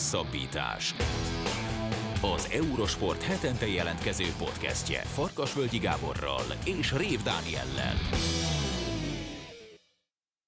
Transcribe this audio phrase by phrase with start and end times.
[0.00, 0.94] Hosszabbítás.
[2.36, 7.94] Az Eurosport hetente jelentkező podcastje Farkasvölgyi Gáborral és Rév Dániellel.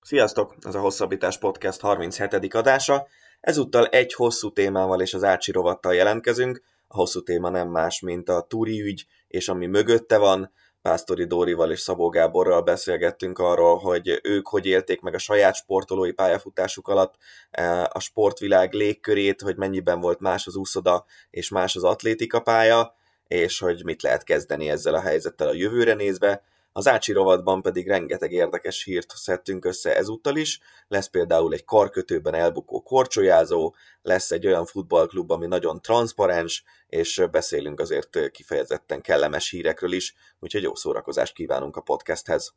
[0.00, 0.54] Sziasztok!
[0.60, 2.54] Ez a Hosszabbítás Podcast 37.
[2.54, 3.06] adása.
[3.40, 6.62] Ezúttal egy hosszú témával és az Ácsi rovattal jelentkezünk.
[6.88, 11.70] A hosszú téma nem más, mint a Turi ügy, és ami mögötte van, Pásztori Dórival
[11.70, 17.14] és Szabó Gáborral beszélgettünk arról, hogy ők hogy élték meg a saját sportolói pályafutásuk alatt
[17.50, 22.94] e, a sportvilág légkörét, hogy mennyiben volt más az úszoda és más az atlétika pálya,
[23.28, 26.42] és hogy mit lehet kezdeni ezzel a helyzettel a jövőre nézve.
[26.74, 30.60] Az Ácsi rovatban pedig rengeteg érdekes hírt szedtünk össze ezúttal is.
[30.88, 37.80] Lesz például egy karkötőben elbukó korcsolyázó, lesz egy olyan futballklub, ami nagyon transzparens, és beszélünk
[37.80, 42.54] azért kifejezetten kellemes hírekről is, úgyhogy jó szórakozást kívánunk a podcasthez.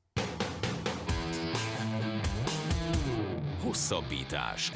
[3.64, 4.72] Hosszabbítás.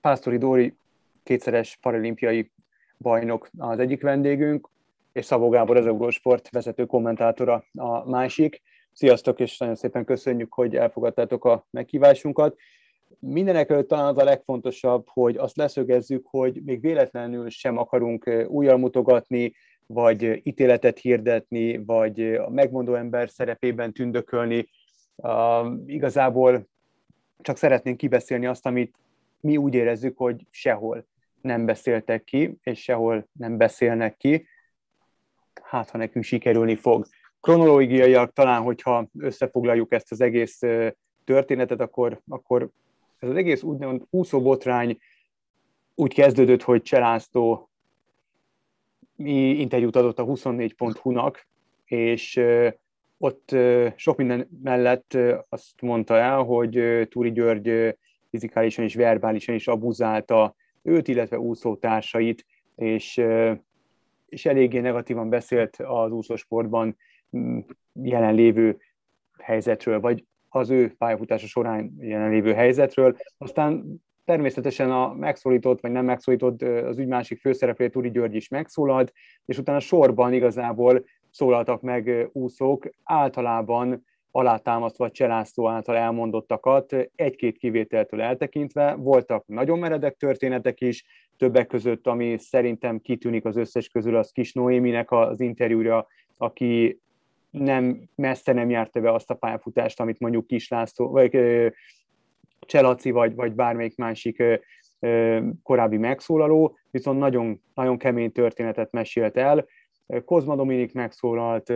[0.00, 0.76] Pásztori Dóri
[1.22, 2.50] kétszeres paralimpiai
[2.98, 4.68] bajnok az egyik vendégünk,
[5.12, 8.62] és Szabó Gábor az Eurosport vezető kommentátora a másik.
[8.92, 12.56] Sziasztok, és nagyon szépen köszönjük, hogy elfogadtátok a meghívásunkat.
[13.18, 18.76] Mindenek előtt talán az a legfontosabb, hogy azt leszögezzük, hogy még véletlenül sem akarunk újjal
[18.76, 19.52] mutogatni,
[19.86, 24.68] vagy ítéletet hirdetni, vagy a megmondó ember szerepében tündökölni.
[25.16, 25.30] Uh,
[25.86, 26.68] igazából
[27.42, 28.94] csak szeretnénk kibeszélni azt, amit
[29.40, 31.06] mi úgy érezzük, hogy sehol
[31.40, 34.46] nem beszéltek ki, és sehol nem beszélnek ki
[35.70, 37.06] hát ha nekünk sikerülni fog.
[37.40, 40.60] Kronológiaiak talán, hogyha összefoglaljuk ezt az egész
[41.24, 42.68] történetet, akkor, akkor
[43.18, 44.98] ez az egész úgymond úszóbotrány
[45.94, 47.70] úgy kezdődött, hogy Cselásztó
[49.16, 51.46] interjút adott a 24.hu-nak,
[51.84, 52.40] és
[53.18, 53.56] ott
[53.96, 57.96] sok minden mellett azt mondta el, hogy Túri György
[58.30, 63.20] fizikálisan és verbálisan is abuzálta őt, illetve úszótársait, és
[64.30, 66.96] és eléggé negatívan beszélt az úszósportban
[67.36, 67.58] mm,
[67.92, 68.78] jelenlévő
[69.38, 73.16] helyzetről, vagy az ő pályafutása során jelenlévő helyzetről.
[73.38, 79.12] Aztán természetesen a megszólított, vagy nem megszólított az ügy másik főszereplője Turi György is megszólalt,
[79.44, 88.94] és utána sorban igazából szólaltak meg úszók, általában alátámasztva Cselászló által elmondottakat, egy-két kivételtől eltekintve.
[88.94, 91.04] Voltak nagyon meredek történetek is,
[91.36, 97.00] többek között, ami szerintem kitűnik az összes közül, az Kis Noéminek az interjúra, aki
[97.50, 101.38] nem messze nem járta be azt a pályafutást, amit mondjuk Kis László, vagy
[102.60, 104.42] Cselaci, vagy, vagy bármelyik másik
[105.62, 109.66] korábbi megszólaló, viszont nagyon, nagyon kemény történetet mesélt el.
[110.24, 111.72] Kozma Dominik megszólalt,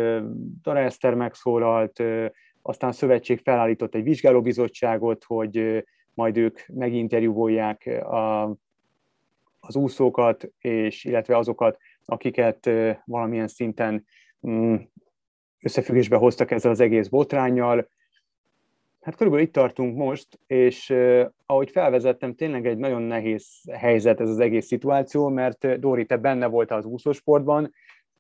[0.62, 2.03] Dara megszólalt,
[2.62, 5.84] aztán a szövetség felállított egy vizsgálóbizottságot, hogy
[6.15, 8.43] majd ők meginterjúvolják a,
[9.61, 12.71] az úszókat, és illetve azokat, akiket
[13.05, 14.05] valamilyen szinten
[14.47, 14.75] mm,
[15.62, 17.89] összefüggésbe hoztak ezzel az egész botrányjal.
[19.01, 24.28] Hát körülbelül itt tartunk most, és eh, ahogy felvezettem, tényleg egy nagyon nehéz helyzet ez
[24.28, 27.72] az egész szituáció, mert Dóri, te benne voltál az úszósportban,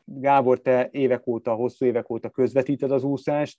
[0.04, 3.58] Gábor, te évek óta, hosszú évek óta közvetíted az úszást,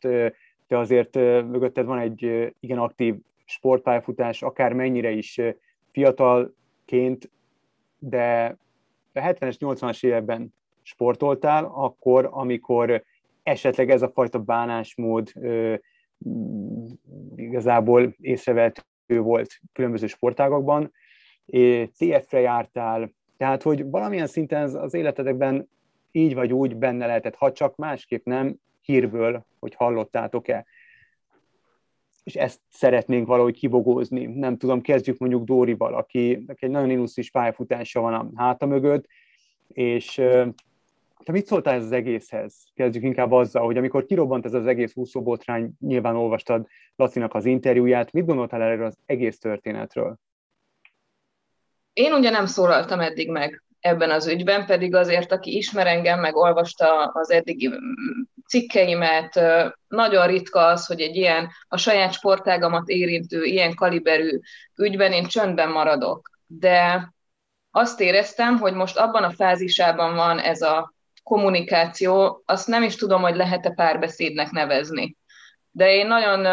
[0.68, 5.42] te azért mögötted van egy igen aktív sportpályafutás, akár mennyire is
[5.92, 7.32] fiatalként,
[8.00, 8.58] de
[9.14, 13.04] a 70-es, 80-as években sportoltál, akkor, amikor
[13.44, 15.32] esetleg ez a fajta bánásmód
[17.36, 20.92] igazából észrevehető volt különböző sportágakban,
[21.98, 25.70] TF-re jártál, tehát, hogy valamilyen szinten az életedekben
[26.16, 30.66] így vagy úgy benne lehetett, ha csak másképp nem, hírből, hogy hallottátok-e.
[32.24, 34.26] És ezt szeretnénk valahogy kibogózni.
[34.26, 39.06] Nem tudom, kezdjük mondjuk Dórival, aki, aki egy nagyon illusztris pályafutása van a háta mögött,
[39.68, 40.14] és
[41.24, 42.66] te mit szóltál ez az egészhez?
[42.74, 48.12] Kezdjük inkább azzal, hogy amikor kirobbant ez az egész úszóbotrány, nyilván olvastad Lacinak az interjúját,
[48.12, 50.18] mit gondoltál erről az egész történetről?
[51.94, 56.36] Én ugye nem szólaltam eddig meg ebben az ügyben, pedig azért, aki ismer engem, meg
[56.36, 57.72] olvasta az eddigi
[58.48, 59.42] cikkeimet,
[59.88, 64.40] nagyon ritka az, hogy egy ilyen a saját sportágamat érintő, ilyen kaliberű
[64.76, 66.30] ügyben én csöndben maradok.
[66.46, 67.10] De
[67.72, 70.94] azt éreztem, hogy most abban a fázisában van ez a
[71.24, 75.18] kommunikáció, azt nem is tudom, hogy lehet-e párbeszédnek nevezni.
[75.72, 76.46] De én nagyon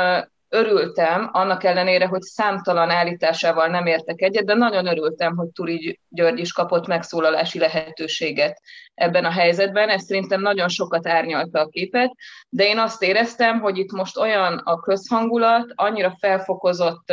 [0.53, 6.39] örültem, annak ellenére, hogy számtalan állításával nem értek egyet, de nagyon örültem, hogy Turi György
[6.39, 8.61] is kapott megszólalási lehetőséget
[8.95, 9.89] ebben a helyzetben.
[9.89, 12.13] Ez szerintem nagyon sokat árnyalta a képet,
[12.49, 17.13] de én azt éreztem, hogy itt most olyan a közhangulat, annyira felfokozott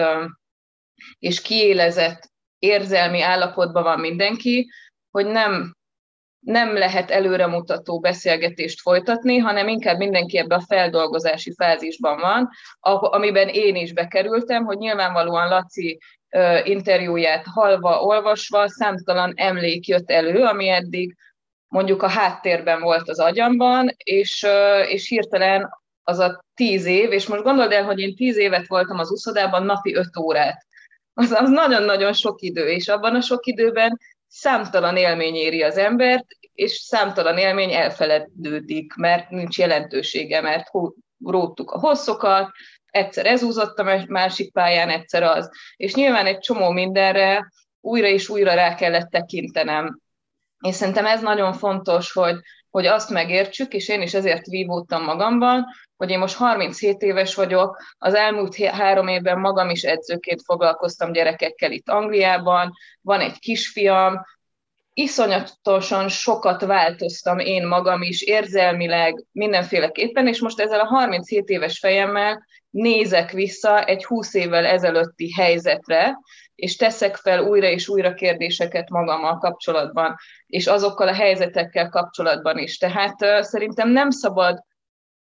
[1.19, 4.69] és kiélezett érzelmi állapotban van mindenki,
[5.12, 5.75] hogy nem,
[6.39, 12.50] nem lehet előremutató beszélgetést folytatni, hanem inkább mindenki ebbe a feldolgozási fázisban van,
[13.00, 16.00] amiben én is bekerültem, hogy nyilvánvalóan Laci
[16.63, 21.15] interjúját halva, olvasva számtalan emlék jött elő, ami eddig
[21.68, 24.47] mondjuk a háttérben volt az agyamban, és,
[24.88, 25.69] és hirtelen
[26.03, 29.63] az a tíz év, és most gondold el, hogy én tíz évet voltam az úszodában,
[29.63, 30.65] napi öt órát.
[31.13, 36.25] Az, az nagyon-nagyon sok idő, és abban a sok időben számtalan élmény éri az embert,
[36.53, 40.67] és számtalan élmény elfeledődik, mert nincs jelentősége, mert
[41.25, 42.51] róttuk a hosszokat,
[42.85, 45.49] egyszer ez úzott a másik pályán, egyszer az.
[45.75, 49.99] És nyilván egy csomó mindenre újra és újra rá kellett tekintenem.
[50.61, 52.35] És szerintem ez nagyon fontos, hogy,
[52.69, 55.66] hogy azt megértsük, és én is ezért vívódtam magamban,
[55.98, 61.71] hogy én most 37 éves vagyok, az elmúlt három évben magam is edzőként foglalkoztam gyerekekkel
[61.71, 64.21] itt Angliában, van egy kisfiam,
[64.94, 72.45] iszonyatosan sokat változtam én magam is, érzelmileg, mindenféleképpen, és most ezzel a 37 éves fejemmel
[72.69, 76.18] nézek vissza egy 20 évvel ezelőtti helyzetre,
[76.59, 80.15] és teszek fel újra és újra kérdéseket magammal kapcsolatban,
[80.47, 82.77] és azokkal a helyzetekkel kapcsolatban is.
[82.77, 84.63] Tehát szerintem nem szabad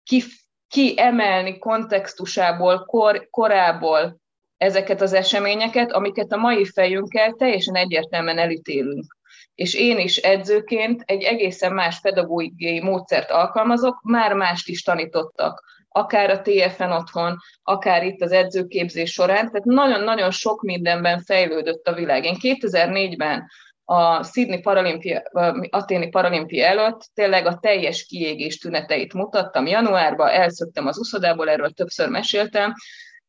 [0.03, 4.21] kif- kiemelni kontextusából, kor, korából
[4.57, 9.17] ezeket az eseményeket, amiket a mai fejünkkel teljesen egyértelműen elítélünk.
[9.55, 16.29] És én is edzőként egy egészen más pedagógiai módszert alkalmazok, már mást is tanítottak, akár
[16.29, 22.25] a TFN otthon, akár itt az edzőképzés során, tehát nagyon-nagyon sok mindenben fejlődött a világ.
[22.25, 23.47] Én 2004-ben
[23.85, 25.21] a Sydney Paralimpia,
[25.69, 29.65] Aténi Paralimpia előtt tényleg a teljes kiégés tüneteit mutattam.
[29.65, 32.73] Januárban elszöktem az uszodából, erről többször meséltem,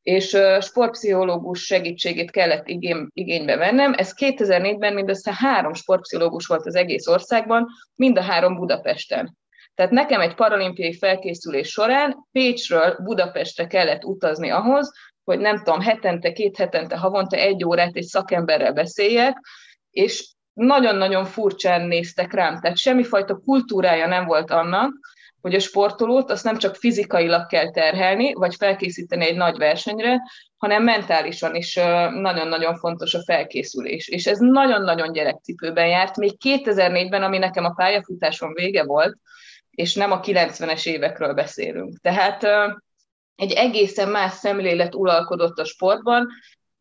[0.02, 3.92] és sportpszichológus segítségét kellett igény, igénybe vennem.
[3.96, 9.38] Ez 2004-ben mindössze három sportpszichológus volt az egész országban, mind a három Budapesten.
[9.80, 14.92] Tehát nekem egy paralimpiai felkészülés során Pécsről Budapestre kellett utazni ahhoz,
[15.24, 19.36] hogy nem tudom, hetente, két hetente, havonta egy órát egy szakemberrel beszéljek,
[19.90, 24.92] és nagyon-nagyon furcsán néztek rám, tehát semmifajta kultúrája nem volt annak,
[25.40, 30.20] hogy a sportolót azt nem csak fizikailag kell terhelni, vagy felkészíteni egy nagy versenyre,
[30.56, 31.74] hanem mentálisan is
[32.10, 34.08] nagyon-nagyon fontos a felkészülés.
[34.08, 39.16] És ez nagyon-nagyon gyerekcipőben járt, még 2004-ben, ami nekem a pályafutásom vége volt,
[39.70, 41.98] és nem a 90-es évekről beszélünk.
[42.00, 42.46] Tehát
[43.34, 46.28] egy egészen más szemlélet uralkodott a sportban,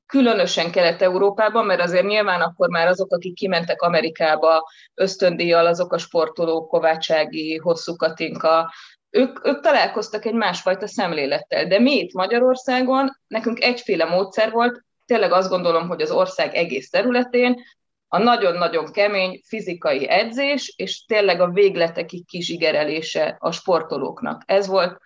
[0.05, 6.69] különösen Kelet-Európában, mert azért nyilván akkor már azok, akik kimentek Amerikába ösztöndíjjal, azok a sportolók,
[6.69, 8.73] Kovácsági, Hosszú Katinka,
[9.09, 11.67] ők, ők találkoztak egy másfajta szemlélettel.
[11.67, 16.89] De mi itt Magyarországon, nekünk egyféle módszer volt, tényleg azt gondolom, hogy az ország egész
[16.89, 17.63] területén
[18.11, 24.41] a nagyon-nagyon kemény fizikai edzés, és tényleg a végletekig kizsigerelése a sportolóknak.
[24.45, 24.97] Ez volt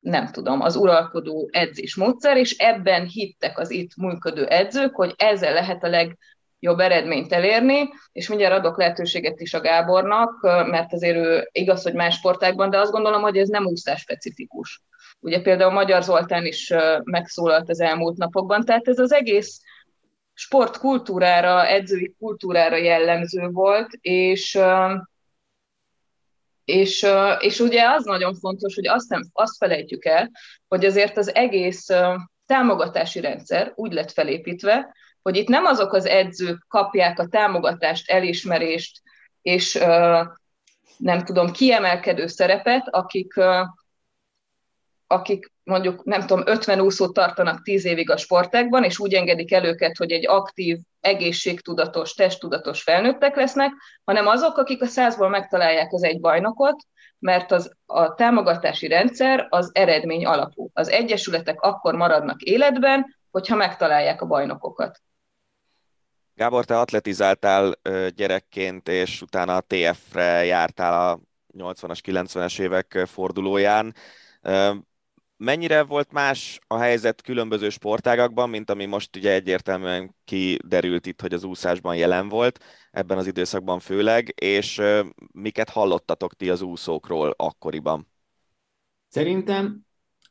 [0.00, 5.84] nem tudom, az uralkodó edzésmódszer, és ebben hittek az itt működő edzők, hogy ezzel lehet
[5.84, 11.82] a legjobb eredményt elérni, és mindjárt adok lehetőséget is a Gábornak, mert azért ő igaz,
[11.82, 14.82] hogy más sportákban, de azt gondolom, hogy ez nem úszás specifikus.
[15.20, 16.72] Ugye például Magyar Zoltán is
[17.04, 19.60] megszólalt az elmúlt napokban, tehát ez az egész
[20.38, 24.58] sportkultúrára, edzői kultúrára jellemző volt, és
[26.64, 27.06] és,
[27.38, 30.30] és ugye az nagyon fontos, hogy azt, nem, azt felejtjük el,
[30.68, 31.86] hogy azért az egész
[32.46, 39.02] támogatási rendszer úgy lett felépítve, hogy itt nem azok az edzők kapják a támogatást, elismerést,
[39.42, 39.74] és
[40.96, 43.34] nem tudom, kiemelkedő szerepet, akik,
[45.06, 49.64] akik mondjuk, nem tudom, 50 úszót tartanak 10 évig a sportákban, és úgy engedik el
[49.64, 53.72] őket, hogy egy aktív, egészségtudatos, testtudatos felnőttek lesznek,
[54.04, 56.76] hanem azok, akik a százból megtalálják az egy bajnokot,
[57.18, 60.70] mert az, a támogatási rendszer az eredmény alapú.
[60.72, 65.00] Az egyesületek akkor maradnak életben, hogyha megtalálják a bajnokokat.
[66.34, 67.72] Gábor, te atletizáltál
[68.14, 71.20] gyerekként, és utána a TF-re jártál a
[71.58, 73.94] 80-as, 90-es évek fordulóján
[75.36, 81.32] mennyire volt más a helyzet különböző sportágakban, mint ami most ugye egyértelműen kiderült itt, hogy
[81.32, 84.82] az úszásban jelen volt, ebben az időszakban főleg, és
[85.32, 88.08] miket hallottatok ti az úszókról akkoriban?
[89.08, 89.80] Szerintem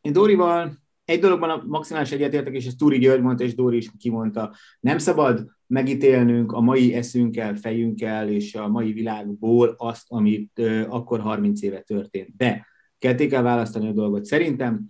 [0.02, 3.90] én Dórival egy dologban a maximális egyetértek, és ezt Túri György mondta, és Dóri is
[4.00, 11.20] kimondta, nem szabad megítélnünk a mai eszünkkel, fejünkkel és a mai világból azt, amit akkor
[11.20, 12.36] 30 éve történt.
[12.38, 12.66] De
[13.00, 14.26] ketté kell választani a dolgot.
[14.26, 14.90] Szerintem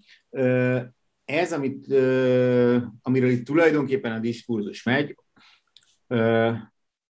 [1.26, 1.88] ez, amit,
[3.02, 5.16] amiről itt tulajdonképpen a diskurzus megy,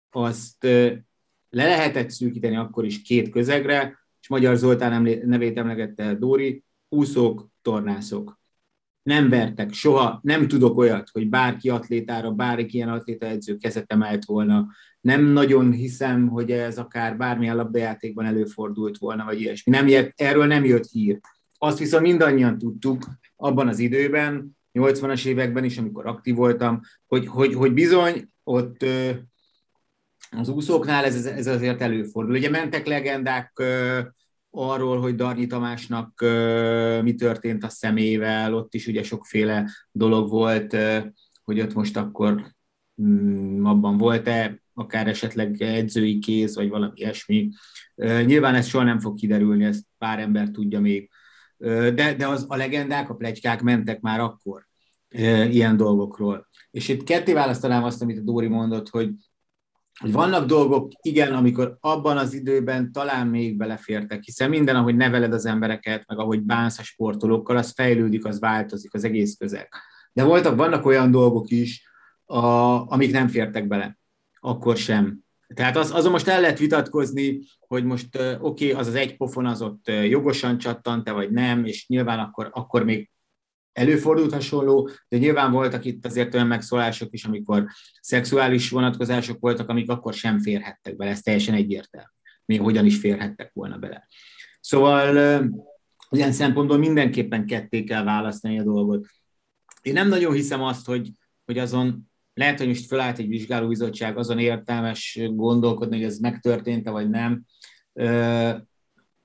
[0.09, 0.63] azt
[1.49, 8.41] le lehetett szűkíteni akkor is két közegre, és Magyar Zoltán nevét emlegette Dóri, úszók, tornászok.
[9.03, 14.25] Nem vertek soha, nem tudok olyat, hogy bárki atlétára, bárki ilyen atléta edző kezet emelt
[14.25, 14.67] volna.
[15.01, 19.71] Nem nagyon hiszem, hogy ez akár bármilyen labdajátékban előfordult volna, vagy ilyesmi.
[19.71, 21.19] Nem, erről nem jött hír.
[21.57, 23.05] Azt viszont mindannyian tudtuk
[23.35, 28.85] abban az időben, 80-as években is, amikor aktív voltam, hogy, hogy, hogy bizony ott
[30.31, 32.35] az úszóknál ez, ez azért előfordul.
[32.35, 33.63] Ugye mentek legendák
[34.55, 36.21] arról, hogy Darnyi Tamásnak
[37.01, 40.77] mi történt a szemével, ott is ugye sokféle dolog volt,
[41.43, 42.53] hogy ott most akkor
[43.01, 47.49] mm, abban volt-e akár esetleg edzői kéz, vagy valami ilyesmi.
[48.25, 51.09] Nyilván ez soha nem fog kiderülni, ezt pár ember tudja még.
[51.57, 54.67] De, de az, a legendák, a plegykák mentek már akkor
[55.49, 56.47] ilyen dolgokról.
[56.71, 59.09] És itt ketté választanám azt, amit a Dóri mondott, hogy
[59.99, 65.33] hogy vannak dolgok, igen, amikor abban az időben talán még belefértek, hiszen minden, ahogy neveled
[65.33, 69.69] az embereket, meg ahogy bánsz a sportolókkal, az fejlődik, az változik, az egész közeg.
[70.13, 71.87] De voltak, vannak olyan dolgok is,
[72.25, 72.45] a,
[72.91, 73.97] amik nem fértek bele,
[74.39, 75.19] akkor sem.
[75.53, 79.45] Tehát az, azon most el lehet vitatkozni, hogy most oké, okay, az az egy pofon
[79.45, 83.09] az ott jogosan csattant-e, vagy nem, és nyilván akkor, akkor még
[83.73, 87.65] előfordult hasonló, de nyilván voltak itt azért olyan megszólások is, amikor
[88.01, 92.07] szexuális vonatkozások voltak, amik akkor sem férhettek bele, ez teljesen egyértelmű.
[92.45, 94.07] Még hogyan is férhettek volna bele.
[94.59, 95.15] Szóval
[96.09, 99.05] ilyen szempontból mindenképpen ketté kell választani a dolgot.
[99.81, 101.11] Én nem nagyon hiszem azt, hogy,
[101.45, 107.09] hogy azon lehet, hogy most felállt egy vizsgálóbizottság, azon értelmes gondolkodni, hogy ez megtörtént-e vagy
[107.09, 107.43] nem.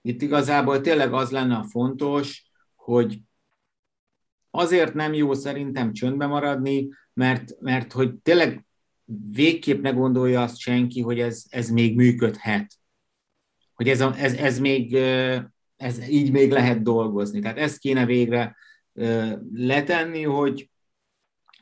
[0.02, 3.20] Itt igazából tényleg az lenne a fontos, hogy
[4.50, 8.64] azért nem jó szerintem csöndbe maradni, mert, mert hogy tényleg
[9.30, 12.74] végképp ne gondolja azt senki, hogy ez, ez még működhet.
[13.74, 14.98] Hogy ez, a, ez, ez még
[15.78, 17.40] ez így még lehet dolgozni.
[17.40, 18.56] Tehát ezt kéne végre
[19.52, 20.70] letenni, hogy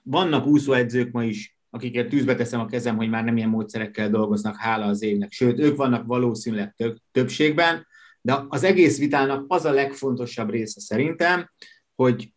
[0.03, 4.57] vannak úszóedzők ma is, akiket tűzbe teszem a kezem, hogy már nem ilyen módszerekkel dolgoznak,
[4.57, 5.33] hála az évnek.
[5.33, 7.87] Sőt, ők vannak valószínűleg több, többségben,
[8.21, 11.51] de az egész vitának az a legfontosabb része szerintem,
[11.95, 12.33] hogy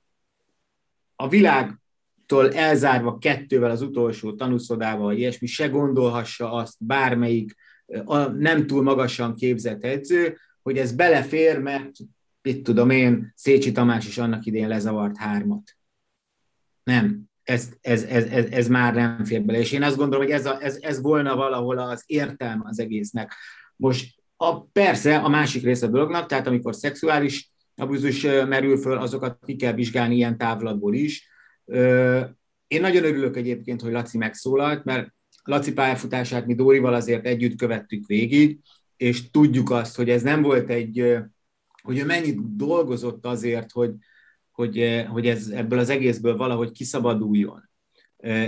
[1.21, 7.55] a világtól elzárva kettővel az utolsó tanúszodával, ilyesmi, se gondolhassa azt bármelyik
[8.05, 11.91] a nem túl magasan képzett edző, hogy ez belefér, mert
[12.41, 15.77] itt tudom én, Szécsi Tamás is annak idén lezavart hármat.
[16.83, 19.59] Nem, ez, ez, ez, ez, ez már nem fér bele.
[19.59, 23.33] És én azt gondolom, hogy ez, a, ez, ez volna valahol az értelme az egésznek.
[23.75, 27.48] Most a, persze a másik része a dolognak, tehát amikor szexuális
[27.79, 31.29] abúzus merül föl, azokat ki kell vizsgálni ilyen távlatból is.
[32.67, 38.05] Én nagyon örülök egyébként, hogy Laci megszólalt, mert Laci pályafutását mi Dórival azért együtt követtük
[38.07, 38.59] végig,
[38.97, 41.17] és tudjuk azt, hogy ez nem volt egy,
[41.81, 43.91] hogy ő mennyit dolgozott azért, hogy,
[44.51, 47.69] hogy, hogy ez ebből az egészből valahogy kiszabaduljon,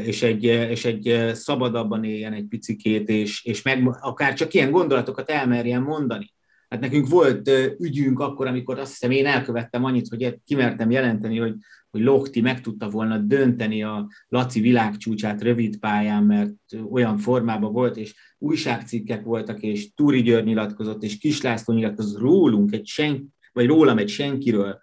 [0.03, 5.29] és egy, és egy szabadabban éljen egy picikét, és, és meg, akár csak ilyen gondolatokat
[5.29, 6.33] elmerjen mondani.
[6.72, 11.56] Hát nekünk volt ügyünk akkor, amikor azt hiszem én elkövettem annyit, hogy kimertem jelenteni, hogy,
[11.90, 16.54] hogy Lokti meg tudta volna dönteni a Laci világcsúcsát rövid pályán, mert
[16.92, 22.86] olyan formában volt, és újságcikkek voltak, és Túri György nyilatkozott, és Kislászló nyilatkozott rólunk, egy
[22.86, 24.80] sen, vagy rólam egy senkiről.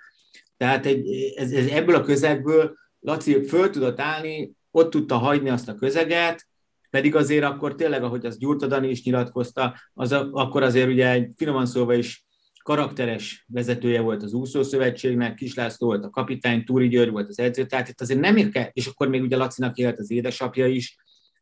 [0.56, 5.68] Tehát egy, ez, ez ebből a közegből Laci föl tudott állni, ott tudta hagyni azt
[5.68, 6.47] a közeget,
[6.90, 11.10] pedig azért akkor tényleg, ahogy az Gyurta Dani is nyilatkozta, az a, akkor azért ugye
[11.10, 12.26] egy finoman szólva is
[12.62, 17.66] karakteres vezetője volt az úszószövetségnek, Kis László volt a kapitány, Túri György volt az edző,
[17.66, 20.96] tehát itt azért nem érke, és akkor még ugye Lacinak élt az édesapja is,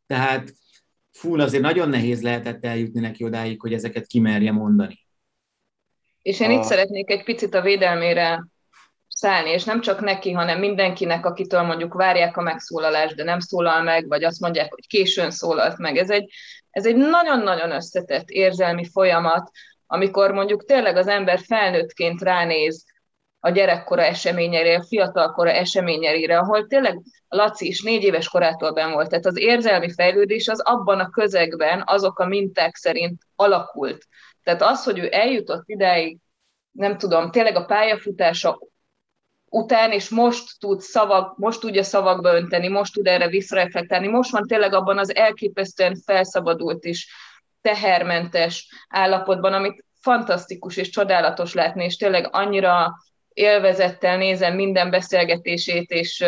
[0.07, 0.53] tehát
[1.11, 4.99] fú, azért nagyon nehéz lehetett eljutni neki odáig, hogy ezeket kimerje mondani.
[6.23, 6.53] És én a...
[6.53, 8.47] itt szeretnék egy picit a védelmére
[9.17, 13.83] szállni, és nem csak neki, hanem mindenkinek, akitől mondjuk várják a megszólalást, de nem szólal
[13.83, 15.97] meg, vagy azt mondják, hogy későn szólalt meg.
[15.97, 16.33] Ez egy,
[16.71, 19.51] ez egy nagyon-nagyon összetett érzelmi folyamat,
[19.87, 22.85] amikor mondjuk tényleg az ember felnőttként ránéz
[23.41, 29.09] a gyerekkora eseményeire, a fiatalkora eseményeire, ahol tényleg Laci is négy éves korától ben volt.
[29.09, 34.07] Tehát az érzelmi fejlődés az abban a közegben, azok a minták szerint alakult.
[34.43, 36.19] Tehát az, hogy ő eljutott idáig,
[36.71, 38.59] nem tudom, tényleg a pályafutása
[39.51, 44.47] után, és most tud szavak, most tudja szavakba önteni, most tud erre visszareflektálni, most van
[44.47, 47.09] tényleg abban az elképesztően felszabadult és
[47.61, 52.95] tehermentes állapotban, amit fantasztikus és csodálatos látni, és tényleg annyira
[53.29, 56.25] élvezettel nézem minden beszélgetését, és,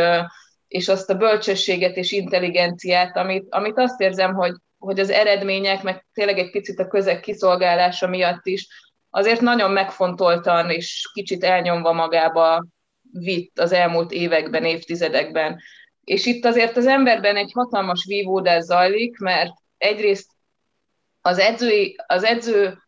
[0.69, 6.07] és azt a bölcsességet és intelligenciát, amit, amit azt érzem, hogy, hogy az eredmények, meg
[6.13, 8.67] tényleg egy picit a közeg kiszolgálása miatt is
[9.11, 12.67] azért nagyon megfontoltan és kicsit elnyomva magába
[13.12, 15.61] vitt az elmúlt években, évtizedekben.
[16.05, 20.31] És itt azért az emberben egy hatalmas vívódás zajlik, mert egyrészt
[21.21, 22.79] az, edzői, az edző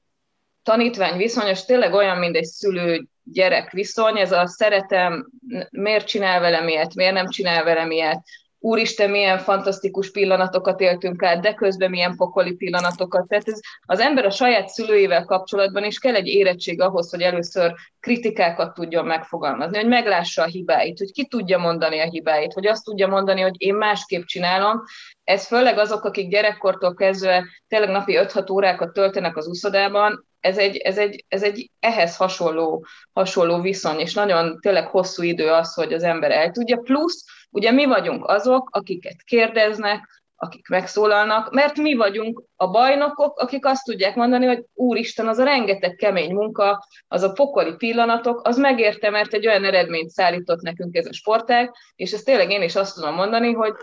[0.63, 5.31] tanítvány viszonyos tényleg olyan, mint egy szülő-gyerek viszony, ez a szeretem,
[5.71, 8.23] miért csinál velem ilyet, miért nem csinál velem ilyet,
[8.61, 13.29] úristen, milyen fantasztikus pillanatokat éltünk át, de közben milyen pokoli pillanatokat.
[13.29, 17.75] Tehát ez, az ember a saját szülőivel kapcsolatban is kell egy érettség ahhoz, hogy először
[18.01, 22.85] kritikákat tudjon megfogalmazni, hogy meglássa a hibáit, hogy ki tudja mondani a hibáit, hogy azt
[22.85, 24.83] tudja mondani, hogy én másképp csinálom.
[25.25, 30.77] Ez főleg azok, akik gyerekkortól kezdve tényleg napi 5-6 órákat töltenek az uszodában, ez egy,
[30.77, 35.93] ez egy, ez egy ehhez hasonló, hasonló viszony, és nagyon tényleg hosszú idő az, hogy
[35.93, 36.77] az ember el tudja.
[36.77, 43.67] Plusz, ugye mi vagyunk azok, akiket kérdeznek, akik megszólalnak, mert mi vagyunk a bajnokok, akik
[43.67, 48.59] azt tudják mondani, hogy úristen, az a rengeteg kemény munka, az a pokoli pillanatok, az
[48.59, 52.77] megérte, mert egy olyan eredményt szállított nekünk ez a sportág, és ezt tényleg én is
[52.77, 53.75] azt tudom mondani, hogy,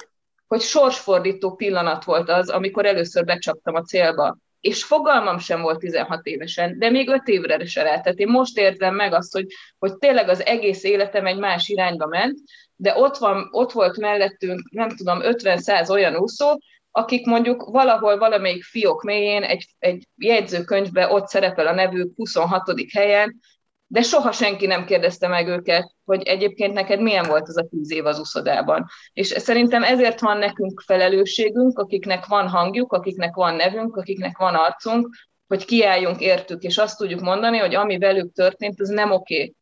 [0.47, 6.25] hogy sorsfordító pillanat volt az, amikor először becsaptam a célba és fogalmam sem volt 16
[6.25, 7.99] évesen, de még 5 évre se rá.
[8.01, 9.45] Tehát én most érzem meg azt, hogy,
[9.79, 12.39] hogy tényleg az egész életem egy más irányba ment,
[12.75, 16.59] de ott, van, ott volt mellettünk, nem tudom, 50-100 olyan úszó,
[16.91, 22.61] akik mondjuk valahol valamelyik fiók mélyén egy, egy jegyzőkönyvben ott szerepel a nevük 26.
[22.93, 23.39] helyen,
[23.87, 27.91] de soha senki nem kérdezte meg őket, hogy egyébként neked milyen volt az a tíz
[27.91, 28.85] év az uszodában.
[29.13, 35.15] És szerintem ezért van nekünk felelősségünk, akiknek van hangjuk, akiknek van nevünk, akiknek van arcunk,
[35.47, 39.35] hogy kiálljunk értük, és azt tudjuk mondani, hogy ami velük történt, az nem oké.
[39.35, 39.55] Okay.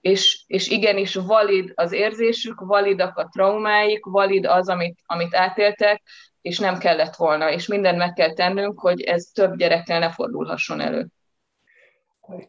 [0.00, 6.02] És, és igenis valid az érzésük, validak a traumáik, valid az, amit, amit átéltek,
[6.40, 10.80] és nem kellett volna, és mindent meg kell tennünk, hogy ez több gyerekkel ne fordulhasson
[10.80, 11.08] elő.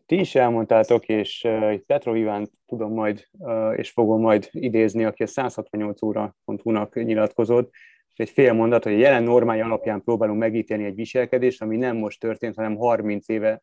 [0.05, 3.27] Ti is elmondtátok, és uh, Petro Iván tudom majd,
[3.75, 7.71] és fogom majd idézni, aki a 168 óra.hu-nak nyilatkozott,
[8.15, 12.19] egy fél mondat, hogy a jelen normány alapján próbálunk megítélni egy viselkedést, ami nem most
[12.19, 13.61] történt, hanem 30 éve.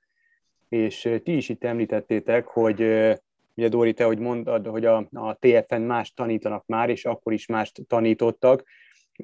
[0.68, 3.14] És uh, ti is itt említettétek, hogy uh,
[3.54, 7.46] ugye Dóri, te hogy mondod, hogy a, a TFN más tanítanak már, és akkor is
[7.46, 8.64] mást tanítottak,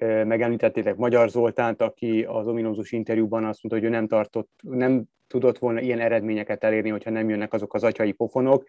[0.01, 5.59] megemlítettétek Magyar Zoltánt, aki az ominózus interjúban azt mondta, hogy ő nem tartott, nem tudott
[5.59, 8.65] volna ilyen eredményeket elérni, hogyha nem jönnek azok az atyai pofonok,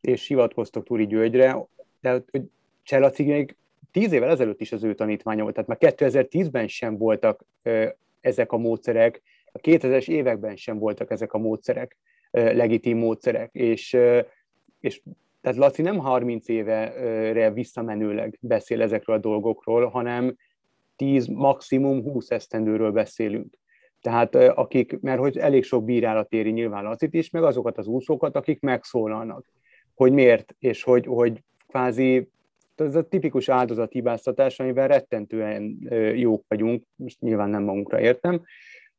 [0.00, 1.56] és hivatkoztok Túri Györgyre,
[2.00, 2.22] de
[2.82, 3.56] Cselaci még
[3.92, 7.44] tíz évvel ezelőtt is az ő tanítványa volt, tehát már 2010-ben sem voltak
[8.20, 11.96] ezek a módszerek, a 2000-es években sem voltak ezek a módszerek,
[12.30, 13.96] legitim módszerek, és,
[14.80, 15.00] és
[15.40, 20.36] tehát Laci nem 30 évre visszamenőleg beszél ezekről a dolgokról, hanem
[21.00, 23.54] 10, maximum 20 esztendőről beszélünk.
[24.00, 28.36] Tehát akik, mert hogy elég sok bírálat éri nyilván Lacit is, meg azokat az úszókat,
[28.36, 29.44] akik megszólalnak,
[29.94, 32.28] hogy miért, és hogy, hogy kvázi
[32.76, 35.78] ez a tipikus áldozathibáztatás, amivel rettentően
[36.14, 38.42] jók vagyunk, most nyilván nem magunkra értem.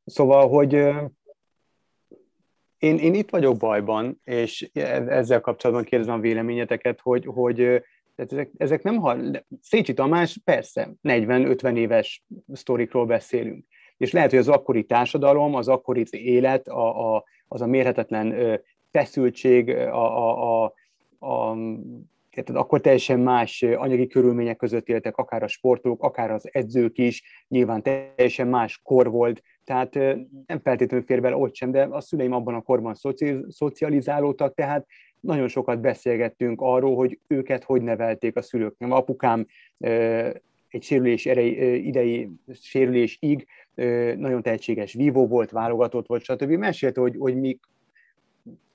[0.06, 0.74] Szóval, hogy
[2.78, 7.84] én, én itt vagyok bajban, és e-, ezzel kapcsolatban kérdezem a véleményeteket, hogy, hogy
[8.26, 9.46] tehát ezek, ezek nem hal...
[9.62, 13.66] Szécsi Tamás, persze, 40-50 éves sztorikról beszélünk.
[13.98, 18.60] És lehet, hogy az akkori társadalom, az akkori élet, a, a, az a mérhetetlen
[18.92, 20.74] feszültség, a, a, a,
[21.28, 21.56] a
[22.32, 27.46] tehát akkor teljesen más anyagi körülmények között éltek, akár a sportolók, akár az edzők is,
[27.48, 29.96] nyilván teljesen más kor volt, tehát
[30.46, 32.96] nem feltétlenül fér bele ott sem, de a szüleim abban a korban
[33.48, 34.88] szocializálódtak, tehát
[35.22, 38.76] nagyon sokat beszélgettünk arról, hogy őket hogy nevelték a szülők.
[38.78, 39.48] Nem apukám
[40.70, 42.30] egy sérülés erei, idei
[42.62, 43.48] sérülésig
[44.16, 46.52] nagyon tehetséges vívó volt, válogatott volt, stb.
[46.52, 47.60] Mesélte, hogy, hogy mik,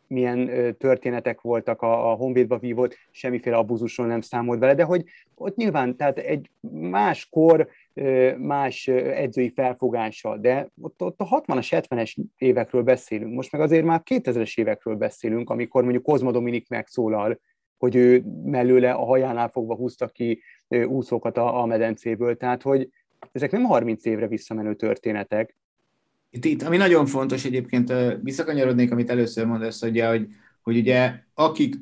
[0.06, 5.04] milyen történetek voltak a, a Honvédba vívott, semmiféle abuzusról nem számolt vele, de hogy
[5.34, 7.68] ott nyilván, tehát egy máskor,
[8.38, 14.02] más edzői felfogással, de ott, ott a 60-as, 70-es évekről beszélünk, most meg azért már
[14.04, 17.40] 2000-es évekről beszélünk, amikor mondjuk Kozma Dominik megszólal,
[17.78, 22.88] hogy ő mellőle a hajánál fogva húzta ki úszókat a, a medencéből, tehát hogy
[23.32, 25.56] ezek nem 30 évre visszamenő történetek,
[26.36, 30.26] itt, itt, ami nagyon fontos egyébként, visszakanyarodnék, amit először mondasz, hogy, hogy,
[30.62, 31.74] hogy ugye akik,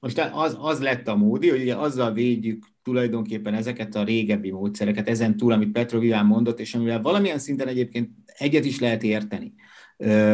[0.00, 5.08] most az, az lett a módi, hogy ugye azzal védjük tulajdonképpen ezeket a régebbi módszereket,
[5.08, 9.54] ezen túl, amit Petro Viván mondott, és amivel valamilyen szinten egyébként egyet is lehet érteni,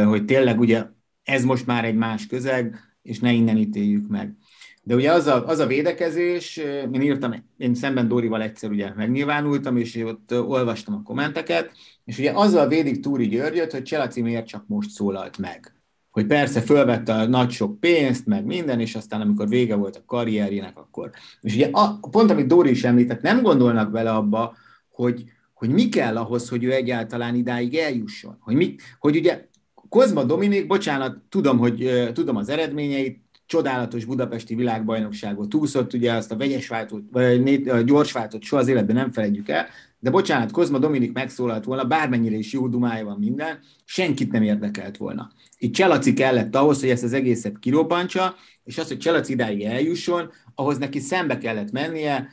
[0.05, 0.85] hogy tényleg ugye
[1.23, 4.37] ez most már egy más közeg, és ne innen ítéljük meg.
[4.83, 6.57] De ugye az a, az a védekezés,
[6.93, 11.73] én írtam, én szemben Dórival egyszer ugye megnyilvánultam, és ott olvastam a kommenteket,
[12.05, 15.82] és ugye azzal védik Túri Györgyöt, hogy Cselaci miért csak most szólalt meg.
[16.13, 20.03] Hogy persze fölvette a nagy sok pénzt, meg minden, és aztán amikor vége volt a
[20.07, 21.11] karrierjének, akkor.
[21.41, 24.57] És ugye a, pont, amit Dóri is említett, nem gondolnak bele abba,
[24.91, 28.37] hogy, hogy mi kell ahhoz, hogy ő egyáltalán idáig eljusson.
[28.41, 29.47] Hogy, mi, hogy ugye
[29.89, 33.21] Kozma Dominik, bocsánat, tudom, hogy tudom az eredményeit,
[33.53, 38.69] csodálatos budapesti világbajnokságot úszott, ugye azt a vegyes váltót, vagy a gyors váltót soha az
[38.69, 39.67] életben nem felejtjük el,
[39.99, 44.97] de bocsánat, Kozma Dominik megszólalt volna, bármennyire is jó dumája van minden, senkit nem érdekelt
[44.97, 45.31] volna.
[45.59, 48.35] Itt Cselaci kellett ahhoz, hogy ezt az egészet kirobbantsa,
[48.65, 52.29] és az, hogy Cselaci idáig eljusson, ahhoz neki szembe kellett mennie,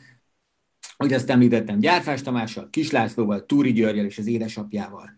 [0.98, 5.18] hogy azt említettem, Gyárfás Tamással, Kislászlóval, Túri Györgyel és az édesapjával.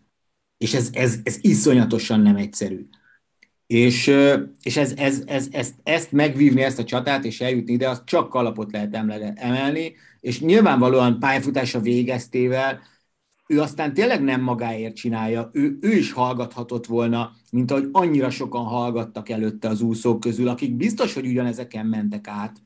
[0.57, 2.87] És ez, ez, ez iszonyatosan nem egyszerű.
[3.71, 4.11] És,
[4.63, 8.29] és ez, ez, ez, ezt, ezt megvívni, ezt a csatát, és eljutni ide, az csak
[8.29, 8.95] kalapot lehet
[9.35, 12.79] emelni, és nyilvánvalóan pályafutása végeztével
[13.47, 18.63] ő aztán tényleg nem magáért csinálja, ő, ő is hallgathatott volna, mint ahogy annyira sokan
[18.63, 22.57] hallgattak előtte az úszók közül, akik biztos, hogy ugyanezeken mentek át,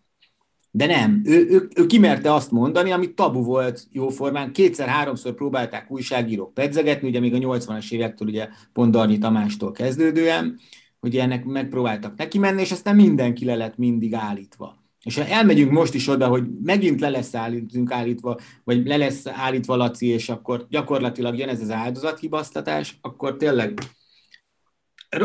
[0.71, 4.53] de nem, ő, ő, ő kimerte azt mondani, ami tabu volt jóformán.
[4.53, 10.59] Kétszer-háromszor próbálták újságírók pedzegetni, ugye még a 80-as évektől, ugye pont Darnyi Tamástól kezdődően,
[11.05, 14.83] hogy ennek megpróbáltak neki menni, és aztán mindenki le lett mindig állítva.
[15.03, 19.27] És ha elmegyünk most is oda, hogy megint le lesz állítunk állítva, vagy le lesz
[19.27, 23.79] állítva Laci, és akkor gyakorlatilag jön ez az áldozathibasztatás, akkor tényleg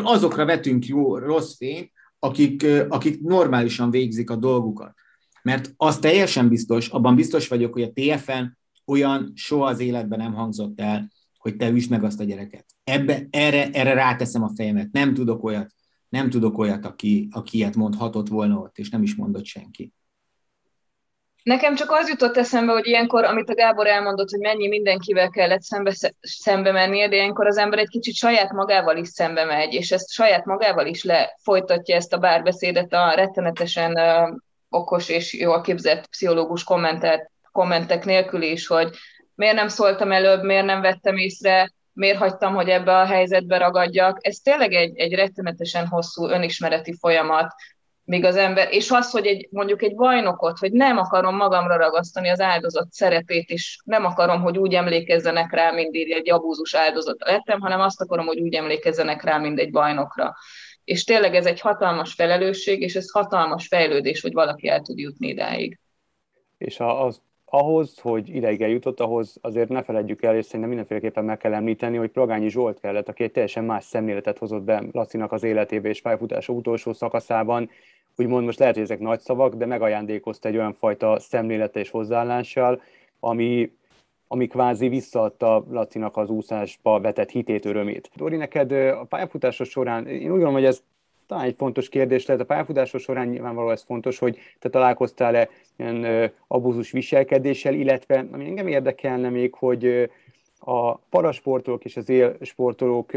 [0.03, 4.95] azokra vetünk jó, rossz fényt, akik, akik normálisan végzik a dolgukat.
[5.43, 10.35] Mert az teljesen biztos, abban biztos vagyok, hogy a TFN olyan soha az életben nem
[10.35, 12.65] hangzott el, hogy te üsd meg azt a gyereket.
[12.91, 14.89] Ebbe, erre, erre ráteszem a fejemet.
[14.93, 15.71] Nem tudok olyat,
[16.09, 19.93] nem tudok olyat, aki, aki ilyet mondhatott volna ott, és nem is mondott senki.
[21.43, 25.63] Nekem csak az jutott eszembe, hogy ilyenkor, amit a Gábor elmondott, hogy mennyi mindenkivel kellett
[25.63, 29.91] szembe, szembe mennie, de ilyenkor az ember egy kicsit saját magával is szembe megy, és
[29.91, 34.37] ezt saját magával is lefolytatja ezt a bárbeszédet a rettenetesen uh,
[34.69, 38.97] okos és jól képzett pszichológus kommentet, kommentek nélkül is, hogy
[39.35, 44.19] miért nem szóltam előbb, miért nem vettem észre, miért hagytam, hogy ebbe a helyzetbe ragadjak.
[44.21, 47.55] Ez tényleg egy, egy rettenetesen hosszú önismereti folyamat,
[48.11, 52.29] míg az ember, és az, hogy egy, mondjuk egy bajnokot, hogy nem akarom magamra ragasztani
[52.29, 57.61] az áldozat szerepét, és nem akarom, hogy úgy emlékezzenek rá, mint egy abúzus áldozat lettem,
[57.61, 60.35] hanem azt akarom, hogy úgy emlékezzenek rá, mint egy bajnokra.
[60.85, 65.29] És tényleg ez egy hatalmas felelősség, és ez hatalmas fejlődés, hogy valaki el tud jutni
[65.29, 65.79] idáig.
[66.59, 71.37] És az ahhoz, hogy ideig eljutott, ahhoz azért ne feledjük el, és szerintem mindenféleképpen meg
[71.37, 75.43] kell említeni, hogy Pragányi Zsolt kellett, aki egy teljesen más szemléletet hozott be Lacinak az
[75.43, 77.71] életébe és pályafutása utolsó szakaszában.
[78.17, 82.83] Úgymond most lehet, hogy ezek nagy szavak, de megajándékozta egy olyan fajta szemlélete és hozzáállással,
[83.21, 83.73] ami,
[84.29, 88.11] ami kvázi visszaadta Lacinak az úszásba vetett hitét, örömét.
[88.17, 90.83] Dori, neked a pályafutása során, én úgy gondolom, hogy ez
[91.31, 92.43] talán egy fontos kérdés lehet.
[92.43, 98.67] A pályafutásos során nyilvánvalóan ez fontos, hogy te találkoztál-e ilyen abúzus viselkedéssel, illetve ami engem
[98.67, 100.11] érdekelne még, hogy
[100.59, 103.11] a parasportolók és az élsportolók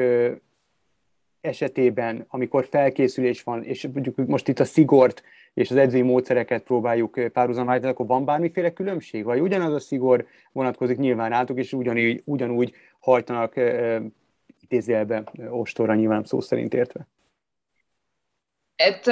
[1.41, 5.23] esetében, amikor felkészülés van, és mondjuk most itt a szigort
[5.53, 9.23] és az edzői módszereket próbáljuk párhuzamra akkor van bármiféle különbség?
[9.23, 13.53] Vagy ugyanaz a szigor vonatkozik nyilván átok, és ugyanúgy, ugyanúgy hajtanak
[14.61, 17.07] idézélbe ostorra nyilván szó szerint értve?
[18.75, 19.09] Et,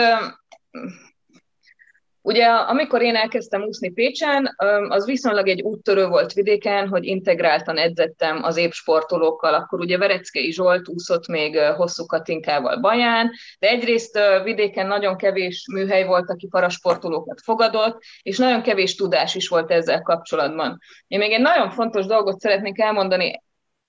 [2.24, 4.56] Ugye, amikor én elkezdtem úszni Pécsen,
[4.90, 9.54] az viszonylag egy úttörő volt vidéken, hogy integráltan edzettem az épp sportolókkal.
[9.54, 16.06] Akkor ugye Vereckei Zsolt úszott még hosszú Katinkával Baján, de egyrészt vidéken nagyon kevés műhely
[16.06, 20.80] volt, aki parasportolókat fogadott, és nagyon kevés tudás is volt ezzel kapcsolatban.
[21.08, 23.42] Én még egy nagyon fontos dolgot szeretnék elmondani,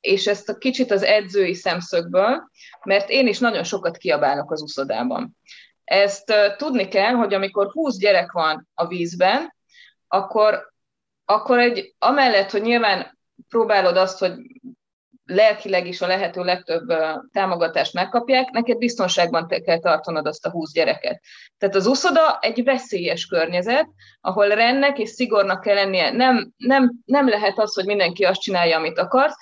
[0.02, 2.50] és ezt a kicsit az edzői szemszögből,
[2.84, 5.36] mert én is nagyon sokat kiabálok az úszodában.
[5.84, 9.54] Ezt tudni kell, hogy amikor 20 gyerek van a vízben,
[10.08, 10.72] akkor,
[11.24, 14.32] akkor egy, amellett, hogy nyilván próbálod azt, hogy
[15.24, 16.92] lelkileg is a lehető legtöbb
[17.32, 21.20] támogatást megkapják, neked biztonságban kell tartanod azt a 20 gyereket.
[21.58, 23.86] Tehát az uszoda egy veszélyes környezet,
[24.20, 26.10] ahol rennek és szigornak kell lennie.
[26.10, 29.34] Nem, nem, nem lehet az, hogy mindenki azt csinálja, amit akarsz,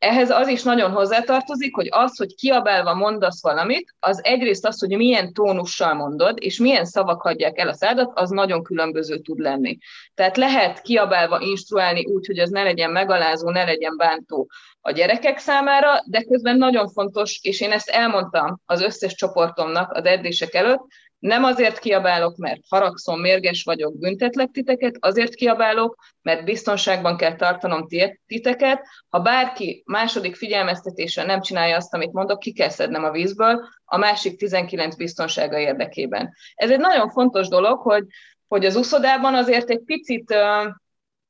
[0.00, 4.96] ehhez az is nagyon hozzátartozik, hogy az, hogy kiabálva mondasz valamit, az egyrészt az, hogy
[4.96, 9.78] milyen tónussal mondod, és milyen szavak hagyják el a szádat, az nagyon különböző tud lenni.
[10.14, 15.38] Tehát lehet kiabálva instruálni úgy, hogy az ne legyen megalázó, ne legyen bántó a gyerekek
[15.38, 20.82] számára, de közben nagyon fontos, és én ezt elmondtam az összes csoportomnak az edzések előtt,
[21.20, 27.86] Nem azért kiabálok, mert haragszom, mérges vagyok, büntetlek titeket, azért kiabálok, mert biztonságban kell tartanom
[28.26, 28.86] titeket.
[29.08, 33.96] Ha bárki második figyelmeztetéssel nem csinálja azt, amit mondok, ki kell szednem a vízből a
[33.96, 36.32] másik 19 biztonsága érdekében.
[36.54, 38.04] Ez egy nagyon fontos dolog, hogy,
[38.48, 40.34] hogy az uszodában azért egy picit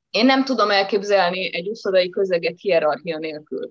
[0.09, 3.69] én nem tudom elképzelni egy uszodai közeget hierarchia nélkül.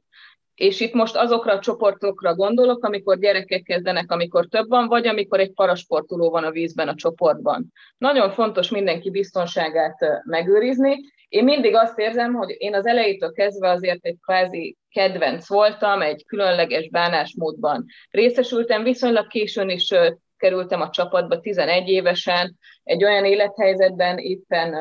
[0.60, 5.40] És itt most azokra a csoportokra gondolok, amikor gyerekek kezdenek, amikor több van, vagy amikor
[5.40, 7.72] egy parasportoló van a vízben a csoportban.
[7.98, 10.96] Nagyon fontos mindenki biztonságát megőrizni.
[11.28, 16.24] Én mindig azt érzem, hogy én az elejétől kezdve azért egy kvázi kedvenc voltam, egy
[16.26, 19.94] különleges bánásmódban részesültem, viszonylag későn is
[20.36, 24.76] kerültem a csapatba 11 évesen, egy olyan élethelyzetben éppen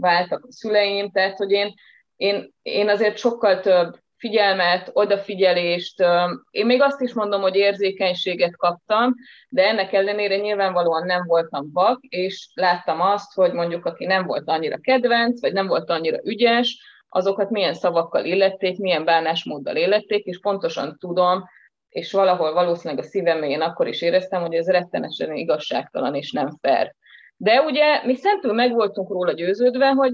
[0.00, 1.74] váltak a szüleim, tehát hogy én,
[2.16, 6.04] én, én azért sokkal több figyelmet, odafigyelést,
[6.50, 9.14] én még azt is mondom, hogy érzékenységet kaptam,
[9.48, 14.48] de ennek ellenére nyilvánvalóan nem voltam vak, és láttam azt, hogy mondjuk aki nem volt
[14.48, 20.40] annyira kedvenc, vagy nem volt annyira ügyes, azokat milyen szavakkal illették, milyen bánásmóddal illették, és
[20.40, 21.44] pontosan tudom,
[21.88, 26.48] és valahol valószínűleg a szívem én akkor is éreztem, hogy ez rettenesen igazságtalan és nem
[26.60, 26.94] fair.
[27.36, 30.12] De ugye mi szentül meg voltunk róla győződve, hogy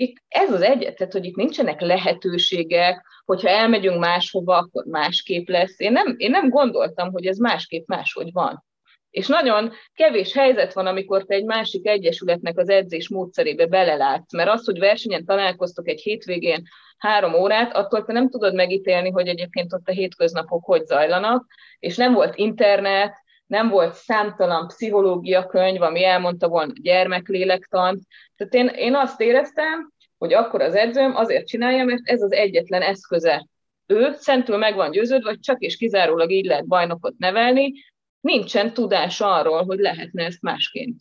[0.00, 5.80] itt ez az egyet, tehát hogy itt nincsenek lehetőségek, hogyha elmegyünk máshova, akkor másképp lesz.
[5.80, 8.64] Én nem, én nem gondoltam, hogy ez másképp máshogy van.
[9.10, 14.50] És nagyon kevés helyzet van, amikor te egy másik egyesületnek az edzés módszerébe belelátsz, mert
[14.50, 16.62] az, hogy versenyen találkoztok egy hétvégén
[16.98, 21.46] három órát, attól te nem tudod megítélni, hogy egyébként ott a hétköznapok hogy zajlanak,
[21.78, 23.14] és nem volt internet,
[23.48, 28.02] nem volt számtalan pszichológia könyv, ami elmondta volna gyermeklélektant.
[28.36, 32.82] Tehát én, én azt éreztem, hogy akkor az edzőm azért csinálja, mert ez az egyetlen
[32.82, 33.48] eszköze.
[33.86, 37.72] Ő szentül meg van győződve, hogy csak és kizárólag így lehet bajnokot nevelni,
[38.20, 41.00] nincsen tudás arról, hogy lehetne ezt másként.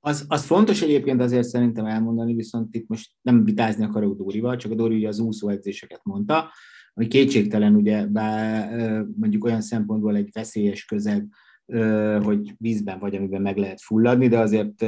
[0.00, 4.72] Az, az fontos egyébként azért szerintem elmondani, viszont itt most nem vitázni akarok Dórival, csak
[4.72, 6.52] a Dóri ugye az úszó edzéseket mondta,
[6.94, 11.28] hogy kétségtelen ugye bár mondjuk olyan szempontból egy veszélyes közeg,
[12.22, 14.82] hogy vízben vagy, amiben meg lehet fulladni, de azért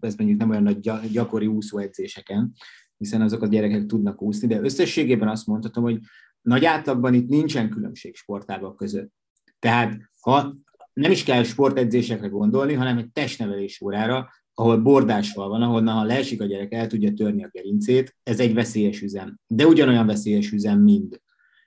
[0.00, 2.52] ez mondjuk nem olyan nagy gyakori úszóedzéseken,
[2.96, 5.98] hiszen azok a gyerekek tudnak úszni, de összességében azt mondhatom, hogy
[6.40, 9.12] nagy átlagban itt nincsen különbség sportágak között.
[9.58, 10.56] Tehát ha
[10.92, 16.40] nem is kell sportedzésekre gondolni, hanem egy testnevelés órára, ahol bordásfal van, ahol ha leesik
[16.40, 19.38] a gyerek, el tudja törni a gerincét, ez egy veszélyes üzem.
[19.46, 21.20] De ugyanolyan veszélyes üzem mind.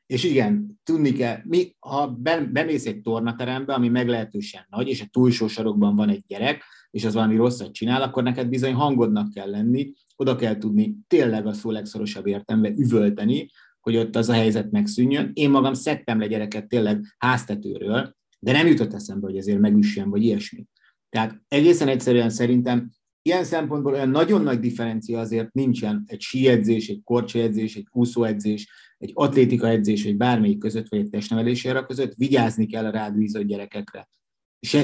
[0.05, 2.07] És igen, tudni kell, mi, ha
[2.51, 7.13] bemész egy tornaterembe, ami meglehetősen nagy, és a túlsó sarokban van egy gyerek, és az
[7.13, 11.71] valami rosszat csinál, akkor neked bizony hangodnak kell lenni, oda kell tudni tényleg a szó
[11.71, 15.31] legszorosabb értembe üvölteni, hogy ott az a helyzet megszűnjön.
[15.33, 20.23] Én magam szedtem le gyereket tényleg háztetőről, de nem jutott eszembe, hogy ezért megüssön, vagy
[20.23, 20.65] ilyesmi.
[21.09, 27.01] Tehát egészen egyszerűen szerintem ilyen szempontból olyan nagyon nagy differencia azért nincsen egy síedzés, egy
[27.03, 28.67] korcsolyedzés, egy úszóedzés,
[29.03, 33.17] egy atlétika edzés, vagy bármelyik között, vagy egy testnevelési ára között, vigyázni kell a rád
[33.17, 34.07] bízott gyerekekre.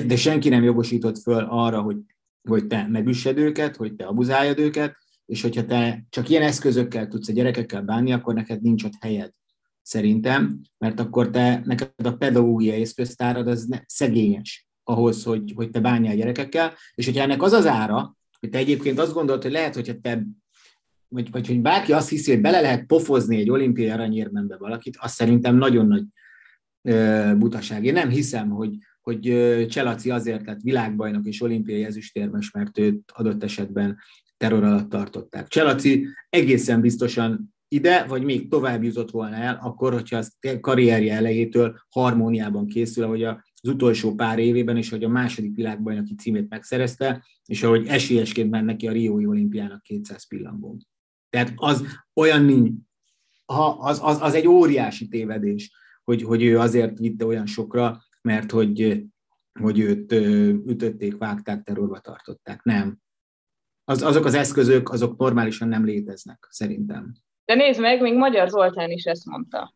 [0.06, 1.98] De senki nem jogosított föl arra, hogy,
[2.50, 7.30] hogy te megüssed őket, hogy te abuzáljad őket, és hogyha te csak ilyen eszközökkel tudsz
[7.30, 9.34] a gyerekekkel bánni, akkor neked nincs ott helyed
[9.82, 15.80] szerintem, mert akkor te, neked a pedagógiai eszköztárad az ne, szegényes ahhoz, hogy, hogy te
[15.80, 19.76] bánjál gyerekekkel, és hogyha ennek az az ára, hogy te egyébként azt gondolod, hogy lehet,
[19.76, 20.24] hogyha te
[21.10, 25.12] vagy, vagy hogy bárki azt hiszi, hogy bele lehet pofozni egy olimpiai aranyérmenbe valakit, az
[25.12, 26.04] szerintem nagyon nagy
[26.82, 27.86] ö, butaság.
[27.86, 29.22] Én nem hiszem, hogy, hogy
[29.70, 33.98] Cselaci azért lett világbajnok és olimpiai ezüstérmes, mert őt adott esetben
[34.38, 35.48] terror alatt tartották.
[35.48, 41.80] Cselaci egészen biztosan ide, vagy még tovább jutott volna el, akkor, hogyha az karrierje elejétől
[41.90, 47.64] harmóniában készül, ahogy az utolsó pár évében, és hogy a második világbajnoki címét megszerezte, és
[47.64, 50.78] ahogy esélyesként ment neki a Riói olimpiának 200 pillangón.
[51.30, 52.72] Tehát az olyan nincs,
[53.46, 55.72] ha az, az, az egy óriási tévedés,
[56.04, 59.04] hogy, hogy ő azért vitte olyan sokra, mert hogy,
[59.60, 60.12] hogy őt
[60.70, 62.64] ütötték, vágták, terrorba tartották.
[62.64, 62.98] Nem.
[63.84, 67.14] Az, azok az eszközök, azok normálisan nem léteznek, szerintem.
[67.46, 69.74] De nézd meg, még Magyar Zoltán is ezt mondta,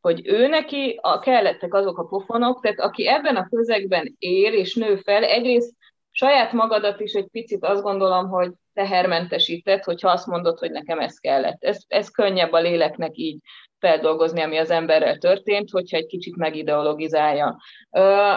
[0.00, 4.74] hogy ő neki a, kellettek azok a pofonok, tehát aki ebben a közegben él és
[4.74, 5.74] nő fel, egyrészt
[6.16, 11.18] saját magadat is egy picit azt gondolom, hogy tehermentesített, hogyha azt mondod, hogy nekem ez
[11.18, 11.64] kellett.
[11.64, 13.38] Ez, ez könnyebb a léleknek így
[13.78, 17.56] feldolgozni, ami az emberrel történt, hogyha egy kicsit megideologizálja.
[17.90, 18.32] Ö,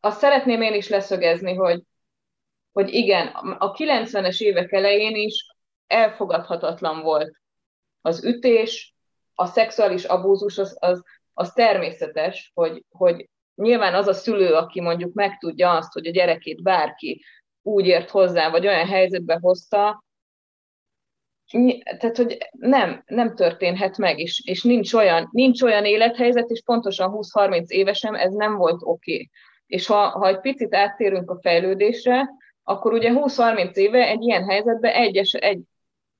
[0.00, 1.82] azt szeretném én is leszögezni, hogy,
[2.72, 3.26] hogy igen,
[3.58, 5.46] a 90-es évek elején is
[5.86, 7.36] elfogadhatatlan volt
[8.00, 8.94] az ütés,
[9.34, 13.28] a szexuális abúzus az, az, az természetes, hogy, hogy
[13.60, 17.24] nyilván az a szülő, aki mondjuk megtudja azt, hogy a gyerekét bárki
[17.62, 20.04] úgy ért hozzá, vagy olyan helyzetbe hozta,
[21.98, 27.10] tehát, hogy nem, nem történhet meg, és, és nincs, olyan, nincs olyan élethelyzet, és pontosan
[27.14, 29.12] 20-30 évesen ez nem volt oké.
[29.12, 29.30] Okay.
[29.66, 32.28] És ha, ha egy picit áttérünk a fejlődésre,
[32.62, 35.60] akkor ugye 20-30 éve egy ilyen helyzetben egy, egy,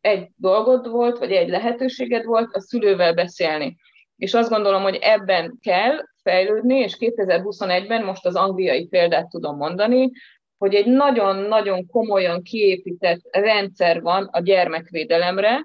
[0.01, 3.77] egy dolgot volt, vagy egy lehetőséged volt a szülővel beszélni.
[4.21, 10.11] És azt gondolom, hogy ebben kell fejlődni, és 2021-ben most az angliai példát tudom mondani,
[10.59, 15.65] hogy egy nagyon-nagyon komolyan kiépített rendszer van a gyermekvédelemre,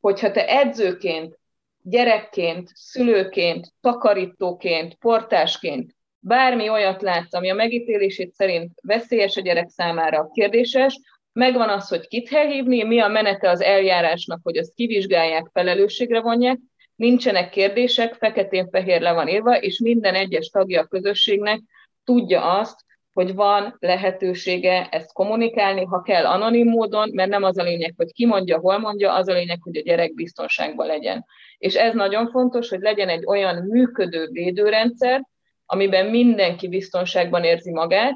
[0.00, 1.38] hogyha te edzőként,
[1.82, 10.30] gyerekként, szülőként, takarítóként, portásként bármi olyat látsz, ami a megítélését szerint veszélyes a gyerek számára,
[10.32, 11.00] kérdéses,
[11.32, 16.20] megvan az, hogy kit kell hívni, mi a menete az eljárásnak, hogy azt kivizsgálják, felelősségre
[16.20, 16.58] vonják,
[17.00, 21.60] nincsenek kérdések, feketén-fehér le van írva, és minden egyes tagja a közösségnek
[22.04, 22.80] tudja azt,
[23.12, 28.12] hogy van lehetősége ezt kommunikálni, ha kell anonim módon, mert nem az a lényeg, hogy
[28.12, 31.24] ki mondja, hol mondja, az a lényeg, hogy a gyerek biztonságban legyen.
[31.58, 35.26] És ez nagyon fontos, hogy legyen egy olyan működő védőrendszer,
[35.66, 38.14] amiben mindenki biztonságban érzi magát,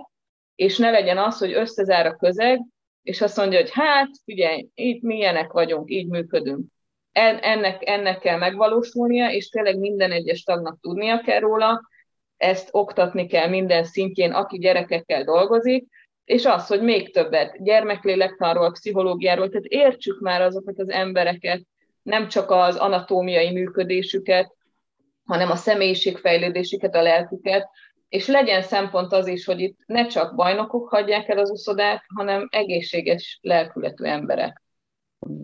[0.55, 2.61] és ne legyen az, hogy összezár a közeg,
[3.03, 6.74] és azt mondja, hogy hát, figyelj, itt milyenek vagyunk, így működünk.
[7.15, 11.89] Ennek, ennek kell megvalósulnia, és tényleg minden egyes tagnak tudnia kell róla,
[12.37, 15.87] ezt oktatni kell minden szintjén, aki gyerekekkel dolgozik,
[16.25, 21.63] és az, hogy még többet gyermeklélektanról, pszichológiáról, tehát értsük már azokat az embereket,
[22.03, 24.55] nem csak az anatómiai működésüket,
[25.25, 27.69] hanem a személyiségfejlődésüket, a lelküket,
[28.09, 32.49] és legyen szempont az is, hogy itt ne csak bajnokok hagyják el az uszodát, hanem
[32.51, 34.64] egészséges lelkületű emberek.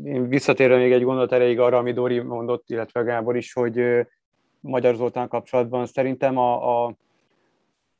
[0.05, 4.07] Én visszatérve még egy gondolat erejéig arra, ami Dori mondott, illetve Gábor is, hogy
[4.61, 6.95] Magyar Zoltán kapcsolatban szerintem a, a,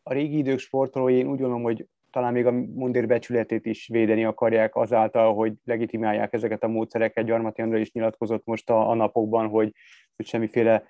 [0.03, 4.25] a régi idők sportolói, én úgy gondolom, hogy talán még a mundér becsületét is védeni
[4.25, 7.25] akarják azáltal, hogy legitimálják ezeket a módszereket.
[7.25, 9.75] Gyarmati André is nyilatkozott most a, a napokban, hogy,
[10.17, 10.85] hogy semmiféle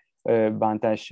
[0.53, 1.09] bántás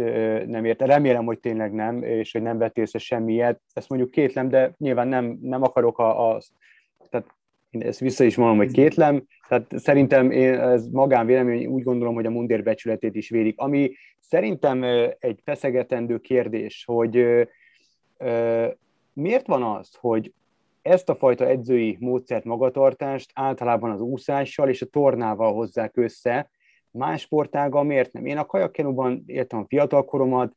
[0.46, 0.86] nem érte.
[0.86, 3.60] Remélem, hogy tényleg nem, és hogy nem vett észre semmiet.
[3.72, 6.40] Ezt mondjuk kétlem, de nyilván nem, nem akarok a, a
[7.10, 7.34] tehát
[7.82, 12.30] ezt vissza is mondom, hogy kétlem, tehát szerintem én, ez magánvélemény, úgy gondolom, hogy a
[12.30, 13.58] mundér becsületét is védik.
[13.58, 14.82] Ami szerintem
[15.18, 17.26] egy feszegetendő kérdés, hogy
[19.12, 20.32] miért van az, hogy
[20.82, 26.50] ezt a fajta edzői módszert, magatartást általában az úszással és a tornával hozzák össze,
[26.90, 28.26] más sportággal miért nem?
[28.26, 30.52] Én a kajakkenúban éltem a fiatal koromat,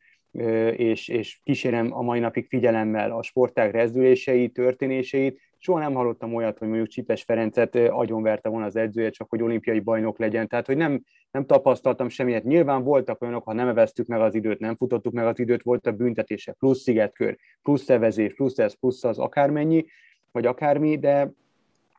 [0.75, 6.57] és, és kísérem a mai napig figyelemmel a sportág rezdüléseit, történéseit, soha nem hallottam olyat,
[6.57, 10.47] hogy mondjuk Csipes Ferencet agyonverte volna az edzője, csak hogy olimpiai bajnok legyen.
[10.47, 12.43] Tehát, hogy nem, nem tapasztaltam semmiet.
[12.43, 15.95] Nyilván voltak olyanok, ha nem eveztük meg az időt, nem futottuk meg az időt, voltak
[15.95, 19.85] büntetések, plusz szigetkör, plusz szevezés, plusz ez, plusz az akármennyi,
[20.31, 21.31] vagy akármi, de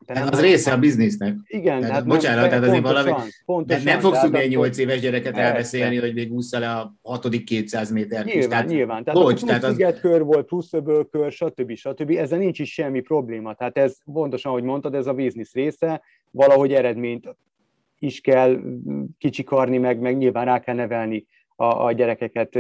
[0.07, 1.37] de hát az része a biznisznek.
[1.47, 3.11] Igen, tehát, hát bocsánat, tehát azért valami,
[3.45, 7.45] pontosan, nem fogsz tudni egy 8 éves gyereket elbeszélni, hogy még úszza le a hatodik
[7.45, 9.05] 200 méter Nyilván, tehát, nyilván.
[9.05, 10.01] Tehát bocs, tehát az...
[10.01, 11.75] kör volt, plusz öbölkör, stb.
[11.75, 12.11] stb.
[12.11, 13.55] Ezzel nincs is semmi probléma.
[13.55, 17.37] Tehát ez pontosan, ahogy mondtad, ez a biznisz része, valahogy eredményt
[17.99, 18.61] is kell
[19.19, 22.57] kicsikarni, meg, meg nyilván rá kell nevelni a, a gyerekeket,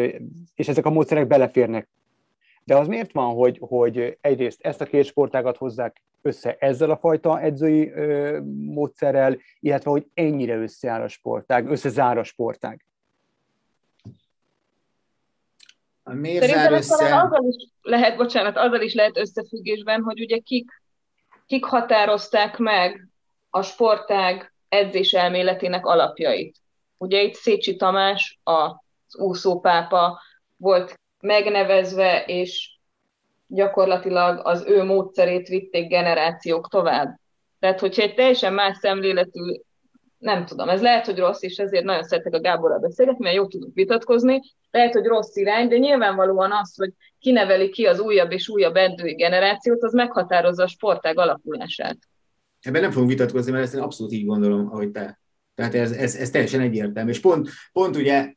[0.54, 1.88] és ezek a módszerek beleférnek
[2.64, 6.96] de az miért van, hogy, hogy egyrészt ezt a két sportágat hozzák össze ezzel a
[6.96, 12.84] fajta edzői ö, módszerrel, illetve hogy ennyire összeáll a sportág, összezár a sportág?
[16.04, 17.16] Miért Szerintem össze?
[17.16, 20.82] azzal is lehet, bocsánat, azzal is lehet összefüggésben, hogy ugye kik,
[21.46, 23.08] kik határozták meg
[23.50, 26.56] a sportág edzés elméletének alapjait.
[26.98, 30.20] Ugye itt Szécsi Tamás, az úszópápa
[30.56, 32.70] volt megnevezve, és
[33.46, 37.18] gyakorlatilag az ő módszerét vitték generációk tovább.
[37.58, 39.40] Tehát, hogyha egy teljesen más szemléletű,
[40.18, 43.46] nem tudom, ez lehet, hogy rossz, és ezért nagyon szeretek a Gáborral beszélgetni, mert jó
[43.46, 48.48] tudunk vitatkozni, lehet, hogy rossz irány, de nyilvánvalóan az, hogy kineveli ki az újabb és
[48.48, 51.96] újabb edzői generációt, az meghatározza a sportág alakulását.
[52.60, 55.20] Ebben nem fogunk vitatkozni, mert ezt én abszolút így gondolom, ahogy te.
[55.54, 57.10] Tehát ez, ez, ez teljesen egyértelmű.
[57.10, 58.32] És pont, pont ugye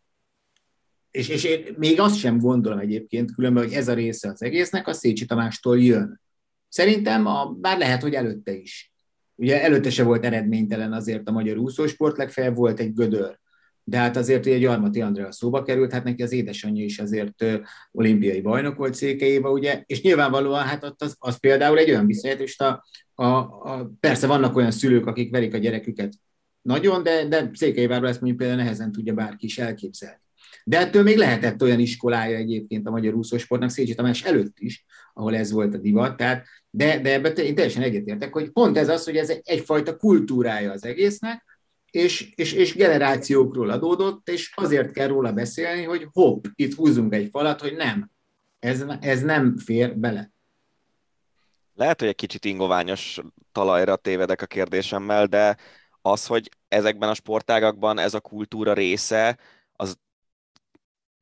[1.16, 4.88] és, és én még azt sem gondolom egyébként, különben, hogy ez a része az egésznek
[4.88, 6.22] a Szécsi Tamástól jön.
[6.70, 8.93] Szerintem, a, bár lehet, hogy előtte is.
[9.36, 13.39] Ugye előtte se volt eredménytelen azért a magyar úszósport, legfeljebb volt egy gödör.
[13.84, 17.45] De hát azért ugye Gyarmati Andrea szóba került, hát neki az édesanyja is azért
[17.91, 22.61] olimpiai bajnok volt Székelyéva, ugye, és nyilvánvalóan hát ott az, az például egy olyan visszajelzést,
[22.61, 26.13] a, a, a, persze vannak olyan szülők, akik verik a gyereküket
[26.61, 30.24] nagyon, de, de Székelyvárban ezt mondjuk például nehezen tudja bárki is elképzelni.
[30.68, 35.36] De ettől még lehetett olyan iskolája egyébként a magyar úszósportnak Szécsi Tamás előtt is, ahol
[35.36, 39.03] ez volt a divat, tehát, de, de ebben én teljesen egyetértek, hogy pont ez az,
[39.03, 41.43] hogy ez egyfajta kultúrája az egésznek,
[41.91, 47.30] és, és, és generációkról adódott, és azért kell róla beszélni, hogy hopp, itt húzunk egy
[47.32, 48.09] falat, hogy nem,
[48.59, 50.32] ez, ez nem fér bele.
[51.76, 53.20] Lehet, hogy egy kicsit ingoványos
[53.51, 55.57] talajra tévedek a kérdésemmel, de
[56.01, 59.38] az, hogy ezekben a sportágakban ez a kultúra része,
[59.74, 59.97] az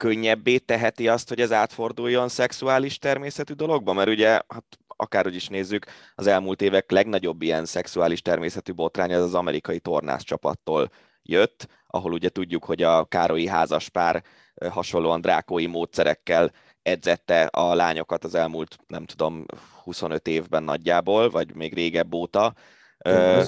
[0.04, 3.94] könnyebbé teheti azt, hogy ez átforduljon szexuális természetű dologba?
[3.94, 5.86] Mert ugye, hát akárhogy is nézzük,
[6.16, 10.90] az elmúlt évek legnagyobb ilyen szexuális természetű botrány az az amerikai tornász csapattól
[11.22, 14.24] jött, ahol ugye tudjuk, hogy a Károlyi házaspár
[14.70, 16.52] hasonlóan drákói módszerekkel
[16.82, 19.46] edzette a lányokat az elmúlt, nem tudom,
[19.84, 22.54] 25 évben nagyjából, vagy még régebb óta.
[22.98, 23.44] Ö,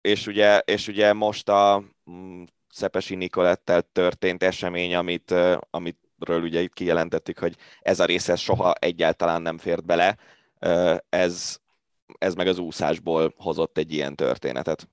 [0.00, 5.34] és, ugye, és ugye most a mm, Szepesi Nikolettel történt esemény, amit,
[5.70, 10.16] amitről ugye itt kijelentettük, hogy ez a része soha egyáltalán nem fért bele,
[11.08, 11.58] ez,
[12.18, 14.88] ez meg az úszásból hozott egy ilyen történetet.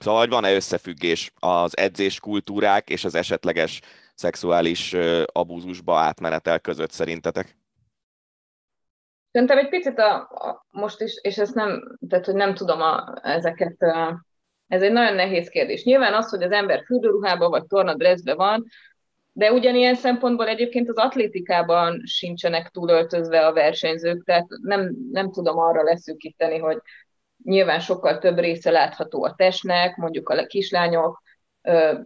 [0.00, 3.80] Szóval, hogy van-e összefüggés az edzés kultúrák és az esetleges
[4.14, 4.94] szexuális
[5.32, 7.56] abúzusba átmenetel között szerintetek?
[9.32, 13.14] Szerintem egy picit a, a, most is, és ezt nem, tehát hogy nem tudom a,
[13.22, 14.26] ezeket, a,
[14.68, 15.84] ez egy nagyon nehéz kérdés.
[15.84, 18.64] Nyilván az, hogy az ember fürdőruhában vagy tornadrezbe van,
[19.32, 25.82] de ugyanilyen szempontból egyébként az atlétikában sincsenek túlöltözve a versenyzők, tehát nem, nem tudom arra
[25.82, 26.78] leszűkíteni, hogy
[27.44, 31.22] nyilván sokkal több része látható a testnek, mondjuk a kislányok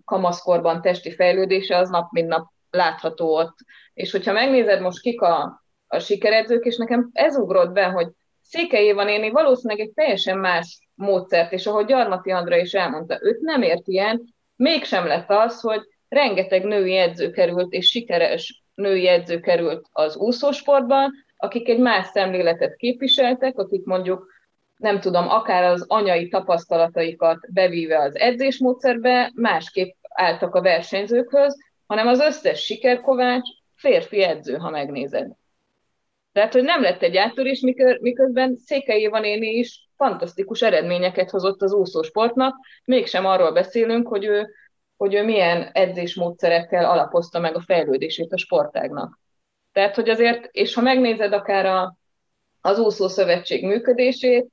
[0.04, 3.56] kamaszkorban testi fejlődése az nap mint nap látható ott.
[3.94, 8.08] És hogyha megnézed most kik a, a sikeredzők, és nekem ez ugrott be, hogy
[8.50, 13.40] Székely van néni valószínűleg egy teljesen más módszert, és ahogy Gyarmati Andra is elmondta, őt
[13.40, 19.40] nem ért ilyen, mégsem lett az, hogy rengeteg női edző került, és sikeres női edző
[19.40, 24.26] került az úszósportban, akik egy más szemléletet képviseltek, akik mondjuk
[24.76, 32.20] nem tudom, akár az anyai tapasztalataikat bevíve az edzésmódszerbe, másképp álltak a versenyzőkhöz, hanem az
[32.20, 35.30] összes sikerkovács férfi edző, ha megnézed.
[36.40, 37.60] Tehát, hogy nem lett egy áttörés,
[38.00, 44.48] miközben Székely Évanéni is fantasztikus eredményeket hozott az úszósportnak, mégsem arról beszélünk, hogy ő,
[44.96, 49.18] hogy ő milyen edzésmódszerekkel alapozta meg a fejlődését a sportágnak.
[49.72, 51.96] Tehát, hogy azért, és ha megnézed akár a,
[52.60, 54.46] az úszószövetség működését,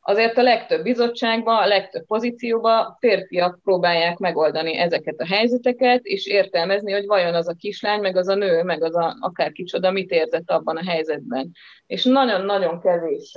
[0.00, 6.92] azért a legtöbb bizottságban, a legtöbb pozícióban férfiak próbálják megoldani ezeket a helyzeteket, és értelmezni,
[6.92, 10.10] hogy vajon az a kislány, meg az a nő, meg az a akár kicsoda mit
[10.10, 11.52] érzett abban a helyzetben.
[11.86, 13.32] És nagyon-nagyon kevés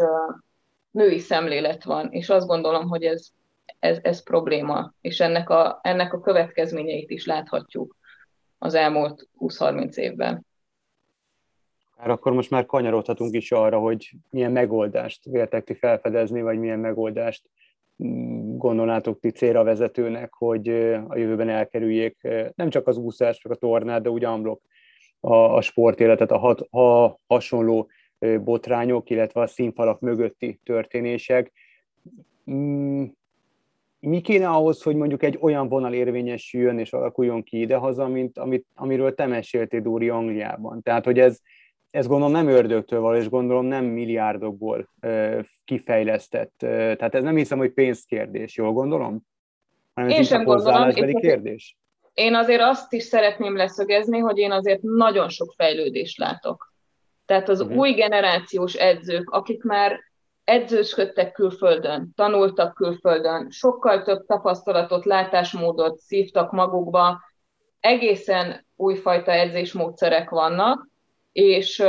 [0.92, 3.28] női szemlélet van, és azt gondolom, hogy ez,
[3.80, 7.96] ez, ez probléma, és ennek a, ennek a következményeit is láthatjuk
[8.58, 10.46] az elmúlt 20-30 évben.
[12.04, 16.80] Már akkor most már kanyarodhatunk is arra, hogy milyen megoldást véltek ti felfedezni, vagy milyen
[16.80, 17.50] megoldást
[18.04, 20.68] mm, gondolnátok ti célra vezetőnek, hogy
[21.08, 22.18] a jövőben elkerüljék
[22.56, 24.62] nem csak az úszást, meg a tornát, de úgy amblok
[25.20, 27.90] a, a sportéletet, a, hat, a hasonló
[28.44, 31.52] botrányok, illetve a színfalak mögötti történések.
[32.52, 33.04] Mm,
[34.00, 38.66] mi kéne ahhoz, hogy mondjuk egy olyan vonal érvényesüljön és alakuljon ki idehaza, mint amit,
[38.76, 40.82] amiről te meséltél Dóri Angliában?
[40.82, 41.42] Tehát, hogy ez,
[41.94, 44.90] ez gondolom nem ördögtől való, és gondolom nem milliárdokból
[45.66, 46.54] kifejlesztett.
[46.58, 49.22] Tehát ez nem hiszem, hogy pénzkérdés, jól gondolom?
[49.94, 50.90] Hanem én sem gondolom.
[50.92, 51.78] kérdés.
[52.14, 56.74] Én azért azt is szeretném leszögezni, hogy én azért nagyon sok fejlődést látok.
[57.26, 57.78] Tehát az uh-huh.
[57.78, 60.00] új generációs edzők, akik már
[60.44, 67.22] edzősködtek külföldön, tanultak külföldön, sokkal több tapasztalatot, látásmódot szívtak magukba,
[67.80, 70.92] egészen újfajta edzésmódszerek vannak,
[71.34, 71.84] és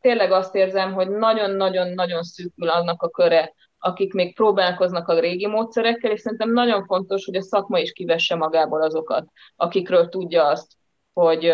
[0.00, 6.10] tényleg azt érzem, hogy nagyon-nagyon-nagyon szűkül annak a köre, akik még próbálkoznak a régi módszerekkel,
[6.10, 10.72] és szerintem nagyon fontos, hogy a szakma is kivesse magából azokat, akikről tudja azt,
[11.12, 11.52] hogy,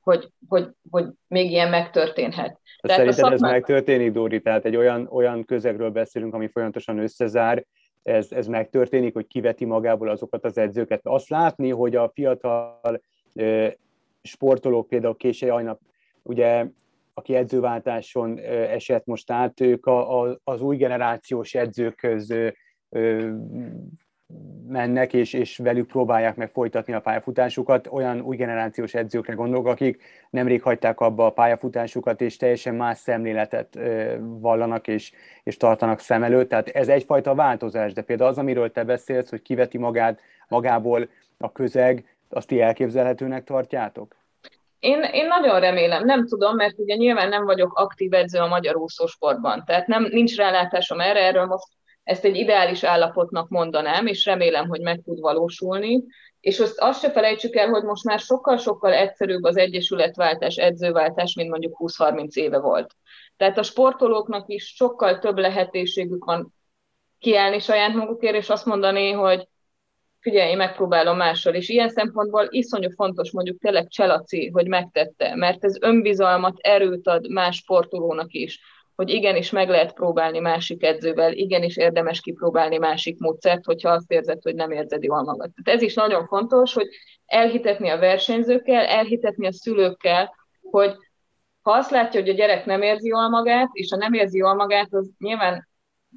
[0.00, 2.60] hogy, hogy, hogy még ilyen megtörténhet.
[2.80, 3.34] Tehát Szerinted szakma...
[3.34, 4.40] ez megtörténik, Dóri?
[4.40, 7.64] Tehát egy olyan, olyan közegről beszélünk, ami folyamatosan összezár,
[8.02, 11.00] ez, ez megtörténik, hogy kiveti magából azokat az edzőket.
[11.02, 13.00] Azt látni, hogy a fiatal
[14.22, 15.80] sportolók, például Kései Ajnap,
[16.22, 16.66] ugye,
[17.14, 22.34] aki edzőváltáson esett most át, ők a, a, az új generációs edzőkhöz
[24.68, 27.86] mennek, és, és velük próbálják meg folytatni a pályafutásukat.
[27.90, 33.78] Olyan új generációs edzőkre gondolok, akik nemrég hagyták abba a pályafutásukat, és teljesen más szemléletet
[34.20, 35.12] vallanak és,
[35.42, 36.48] és tartanak szem előtt.
[36.48, 41.08] Tehát ez egyfajta változás, de például az, amiről te beszélsz, hogy kiveti magát magából
[41.38, 42.04] a közeg,
[42.34, 44.16] azt ti elképzelhetőnek tartjátok?
[44.78, 48.76] Én, én nagyon remélem, nem tudom, mert ugye nyilván nem vagyok aktív edző a magyar
[48.76, 51.66] úszósportban, tehát nem, nincs rálátásom erre, erről most
[52.02, 56.04] ezt egy ideális állapotnak mondanám, és remélem, hogy meg tud valósulni.
[56.40, 61.50] És azt, azt se felejtsük el, hogy most már sokkal-sokkal egyszerűbb az egyesületváltás, edzőváltás, mint
[61.50, 62.94] mondjuk 20-30 éve volt.
[63.36, 66.54] Tehát a sportolóknak is sokkal több lehetőségük van
[67.18, 69.48] kiállni saját magukért, és azt mondani, hogy
[70.22, 71.54] figyelj, én megpróbálom mással.
[71.54, 77.28] És ilyen szempontból iszonyú fontos mondjuk tényleg Cselaci, hogy megtette, mert ez önbizalmat, erőt ad
[77.28, 78.60] más sportolónak is,
[78.94, 84.42] hogy igenis meg lehet próbálni másik edzővel, igenis érdemes kipróbálni másik módszert, hogyha azt érzed,
[84.42, 85.50] hogy nem érzed jól magad.
[85.54, 86.88] Tehát ez is nagyon fontos, hogy
[87.26, 90.34] elhitetni a versenyzőkkel, elhitetni a szülőkkel,
[90.70, 90.94] hogy
[91.62, 94.54] ha azt látja, hogy a gyerek nem érzi jól magát, és ha nem érzi jól
[94.54, 95.68] magát, az nyilván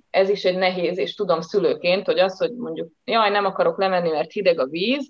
[0.10, 4.10] ez is egy nehéz, és tudom szülőként, hogy az, hogy mondjuk, jaj, nem akarok lemenni,
[4.10, 5.08] mert hideg a víz,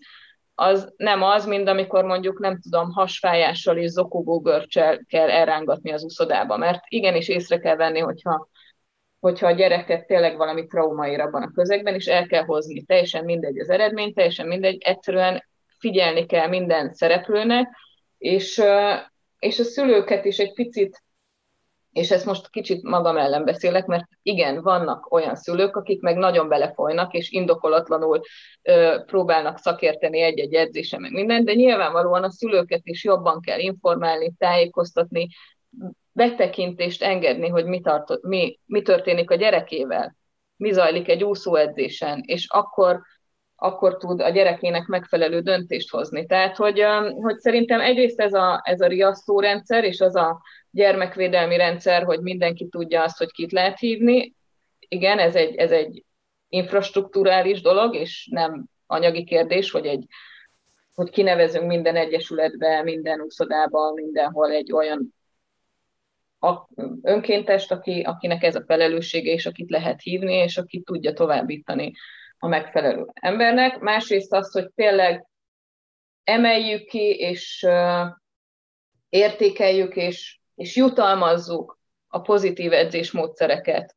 [0.56, 6.04] az nem az, mint amikor mondjuk, nem tudom, hasfájással és zokogó görcsel kell elrángatni az
[6.04, 8.50] uszodába, mert igenis észre kell venni, hogyha,
[9.20, 12.84] hogyha a gyereket tényleg valami trauma ér abban a közegben, és el kell hozni.
[12.84, 15.44] Teljesen mindegy az eredmény, teljesen mindegy, egyszerűen
[15.78, 17.68] figyelni kell minden szereplőnek,
[18.18, 18.62] és,
[19.40, 21.04] és a szülőket is egy picit
[21.96, 26.48] és ezt most kicsit magam ellen beszélek, mert igen, vannak olyan szülők, akik meg nagyon
[26.48, 28.22] belefolynak, és indokolatlanul
[28.62, 34.34] ö, próbálnak szakérteni egy-egy edzése, meg minden, de nyilvánvalóan a szülőket is jobban kell informálni,
[34.38, 35.28] tájékoztatni,
[36.12, 40.16] betekintést engedni, hogy mi, tart, mi, mi történik a gyerekével,
[40.56, 43.02] mi zajlik egy úszóedzésen, és akkor
[43.58, 46.26] akkor tud a gyerekének megfelelő döntést hozni.
[46.26, 46.84] Tehát, hogy,
[47.22, 50.41] hogy szerintem egyrészt ez a, ez a riasztórendszer, és az a
[50.76, 54.34] gyermekvédelmi rendszer, hogy mindenki tudja azt, hogy kit lehet hívni.
[54.80, 56.03] Igen, ez egy, ez egy
[56.49, 60.05] infrastruktúrális dolog, és nem anyagi kérdés, hogy egy
[60.93, 65.13] hogy kinevezünk minden egyesületbe, minden úszodába, mindenhol egy olyan
[67.01, 71.91] önkéntest, aki, akinek ez a felelőssége, és akit lehet hívni, és akit tudja továbbítani
[72.38, 73.80] a megfelelő embernek.
[73.80, 75.26] Másrészt az, hogy tényleg
[76.23, 77.67] emeljük ki, és
[79.09, 83.95] értékeljük, és és jutalmazzuk a pozitív edzésmódszereket.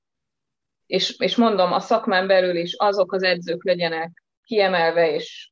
[0.87, 5.51] És, és mondom, a szakmán belül is azok az edzők legyenek kiemelve és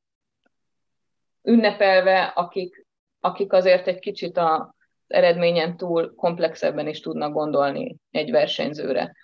[1.43, 2.87] ünnepelve, akik,
[3.21, 4.69] akik azért egy kicsit az
[5.07, 9.17] eredményen túl komplexebben is tudnak gondolni egy versenyzőre.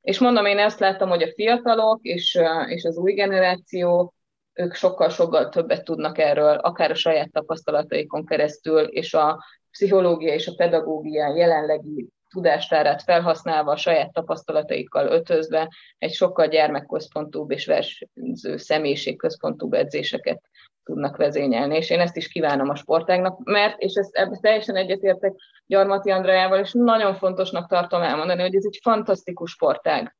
[0.00, 4.14] És mondom, én ezt láttam, hogy a fiatalok és, és az új generáció,
[4.52, 9.44] ők sokkal-sokkal többet tudnak erről, akár a saját tapasztalataikon keresztül, és a
[9.74, 15.68] pszichológia és a pedagógia jelenlegi tudástárát felhasználva, a saját tapasztalataikkal ötözve
[15.98, 20.40] egy sokkal gyermekközpontúbb és versenyző személyiségközpontúbb edzéseket
[20.84, 25.32] tudnak vezényelni, és én ezt is kívánom a sportágnak, mert, és ezt ebben teljesen egyetértek
[25.66, 30.16] Gyarmati Andrájával, és nagyon fontosnak tartom elmondani, hogy ez egy fantasztikus sportág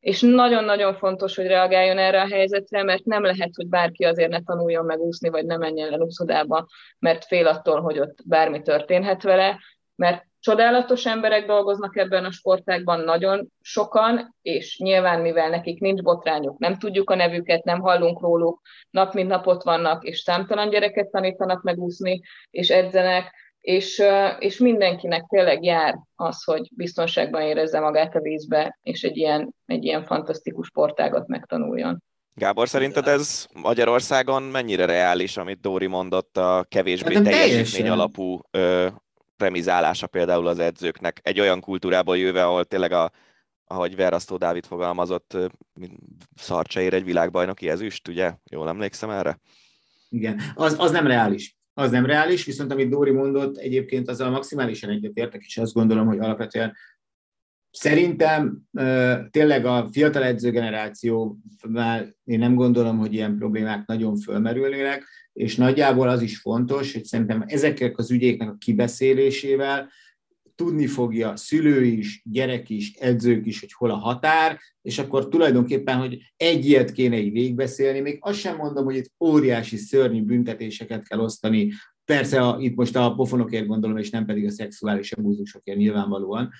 [0.00, 4.42] és nagyon-nagyon fontos, hogy reagáljon erre a helyzetre, mert nem lehet, hogy bárki azért ne
[4.42, 4.98] tanuljon meg
[5.30, 6.66] vagy ne menjen le úszodába,
[6.98, 9.58] mert fél attól, hogy ott bármi történhet vele,
[9.94, 16.58] mert csodálatos emberek dolgoznak ebben a sportágban, nagyon sokan, és nyilván, mivel nekik nincs botrányuk,
[16.58, 21.62] nem tudjuk a nevüket, nem hallunk róluk, nap mint napot vannak, és számtalan gyereket tanítanak
[21.62, 22.20] meg úszni,
[22.50, 23.32] és edzenek,
[23.68, 24.02] és,
[24.38, 29.84] és mindenkinek tényleg jár az, hogy biztonságban érezze magát a vízbe, és egy ilyen, egy
[29.84, 32.02] ilyen fantasztikus sportágat megtanuljon.
[32.34, 38.86] Gábor, szerinted ez Magyarországon mennyire reális, amit Dóri mondott, a kevésbé hát teljesítmény alapú ö,
[39.36, 41.20] remizálása például az edzőknek?
[41.22, 43.10] Egy olyan kultúrából jöve, ahol tényleg a,
[43.66, 45.36] ahogy Verasztó Dávid fogalmazott,
[46.34, 48.34] szarcsa ér egy világbajnoki ezüst, ugye?
[48.50, 49.38] Jól emlékszem erre?
[50.08, 54.90] Igen, az, az nem reális az nem reális, viszont amit Dóri mondott, egyébként azzal maximálisan
[54.90, 56.74] egyetértek, és azt gondolom, hogy alapvetően
[57.70, 58.62] Szerintem
[59.30, 66.08] tényleg a fiatal edző generációval én nem gondolom, hogy ilyen problémák nagyon fölmerülnének, és nagyjából
[66.08, 69.90] az is fontos, hogy szerintem ezeknek az ügyéknek a kibeszélésével
[70.58, 75.98] tudni fogja szülő is, gyerek is, edzők is, hogy hol a határ, és akkor tulajdonképpen,
[75.98, 81.08] hogy egy ilyet kéne így végigbeszélni, még azt sem mondom, hogy itt óriási szörnyű büntetéseket
[81.08, 81.72] kell osztani,
[82.04, 86.50] persze a, itt most a pofonokért gondolom, és nem pedig a szexuális abúzusokért nyilvánvalóan,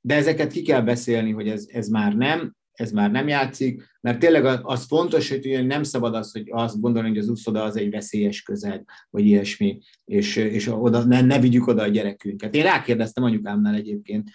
[0.00, 4.18] de ezeket ki kell beszélni, hogy ez, ez már nem, ez már nem játszik, mert
[4.18, 7.90] tényleg az fontos, hogy nem szabad az, hogy azt gondolni, hogy az úszoda az egy
[7.90, 12.54] veszélyes közeg, vagy ilyesmi, és, és oda, ne, ne vigyük oda a gyerekünket.
[12.54, 14.30] Én rákérdeztem anyukámnál egyébként,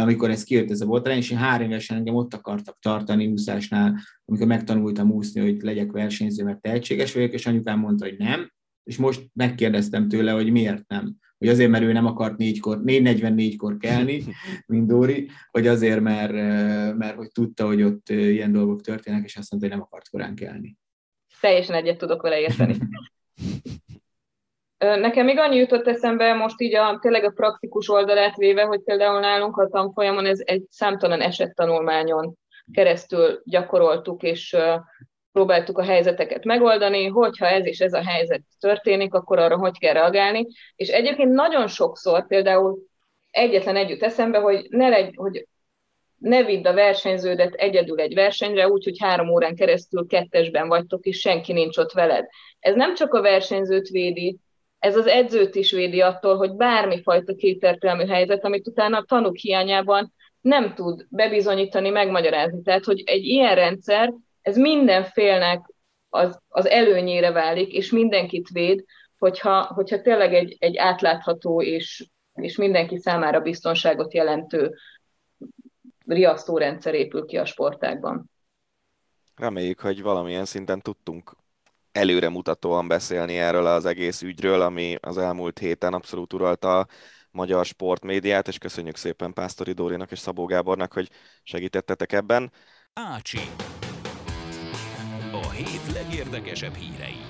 [0.00, 3.98] amikor ez kijött ez a botrány, és én három évesen engem ott akartak tartani úszásnál,
[4.24, 8.52] amikor megtanultam úszni, hogy legyek versenyző, mert tehetséges vagyok, és anyukám mondta, hogy nem,
[8.84, 11.16] és most megkérdeztem tőle, hogy miért nem.
[11.42, 14.24] Hogy azért, mert ő nem akart négykor, 4.44-kor kelni,
[14.66, 16.32] mint Dóri, vagy azért, mert,
[16.96, 20.34] mert hogy tudta, hogy ott ilyen dolgok történnek, és azt mondta, hogy nem akart korán
[20.34, 20.76] kelni.
[21.40, 22.76] Teljesen egyet tudok vele érteni.
[24.78, 29.20] Nekem még annyi jutott eszembe most így a, tényleg a praktikus oldalát véve, hogy például
[29.20, 32.38] nálunk a tanfolyamon ez egy számtalan esettanulmányon
[32.72, 34.56] keresztül gyakoroltuk, és
[35.32, 39.92] próbáltuk a helyzeteket megoldani, hogyha ez és ez a helyzet történik, akkor arra hogy kell
[39.92, 40.46] reagálni.
[40.76, 42.78] És egyébként nagyon sokszor például
[43.30, 45.46] egyetlen együtt eszembe, hogy ne, legy, hogy
[46.18, 51.18] ne vidd a versenyződet egyedül egy versenyre, úgy, hogy három órán keresztül kettesben vagytok, és
[51.18, 52.26] senki nincs ott veled.
[52.58, 54.38] Ez nem csak a versenyzőt védi,
[54.78, 60.12] ez az edzőt is védi attól, hogy bármifajta kétertelmű helyzet, amit utána a tanúk hiányában
[60.40, 62.62] nem tud bebizonyítani, megmagyarázni.
[62.62, 64.12] Tehát, hogy egy ilyen rendszer
[64.42, 65.72] ez minden félnek
[66.08, 68.84] az, az előnyére válik, és mindenkit véd,
[69.18, 74.74] hogyha, hogyha tényleg egy, egy átlátható és, és mindenki számára biztonságot jelentő
[76.06, 78.30] riasztórendszer épül ki a sportágban.
[79.36, 81.36] Reméljük, hogy valamilyen szinten tudtunk
[81.92, 86.86] előremutatóan beszélni erről az egész ügyről, ami az elmúlt héten abszolút uralta a
[87.30, 91.10] magyar sportmédiát, és köszönjük szépen Pásztori Dórinak és Szabó Gábornak, hogy
[91.42, 92.52] segítettetek ebben.
[92.92, 93.38] Ácsi
[95.52, 97.20] hét legérdekesebb hírei.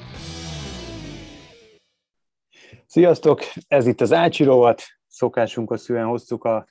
[2.87, 3.41] Sziasztok!
[3.69, 4.83] Ez itt az Ácsi rovat.
[5.07, 6.67] Szokásunkhoz szűen hoztuk a,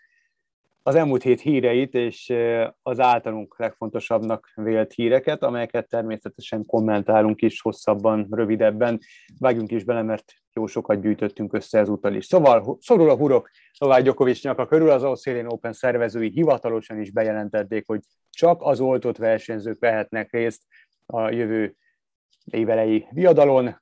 [0.83, 2.33] az elmúlt hét híreit, és
[2.81, 8.99] az általunk legfontosabbnak vélt híreket, amelyeket természetesen kommentálunk is hosszabban, rövidebben.
[9.39, 12.25] Vágjunk is bele, mert jó sokat gyűjtöttünk össze ezúttal is.
[12.25, 13.49] Szóval szorul a hurok
[13.79, 17.99] Novák Gyokovics nyaka körül, az Australian Open szervezői hivatalosan is bejelentették, hogy
[18.29, 20.63] csak az oltott versenyzők vehetnek részt
[21.11, 21.75] a jövő
[22.45, 23.79] évelei viadalon.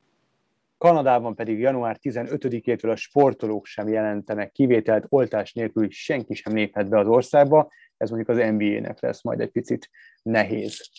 [0.78, 7.00] Kanadában pedig január 15-től a sportolók sem jelentenek kivételt, oltás nélkül senki sem léphet be
[7.00, 7.72] az országba.
[7.98, 9.90] Ez mondjuk az NBA-nek lesz majd egy picit
[10.22, 10.90] nehéz.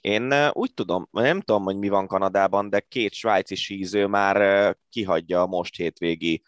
[0.00, 5.42] Én úgy tudom, nem tudom, hogy mi van Kanadában, de két svájci síző már kihagyja
[5.42, 6.42] a most hétvégi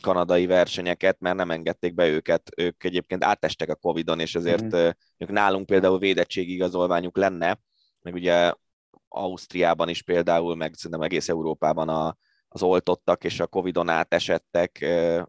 [0.00, 2.50] kanadai versenyeket, mert nem engedték be őket.
[2.56, 4.88] Ők egyébként átestek a Covid-on, és ezért mm.
[5.18, 7.58] ők nálunk például védettségigazolványuk lenne,
[8.08, 8.52] meg ugye
[9.08, 12.16] Ausztriában is például, meg szerintem egész Európában a,
[12.48, 14.80] az oltottak és a Covid-on átesettek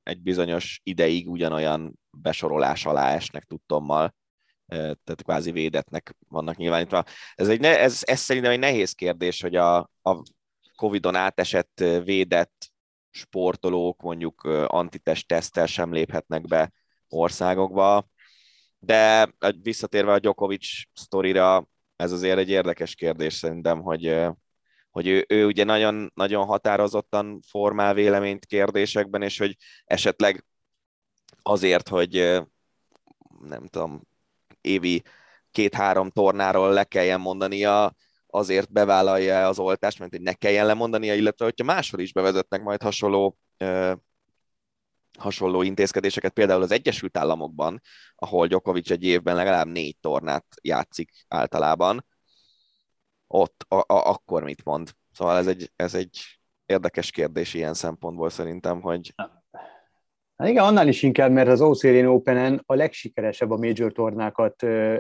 [0.04, 4.16] egy bizonyos ideig ugyanolyan besorolás alá esnek tudtommal,
[4.68, 7.04] tehát kvázi védetnek vannak nyilvánítva.
[7.36, 10.24] Ez, egy, ez, ez szerintem egy nehéz kérdés, hogy a, a
[10.76, 12.72] Covid-on átesett védett
[13.10, 16.72] sportolók mondjuk antitest tesztel sem léphetnek be
[17.08, 18.08] országokba,
[18.80, 21.68] de visszatérve a Djokovic sztorira,
[22.00, 24.16] ez azért egy érdekes kérdés szerintem, hogy,
[24.90, 30.46] hogy ő, ő ugye nagyon, nagyon határozottan formál véleményt kérdésekben, és hogy esetleg
[31.42, 32.14] azért, hogy
[33.40, 34.02] nem tudom,
[34.62, 35.02] évi
[35.52, 37.96] két-három tornáról le kelljen mondania,
[38.28, 42.82] azért bevállalja az oltást, mert hogy ne kelljen lemondania, illetve hogyha máshol is bevezetnek majd
[42.82, 43.38] hasonló
[45.20, 47.82] hasonló intézkedéseket, például az Egyesült Államokban,
[48.16, 52.06] ahol Djokovic egy évben legalább négy tornát játszik általában,
[53.28, 54.90] ott a, a, akkor mit mond?
[55.12, 59.14] Szóval ez egy, ez egy érdekes kérdés ilyen szempontból szerintem, hogy...
[60.36, 65.00] Hát igen, annál is inkább, mert az Australian Open-en a legsikeresebb a major tornákat ö,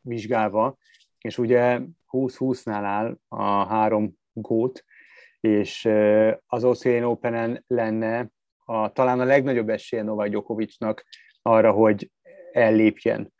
[0.00, 0.76] vizsgálva,
[1.18, 1.80] és ugye
[2.10, 4.84] 20-20-nál áll a három gót,
[5.40, 5.84] és
[6.46, 8.30] az Australian Open-en lenne
[8.70, 11.04] a, talán a legnagyobb esélye Novák Gyokovicsnak
[11.42, 12.10] arra, hogy
[12.52, 13.32] ellépjen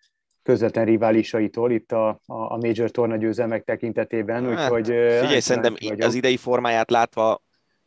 [0.43, 4.85] közvetlen riválisaitól itt a, a Major torna győzelmek tekintetében, hát, úgyhogy...
[4.87, 7.43] Figyelj, hát, szerintem az idei formáját látva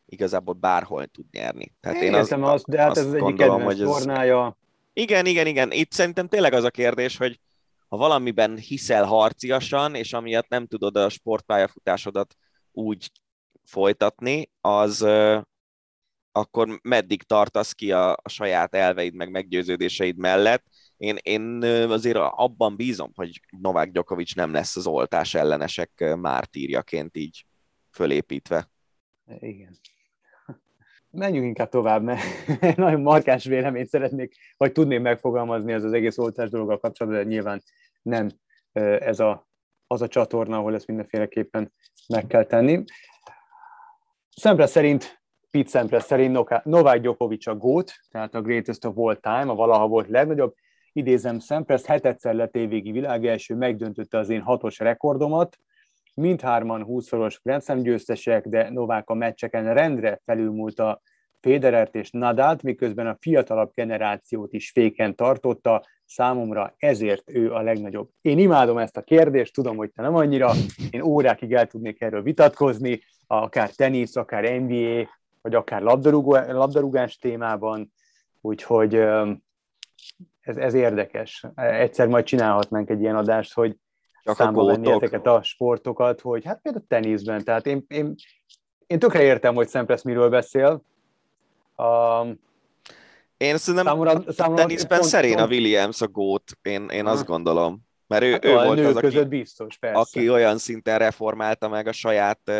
[0.05, 1.73] igazából bárhol tud nyerni.
[1.79, 3.87] Tehát én, én az, azt, de hát azt ez az egyik kedvenc hogy ez...
[3.87, 4.57] tornája.
[4.93, 5.71] Igen, igen, igen.
[5.71, 7.39] Itt szerintem tényleg az a kérdés, hogy
[7.87, 12.35] ha valamiben hiszel harciasan, és amiatt nem tudod a sportpályafutásodat
[12.71, 13.11] úgy
[13.63, 15.05] folytatni, az,
[16.31, 20.63] akkor meddig tartasz ki a, a saját elveid meg meggyőződéseid mellett.
[20.97, 27.45] Én, én azért abban bízom, hogy Novák Djokovic nem lesz az oltás ellenesek mártírjaként így
[27.89, 28.69] fölépítve.
[29.39, 29.79] Igen.
[31.09, 32.21] Menjünk inkább tovább, mert
[32.75, 37.63] nagyon markáns véleményt szeretnék, vagy tudném megfogalmazni ez az egész oltás dologgal kapcsolatban, de nyilván
[38.01, 38.29] nem
[38.99, 39.47] ez a,
[39.87, 41.73] az a csatorna, ahol ezt mindenféleképpen
[42.07, 42.83] meg kell tenni.
[44.35, 45.20] Szempre szerint,
[45.51, 49.87] Pete Szempre szerint Novák Djokovic a GOAT, tehát a greatest of all time, a valaha
[49.87, 50.53] volt legnagyobb.
[50.93, 55.57] Idézem Szempres, hetedszer lett évvégi világ első, megdöntötte az én hatos rekordomat,
[56.13, 61.01] mindhárman 20-szoros Grand Slam győztesek, de Novák a meccseken rendre felülmúlta
[61.41, 68.09] Federert és Nadát, miközben a fiatalabb generációt is féken tartotta, számomra ezért ő a legnagyobb.
[68.21, 70.51] Én imádom ezt a kérdést, tudom, hogy te nem annyira,
[70.91, 75.09] én órákig el tudnék erről vitatkozni, akár tenisz, akár NBA,
[75.41, 75.81] vagy akár
[76.47, 77.93] labdarúgás témában,
[78.41, 78.95] úgyhogy
[80.39, 81.45] ez, ez érdekes.
[81.55, 83.77] Egyszer majd csinálhatnánk egy ilyen adást, hogy
[84.23, 88.15] Csak számba venni ezeket a sportokat, hogy hát például teniszben, tehát én, én,
[88.87, 90.83] én tökre értem, hogy Szempesz miről beszél,
[91.81, 92.39] Um,
[93.37, 97.79] én szerintem számomra, számomra teniszben Serena Williams a gót, én, én azt gondolom.
[98.07, 99.99] Mert ő, hát ő volt az, aki, biztos, persze.
[99.99, 102.51] aki olyan szinten reformálta meg a saját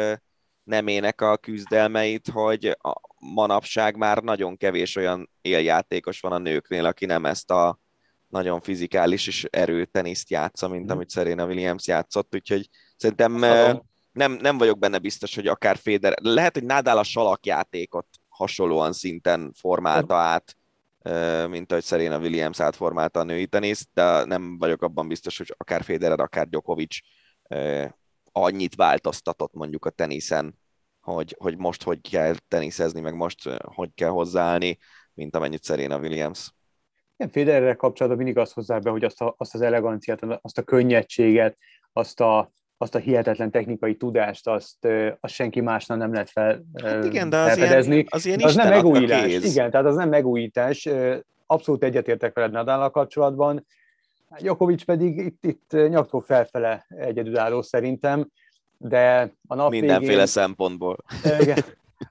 [0.72, 7.06] nemének a küzdelmeit, hogy a manapság már nagyon kevés olyan éljátékos van a nőknél, aki
[7.06, 7.80] nem ezt a
[8.28, 10.90] nagyon fizikális és erőteniszt játsza, mint mm.
[10.90, 13.32] amit Serena Williams játszott, úgyhogy szerintem
[14.12, 19.54] nem, nem vagyok benne biztos, hogy akár Federer, lehet, hogy Nadal a salakjátékot hasonlóan szinten
[19.54, 20.56] formálta át,
[21.50, 25.84] mint ahogy Serena Williams átformálta a női teniszt, de nem vagyok abban biztos, hogy akár
[25.84, 26.98] Federer, akár Djokovic
[28.32, 30.60] annyit változtatott mondjuk a teniszen,
[31.02, 34.78] hogy, hogy most hogy kell teniszezni, meg most hogy kell hozzáállni,
[35.14, 36.54] mint amennyit Serena Williams.
[37.18, 40.62] Igen, Federerrel kapcsolatban mindig azt hozzá be, hogy azt, a, azt az eleganciát, azt a
[40.62, 41.58] könnyedséget,
[41.94, 44.88] azt a, azt a hihetetlen technikai tudást, azt,
[45.20, 47.94] azt senki másnál nem lehet fel, hát igen, de az felfedezni.
[47.94, 49.34] Ilyen, az, ilyen az nem megújítás.
[49.34, 50.90] Igen, tehát az nem megújítás.
[51.46, 53.66] Abszolút egyetértek veled Nadal kapcsolatban.
[54.38, 58.32] Jokovics pedig itt, itt nyaktól felfele egyedülálló szerintem,
[58.84, 60.98] de a nap Mindenféle végén, szempontból.
[61.40, 61.64] Igen,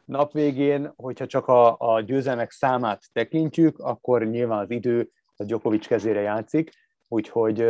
[0.04, 5.86] nap végén, hogyha csak a, a győzelmek számát tekintjük, akkor nyilván az idő a Djokovic
[5.86, 6.72] kezére játszik,
[7.08, 7.66] úgyhogy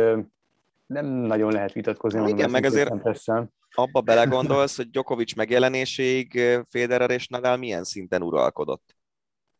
[0.85, 2.19] nem nagyon lehet vitatkozni.
[2.19, 2.91] Na, igen, meg azért
[3.73, 6.39] abba belegondolsz, hogy Djokovic megjelenéséig
[6.69, 8.95] Federer és Nadal milyen szinten uralkodott.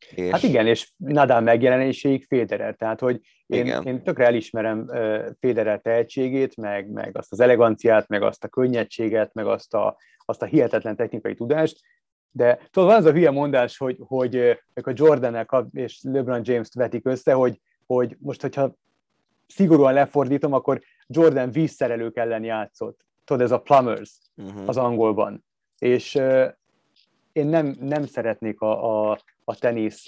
[0.10, 0.32] És...
[0.32, 4.88] Hát igen, és Nadal megjelenéséig Federer, tehát hogy én, én tökre elismerem
[5.39, 10.41] Federer tehetségét, meg, meg azt az eleganciát, meg azt a könnyedséget, meg azt a, azt
[10.41, 11.80] a hihetetlen technikai tudást,
[12.32, 14.36] de tudod, van az a hülye mondás, hogy, hogy
[14.74, 18.76] a jordan és LeBron James-t vetik össze, hogy, hogy most, hogyha
[19.47, 23.06] szigorúan lefordítom, akkor Jordan vízszerelők ellen játszott.
[23.24, 24.64] Tudod, ez a plumbers uh-huh.
[24.66, 25.45] az angolban.
[25.78, 26.47] És uh,
[27.32, 30.05] én nem, nem szeretnék a, a, a tenisz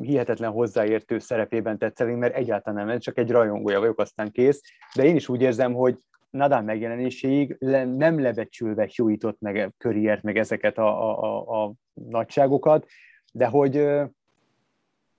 [0.00, 4.60] hihetetlen hozzáértő szerepében tetszeni, mert egyáltalán nem, csak egy rajongója vagyok, aztán kész.
[4.94, 5.98] De én is úgy érzem, hogy
[6.30, 12.86] Nadal megjelenéséig le, nem lebecsülve hújított meg Köriért, meg ezeket a, a, a, a nagyságokat,
[13.32, 13.72] de hogy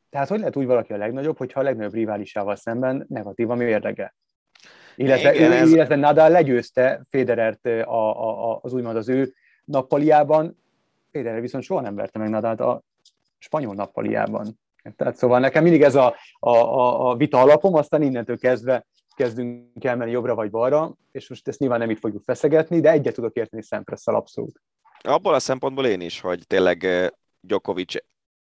[0.10, 4.16] tehát hogy lehet úgy valaki a legnagyobb, hogyha a legnagyobb riválisával szemben negatív a mérlege?
[4.96, 5.72] Illetve, Igen, ez...
[5.72, 9.34] illetve Nadal legyőzte Federert a, a, a, az úgymond az ő
[9.66, 10.58] nappaliában,
[11.18, 12.82] Federer viszont soha nem verte meg Nadalt a
[13.38, 14.60] spanyol nappaliában.
[14.96, 19.84] Tehát szóval nekem mindig ez a, a, a, a vita alapom, aztán innentől kezdve kezdünk
[19.84, 23.36] elmenni jobbra vagy balra, és most ezt nyilván nem itt fogjuk feszegetni, de egyet tudok
[23.36, 24.62] érteni Szempresszel abszolút.
[25.02, 27.08] Abból a szempontból én is, hogy tényleg eh,
[27.40, 27.94] Djokovic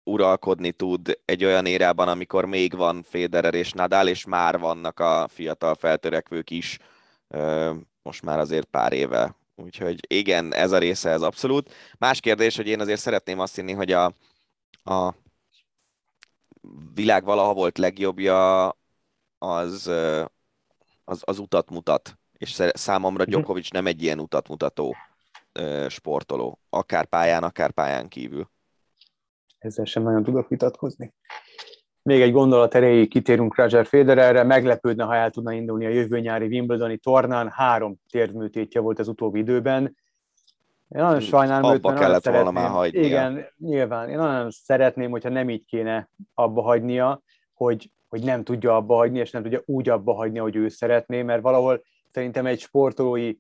[0.04, 5.28] uralkodni tud egy olyan érában, amikor még van Federer és Nadal, és már vannak a
[5.28, 6.78] fiatal feltörekvők is,
[8.02, 9.36] most már azért pár éve.
[9.56, 11.72] Úgyhogy igen, ez a része ez abszolút.
[11.98, 14.04] Más kérdés, hogy én azért szeretném azt hinni, hogy a,
[14.84, 15.14] a
[16.94, 18.68] világ valaha volt legjobbja,
[19.38, 19.86] az,
[21.04, 22.18] az, az utat mutat.
[22.38, 23.30] És számomra mhm.
[23.32, 24.96] Djokovic nem egy ilyen utat mutató
[25.88, 28.52] sportoló, akár pályán, akár pályán kívül
[29.64, 31.14] ezzel sem nagyon tudok vitatkozni.
[32.04, 36.46] Még egy gondolat erejéig kitérünk Roger Federerre, meglepődne, ha el tudna indulni a jövő nyári
[36.46, 39.82] Wimbledoni tornán, három térdműtétje volt az utóbbi időben.
[40.88, 43.02] Én nagyon sajnálom abba őt, kellett volna már hagynia.
[43.02, 44.08] Igen, nyilván.
[44.08, 49.18] Én nagyon szeretném, hogyha nem így kéne abba hagynia, hogy, hogy nem tudja abba hagyni,
[49.18, 53.34] és nem tudja úgy abba hagyni, hogy ő szeretné, mert valahol szerintem egy sportolói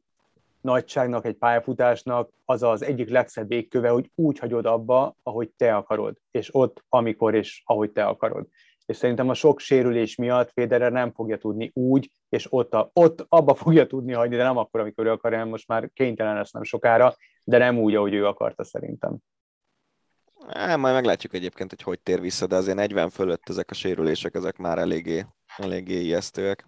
[0.64, 6.16] nagyságnak, egy pályafutásnak az az egyik legszebb végköve, hogy úgy hagyod abba, ahogy te akarod,
[6.30, 8.46] és ott, amikor és ahogy te akarod.
[8.86, 13.26] És szerintem a sok sérülés miatt Federer nem fogja tudni úgy, és ott, a, ott
[13.28, 16.50] abba fogja tudni hagyni, de nem akkor, amikor ő akar, hanem most már kénytelen lesz
[16.50, 19.16] nem sokára, de nem úgy, ahogy ő akarta szerintem.
[20.54, 24.34] É, majd meglátjuk egyébként, hogy hogy tér vissza, de azért 40 fölött ezek a sérülések,
[24.34, 26.66] ezek már eléggé, eléggé ijesztőek.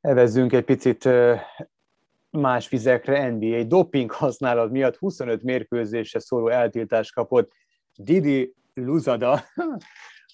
[0.00, 1.08] Evezzünk egy picit
[2.36, 7.52] más vizekre, NBA doping használat miatt 25 mérkőzésre szóló eltiltást kapott
[7.96, 9.40] Didi Luzada,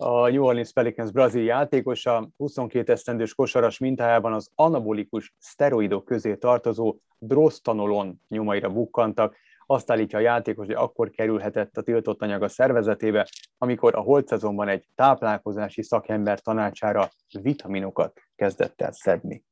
[0.03, 6.97] a New Orleans Pelicans brazil játékosa, 22 esztendős kosaras mintájában az anabolikus szteroidok közé tartozó
[7.19, 9.37] drosztanolon nyomaira bukkantak.
[9.67, 13.29] Azt állítja a játékos, hogy akkor kerülhetett a tiltott anyag a szervezetébe,
[13.59, 17.11] amikor a holt szezonban egy táplálkozási szakember tanácsára
[17.43, 19.45] vitaminokat kezdett el szedni.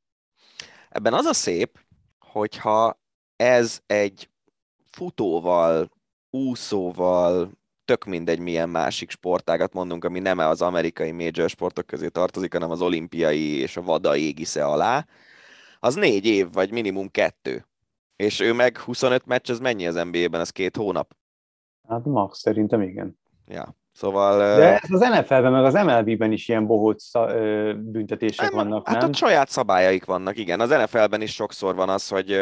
[0.89, 1.79] Ebben az a szép,
[2.31, 2.99] hogyha
[3.35, 4.29] ez egy
[4.91, 5.91] futóval,
[6.29, 7.51] úszóval,
[7.85, 12.71] tök mindegy milyen másik sportágat mondunk, ami nem az amerikai major sportok közé tartozik, hanem
[12.71, 15.05] az olimpiai és a vada égisze alá,
[15.79, 17.65] az négy év, vagy minimum kettő.
[18.15, 20.39] És ő meg 25 meccs, ez mennyi az NBA-ben?
[20.39, 21.15] Ez két hónap?
[21.87, 23.19] Hát max, szerintem igen.
[23.47, 24.37] Ja, szóval...
[24.37, 27.11] De ez az NFL-ben, meg az MLB-ben is ilyen bohóc
[27.75, 29.07] büntetések nem, vannak, hát nem?
[29.07, 30.59] ott saját szabályaik vannak, igen.
[30.59, 32.39] Az NFL-ben is sokszor van az, hogy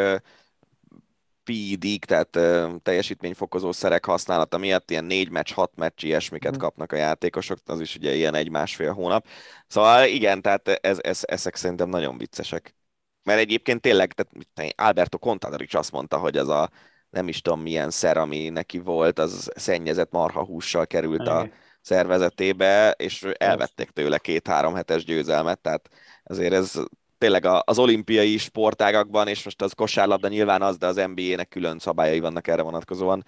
[1.44, 2.40] PED-k, tehát
[2.84, 6.60] teljesítményfokozó szerek használata miatt ilyen négy meccs, hat meccs ilyesmiket mm.
[6.60, 9.26] kapnak a játékosok, az is ugye ilyen egy-másfél hónap.
[9.68, 12.76] Szóval igen, tehát ez, ez, ezek szerintem nagyon viccesek.
[13.24, 16.70] Mert egyébként tényleg, tehát Alberto Contador is azt mondta, hogy az a
[17.10, 21.50] nem is tudom milyen szer, ami neki volt, az szennyezett marhahússal került a
[21.82, 25.90] szervezetébe, és elvették tőle két-három hetes győzelmet, tehát
[26.24, 26.82] ezért ez
[27.18, 32.20] tényleg az olimpiai sportágakban, és most az kosárlabda nyilván az, de az NBA-nek külön szabályai
[32.20, 33.24] vannak erre vonatkozóan.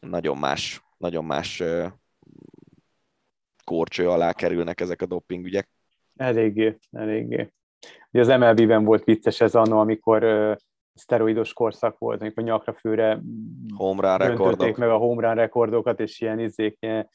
[0.00, 1.62] Nagyon más, nagyon más
[3.64, 5.68] korcső alá kerülnek ezek a dopingügyek.
[6.16, 7.52] Eléggé, eléggé.
[8.10, 10.22] Ugye az MLB-ben volt vicces ez anno, amikor
[10.94, 13.20] szteroidos korszak volt, amikor nyakra főre
[14.16, 14.76] rekordok.
[14.76, 17.08] meg a home run rekordokat, és ilyen izék, ilyen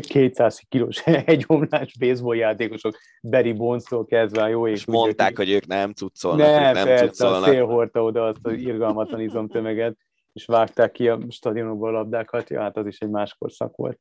[0.00, 4.72] 200 kilós egyomlás baseball játékosok, Barry Bonds-tól kezdve a jó ég.
[4.72, 7.42] És mondták, hogy, hogy ők nem cuccolnak, ne, ők nem persze, cuccolnak.
[7.42, 9.96] a szél hordta oda azt az irgalmatlan izomtömeget,
[10.32, 14.00] és vágták ki a stadionokból a labdákat, ja, hát az is egy más korszak volt.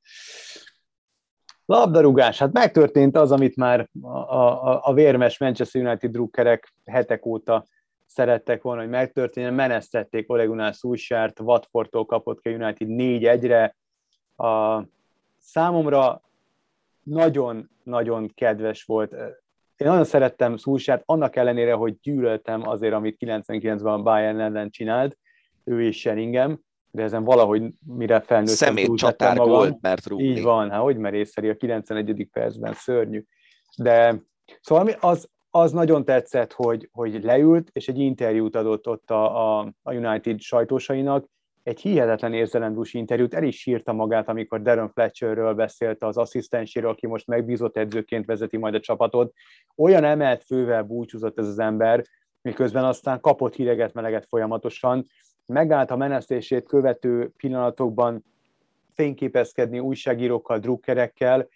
[1.65, 7.65] Labdarúgás, hát megtörtént az, amit már a, a, a vérmes Manchester United drukkerek hetek óta
[8.05, 13.75] szerettek volna, hogy megtörténjen, menesztették Olegunál Szújsárt, Watfordtól kapott ki United 4-1-re,
[14.47, 14.83] a
[15.37, 16.21] számomra
[17.03, 19.13] nagyon-nagyon kedves volt.
[19.77, 25.17] Én nagyon szerettem Szulsát, annak ellenére, hogy gyűlöltem azért, amit 99-ben a Bayern ellen csinált,
[25.63, 26.59] ő és Sheringem,
[26.91, 28.55] de ezen valahogy mire felnőttem.
[28.55, 30.25] Szemét csatár volt, mert rúgni.
[30.25, 32.27] Így van, hát hogy merészeri a 91.
[32.31, 33.23] percben, szörnyű.
[33.77, 34.21] De
[34.61, 39.73] szóval az, az nagyon tetszett, hogy, hogy leült, és egy interjút adott ott a, a,
[39.83, 41.25] United sajtósainak,
[41.63, 47.07] egy hihetetlen érzelemdús interjút, el is sírta magát, amikor Darren Fletcherről beszélt az asszisztenséről, aki
[47.07, 49.33] most megbízott edzőként vezeti majd a csapatot.
[49.75, 52.03] Olyan emelt fővel búcsúzott ez az ember,
[52.41, 55.05] miközben aztán kapott hideget, meleget folyamatosan.
[55.45, 58.25] Megállt a menesztését követő pillanatokban
[58.93, 61.47] fényképezkedni újságírókkal, drukkerekkel,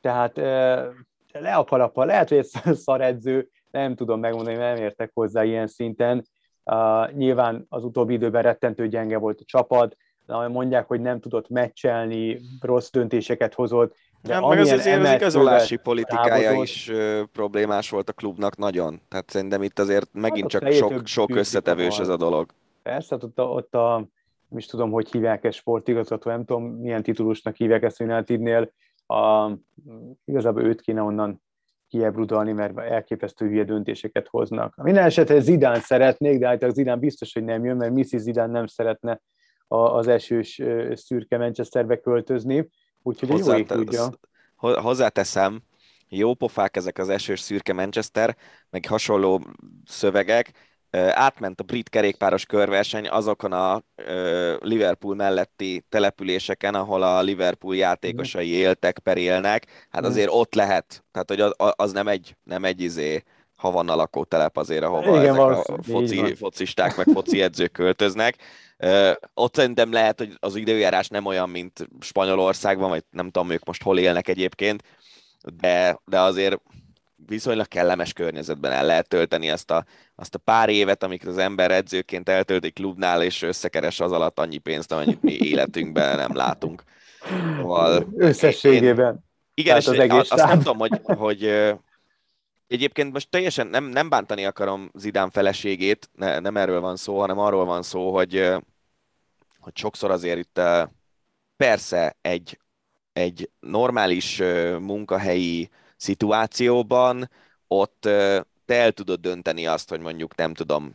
[0.00, 0.38] tehát
[1.40, 6.24] le a kalapa, lehet, hogy egy szaredző, nem tudom megmondani, nem értek hozzá ilyen szinten,
[6.70, 9.96] Uh, nyilván az utóbbi időben rettentő gyenge volt a csapat,
[10.48, 13.94] mondják, hogy nem tudott meccselni, rossz döntéseket hozott.
[14.22, 16.64] De nem, meg az azért az igazolási politikája távozott.
[16.64, 19.00] is ö, problémás volt a klubnak nagyon.
[19.08, 22.50] Tehát szerintem itt azért megint hát csak sok, sok összetevős ez a dolog.
[22.82, 24.08] Persze, hát ott a, ott a
[24.48, 28.70] nem is tudom, hogy hívják ezt sportigazgató, nem tudom, milyen titulusnak hívják ezt Unitednél.
[29.06, 29.50] A,
[30.24, 31.42] igazából őt kéne onnan
[31.88, 34.76] kiebrudalni, mert elképesztő hülye döntéseket hoznak.
[34.76, 38.66] Minden esetre Zidán szeretnék, de általában Zidán biztos, hogy nem jön, mert Missy Zidán nem
[38.66, 39.20] szeretne
[39.68, 42.68] az esős szürke Manchesterbe költözni,
[43.02, 44.08] úgyhogy jó ég tudja.
[44.56, 45.62] Hozzáteszem,
[46.08, 48.36] jó pofák ezek az esős szürke Manchester,
[48.70, 49.40] meg hasonló
[49.84, 53.82] szövegek, átment a brit kerékpáros körverseny azokon a
[54.58, 61.40] Liverpool melletti településeken, ahol a Liverpool játékosai éltek, perélnek, hát azért ott lehet, tehát hogy
[61.40, 63.22] az, az nem egy, nem egy izé,
[63.56, 68.36] havanna lakótelep azért, ahova Igen, ezek a foci, focisták meg foci edzők költöznek.
[68.78, 73.64] Uh, ott szerintem lehet, hogy az időjárás nem olyan, mint Spanyolországban, vagy nem tudom, ők
[73.64, 74.82] most hol élnek egyébként,
[75.60, 76.60] de, de azért
[77.28, 81.70] viszonylag kellemes környezetben el lehet tölteni azt a, azt a pár évet, amiket az ember
[81.70, 86.82] edzőként eltölti klubnál, és összekeres az alatt annyi pénzt, amennyit mi életünkben nem látunk.
[87.56, 89.14] Szóval, Összességében.
[89.14, 89.24] Én,
[89.54, 91.72] igen, és az egész azt nem tudom, hogy, hogy
[92.66, 97.38] egyébként most teljesen nem, nem bántani akarom Zidán feleségét, ne, nem erről van szó, hanem
[97.38, 98.52] arról van szó, hogy,
[99.58, 100.60] hogy sokszor azért itt
[101.56, 102.60] persze egy,
[103.12, 104.42] egy normális
[104.80, 105.70] munkahelyi
[106.06, 107.30] szituációban,
[107.68, 108.00] ott
[108.64, 110.94] te el tudod dönteni azt, hogy mondjuk nem tudom,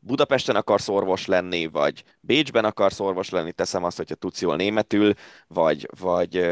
[0.00, 5.14] Budapesten akarsz orvos lenni, vagy Bécsben akarsz orvos lenni, teszem azt, hogyha tudsz jól németül,
[5.48, 6.46] vagy, vagy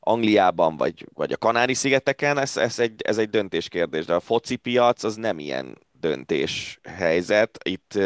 [0.00, 5.02] Angliában, vagy, vagy a Kanári-szigeteken, ez, ez, egy, ez egy döntéskérdés, de a foci piac
[5.02, 7.58] az nem ilyen döntés helyzet.
[7.62, 7.98] Itt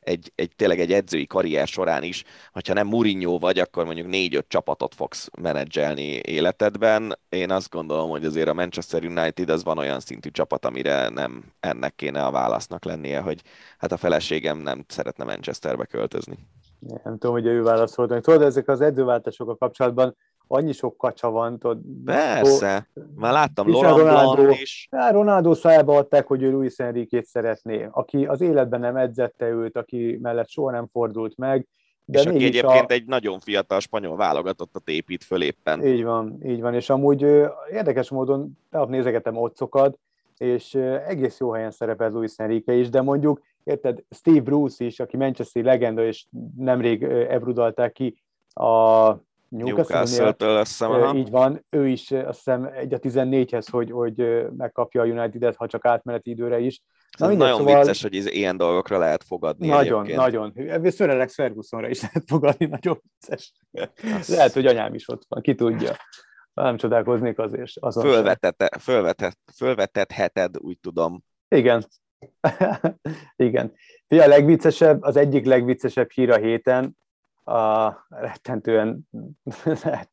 [0.00, 4.48] egy, egy, tényleg egy edzői karrier során is, hogyha nem Mourinho vagy, akkor mondjuk négy-öt
[4.48, 7.18] csapatot fogsz menedzselni életedben.
[7.28, 11.44] Én azt gondolom, hogy azért a Manchester United az van olyan szintű csapat, amire nem
[11.60, 13.42] ennek kéne a válasznak lennie, hogy
[13.78, 16.38] hát a feleségem nem szeretne Manchesterbe költözni.
[16.78, 18.22] Nem tudom, hogy ő válaszolt.
[18.22, 20.16] Tudod, ezek az edzőváltások a kapcsolatban
[20.48, 21.80] annyi sok kacsa van, tudod.
[22.04, 24.88] Persze, már láttam Ronaldo is.
[24.90, 29.76] Hát Ronaldo szájába adták, hogy ő Luis Enrique-t szeretné, aki az életben nem edzette őt,
[29.76, 31.66] aki mellett soha nem fordult meg.
[32.04, 32.92] De és aki egyébként a...
[32.92, 35.86] egy nagyon fiatal spanyol válogatottat épít föl éppen.
[35.86, 37.22] Így van, így van, és amúgy
[37.72, 39.98] érdekes módon tegnap nézegetem otcokat,
[40.36, 40.74] és
[41.06, 45.64] egész jó helyen szerepel Luis Enrique is, de mondjuk, érted, Steve Bruce is, aki Manchester
[45.64, 46.26] legenda, és
[46.56, 48.22] nemrég ebrudalták ki
[48.54, 49.10] a
[49.48, 55.04] Newcastle-től hiszem, Így van, ő is azt hiszem egy a 14-hez, hogy, hogy megkapja a
[55.04, 56.82] United-et, ha csak átmeneti időre is.
[57.18, 57.78] Na, mindegy, nagyon szóval...
[57.78, 60.18] vicces, hogy ez ilyen dolgokra lehet fogadni Nagyon, egyébként.
[60.18, 60.52] nagyon.
[60.90, 63.52] Sir Alex Fergusonra is lehet fogadni, nagyon vicces.
[64.18, 64.28] Azt...
[64.28, 65.96] Lehet, hogy anyám is ott van, ki tudja.
[66.54, 67.72] Nem csodálkoznék azért.
[67.80, 71.22] Azon fölvetete, fölvetet, fölvetetheted, úgy tudom.
[71.48, 71.84] Igen.
[73.36, 73.72] Igen.
[74.06, 76.96] Fia, a legviccesebb, az egyik legviccesebb hír a héten,
[77.48, 79.08] a rettentően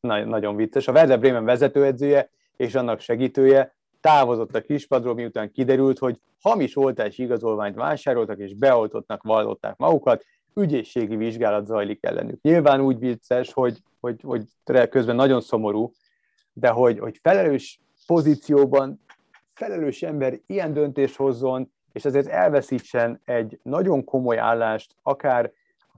[0.00, 0.88] nagyon vicces.
[0.88, 7.22] A Werder Bremen vezetőedzője és annak segítője távozott a kispadról, miután kiderült, hogy hamis oltási
[7.22, 10.24] igazolványt vásároltak és beoltottnak vallották magukat,
[10.54, 12.40] ügyészségi vizsgálat zajlik ellenük.
[12.42, 14.42] Nyilván úgy vicces, hogy, hogy, hogy
[14.90, 15.92] közben nagyon szomorú,
[16.52, 19.00] de hogy, hogy felelős pozícióban
[19.54, 25.52] felelős ember ilyen döntést hozzon, és azért elveszítsen egy nagyon komoly állást, akár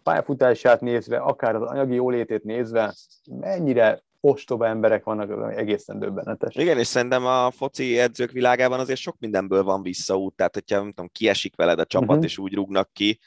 [0.08, 2.94] pályafutását nézve, akár az anyagi jólétét nézve,
[3.30, 6.54] mennyire ostoba emberek vannak, az egészen döbbenetes.
[6.54, 10.88] Igen, és szerintem a foci edzők világában azért sok mindenből van visszaút, tehát hogyha nem
[10.88, 12.24] tudom, kiesik veled a csapat, uh-huh.
[12.24, 13.18] és úgy rúgnak ki,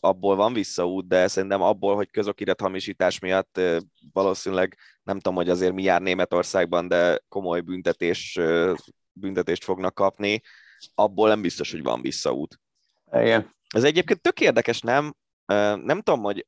[0.00, 3.60] abból van visszaút, de szerintem abból, hogy közokirat hamisítás miatt
[4.12, 8.40] valószínűleg nem tudom, hogy azért mi jár Németországban, de komoly büntetés,
[9.12, 10.40] büntetést fognak kapni,
[10.94, 12.60] abból nem biztos, hogy van visszaút.
[13.12, 13.54] Igen.
[13.74, 15.14] Ez egyébként tök érdekes, nem?
[15.84, 16.46] Nem tudom, hogy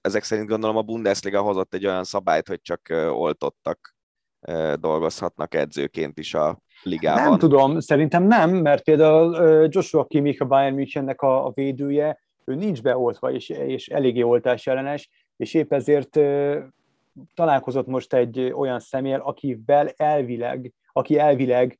[0.00, 3.94] ezek szerint gondolom a Bundesliga hozott egy olyan szabályt, hogy csak oltottak
[4.80, 7.28] dolgozhatnak edzőként is a ligában.
[7.28, 12.82] Nem tudom, szerintem nem, mert például Joshua Kimmich a Bayern Münchennek a, védője, ő nincs
[12.82, 16.18] beoltva, és, és eléggé oltás ellenes, és épp ezért
[17.34, 21.78] találkozott most egy olyan személyel, akivel elvileg, aki elvileg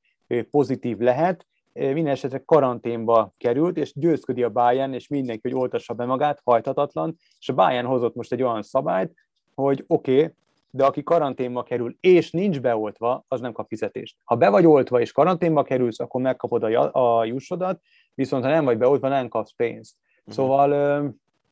[0.50, 6.04] pozitív lehet, minden esetre karanténba került, és győzködi a Bayern, és mindenki, hogy oltassa be
[6.04, 9.14] magát, hajthatatlan, és a Bayern hozott most egy olyan szabályt,
[9.54, 10.34] hogy oké, okay,
[10.70, 14.16] de aki karanténba kerül, és nincs beoltva, az nem kap fizetést.
[14.24, 17.80] Ha be vagy oltva, és karanténba kerülsz, akkor megkapod a, a jussodat,
[18.14, 19.94] viszont ha nem vagy beoltva, nem kapsz pénzt.
[20.18, 20.34] Uh-huh.
[20.34, 20.68] Szóval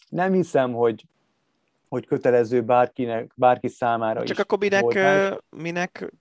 [0.09, 1.05] nem hiszem, hogy
[1.93, 4.43] hogy kötelező bárkinek, bárki számára Csak is.
[4.43, 4.83] Akkor minek,
[5.51, 6.13] minek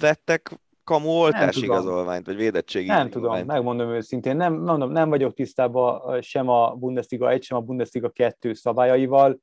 [0.00, 3.40] vettek kamu oltás igazolványt, vagy védettségi Nem igazolványt.
[3.40, 8.08] tudom, megmondom őszintén, nem, mondom, nem vagyok tisztában sem a Bundesliga 1, sem a Bundesliga
[8.08, 9.38] 2 szabályaival,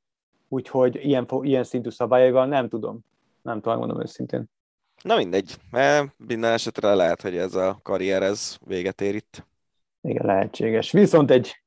[0.48, 3.00] úgyhogy ilyen, ilyen szintű szabályaival nem tudom.
[3.42, 4.46] Nem tudom, mondom őszintén.
[5.04, 5.56] Na mindegy,
[6.18, 9.48] minden esetre lehet, hogy ez a karrier ez véget ér itt.
[10.02, 10.92] Igen, lehetséges.
[10.92, 11.64] Viszont egy,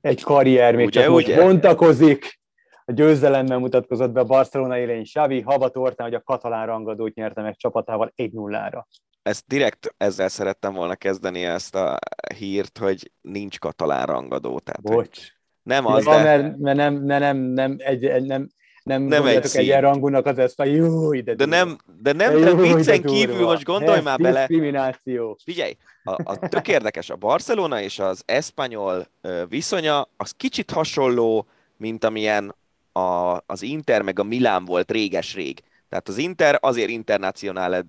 [0.00, 1.34] egy karrier még ugye, csak ugye?
[1.34, 2.40] most bontakozik,
[2.84, 7.42] a győzelemmel mutatkozott be a Barcelona élén Xavi, haba tortán, hogy a katalán rangadót nyerte
[7.42, 8.82] meg csapatával 1-0-ra.
[9.22, 11.98] Ezt direkt ezzel szerettem volna kezdeni ezt a
[12.38, 14.58] hírt, hogy nincs katalán rangadó.
[14.58, 15.26] Tehát, Bocs.
[15.62, 16.22] Nem az, de...
[16.22, 18.48] Mert, mert nem, nem, nem, nem, egy, egy, nem,
[18.82, 23.02] nem, nem egy egyenrangúnak az ezt a jó, ide De nem, de nem, de viccen
[23.02, 24.46] kívül most gondolj Ez már bele.
[24.46, 25.38] Diszkrimináció.
[25.44, 29.06] Figyelj, a, a tök érdekes, a Barcelona és az Espanyol
[29.48, 32.54] viszonya, az kicsit hasonló, mint amilyen
[32.92, 35.60] a, az Inter meg a Milán volt réges-rég.
[35.88, 37.86] Tehát az Inter azért internacionál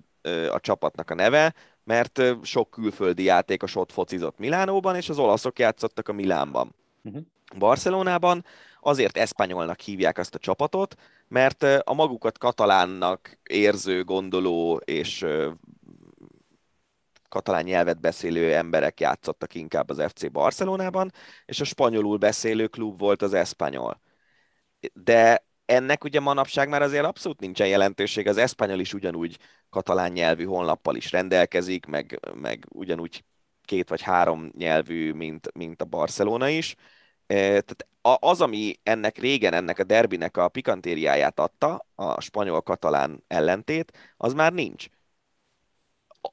[0.50, 6.08] a csapatnak a neve, mert sok külföldi játékos ott focizott Milánóban, és az olaszok játszottak
[6.08, 6.74] a Milánban.
[7.02, 7.22] Uh-huh.
[7.58, 8.44] Barcelonában
[8.80, 10.94] azért eszpanyolnak hívják azt a csapatot,
[11.28, 15.26] mert a magukat katalánnak érző, gondoló és
[17.28, 21.12] katalán nyelvet beszélő emberek játszottak inkább az FC Barcelonában,
[21.46, 24.00] és a spanyolul beszélő klub volt az Espanyol
[24.92, 29.38] de ennek ugye manapság már azért abszolút nincsen jelentőség, az eszpanyol is ugyanúgy
[29.70, 33.24] katalán nyelvű honlappal is rendelkezik, meg, meg ugyanúgy
[33.64, 36.74] két vagy három nyelvű, mint, mint a Barcelona is.
[37.26, 44.32] Tehát az, ami ennek régen, ennek a derbinek a pikantériáját adta, a spanyol-katalán ellentét, az
[44.32, 44.86] már nincs.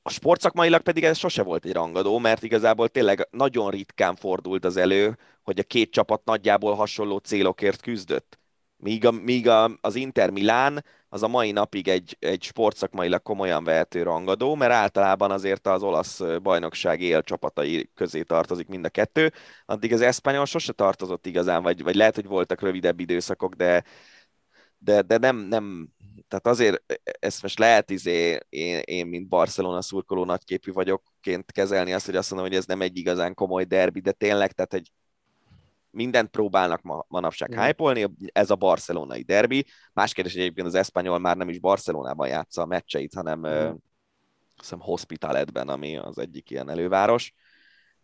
[0.02, 4.78] A sportszakmailag pedig ez sose volt egy rangadó, mert igazából tényleg nagyon ritkán fordult az
[4.78, 8.41] elő, hogy a két csapat nagyjából hasonló célokért küzdött.
[8.82, 13.64] Míg, a, míg a, az Inter Milán az a mai napig egy, egy sportszakmailag komolyan
[13.64, 19.32] vehető rangadó, mert általában azért az olasz bajnokság él csapatai közé tartozik mind a kettő,
[19.66, 23.84] addig az Espanyol sose tartozott igazán, vagy, vagy lehet, hogy voltak rövidebb időszakok, de,
[24.78, 25.90] de, de nem, nem,
[26.28, 26.84] tehát azért
[27.20, 32.32] ezt most lehet izé, én, én, mint Barcelona szurkoló nagyképű vagyokként kezelni azt, hogy azt
[32.32, 34.92] mondom, hogy ez nem egy igazán komoly derbi, de tényleg, tehát egy
[35.92, 37.60] mindent próbálnak ma, manapság mm.
[37.60, 39.66] hype ez a barcelonai derbi.
[39.94, 43.44] Más kérdés, hogy egyébként az Espanyol már nem is Barcelonában játsza a meccseit, hanem mm.
[43.44, 43.76] uh,
[44.56, 47.34] hiszem Hospitaletben, ami az egyik ilyen előváros.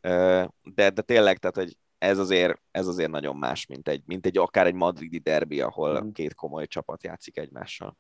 [0.04, 4.26] Uh, de, de tényleg, tehát, hogy ez azért, ez azért nagyon más, mint egy, mint
[4.26, 6.12] egy akár egy madridi derbi, ahol mm.
[6.12, 7.98] két komoly csapat játszik egymással.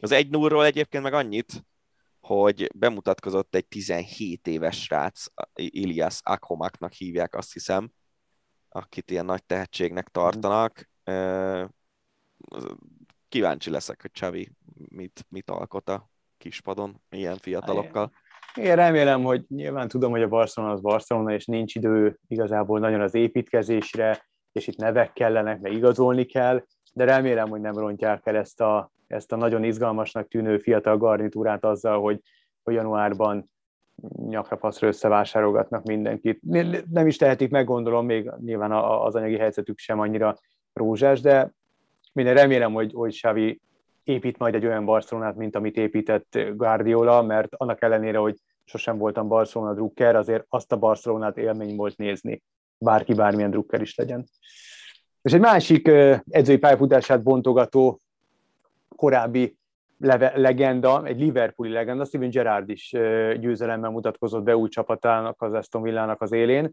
[0.00, 1.64] Az egy nullról egyébként meg annyit,
[2.20, 5.24] hogy bemutatkozott egy 17 éves srác,
[5.54, 7.92] Ilias Akhomaknak hívják, azt hiszem,
[8.72, 10.90] akit ilyen nagy tehetségnek tartanak.
[13.28, 14.52] Kíváncsi leszek, hogy Csavi
[14.88, 18.12] mit, mit alkot a kispadon ilyen fiatalokkal.
[18.54, 23.00] Én remélem, hogy nyilván tudom, hogy a Barcelona az Barcelona, és nincs idő igazából nagyon
[23.00, 28.36] az építkezésre, és itt nevek kellenek, meg igazolni kell, de remélem, hogy nem rontják el
[28.36, 32.20] ezt a, ezt a nagyon izgalmasnak tűnő fiatal garnitúrát azzal, hogy,
[32.62, 33.51] hogy januárban
[34.28, 36.40] nyakra faszra összevásárolgatnak mindenkit.
[36.90, 40.36] Nem is tehetik meg, gondolom, még nyilván az anyagi helyzetük sem annyira
[40.72, 41.52] rózsás, de
[42.12, 43.60] minden remélem, hogy, hogy Xavi
[44.04, 49.28] épít majd egy olyan Barcelonát, mint amit épített Guardiola, mert annak ellenére, hogy sosem voltam
[49.28, 52.42] Barcelona drukker, azért azt a Barcelonát élmény volt nézni,
[52.78, 54.26] bárki bármilyen drukker is legyen.
[55.22, 55.86] És egy másik
[56.28, 58.00] edzői pályafutását bontogató
[58.96, 59.56] korábbi
[60.02, 62.90] leve, legenda, egy Liverpooli legenda, Steven Gerrard is
[63.40, 66.70] győzelemmel mutatkozott be új csapatának, az Aston Villának az élén.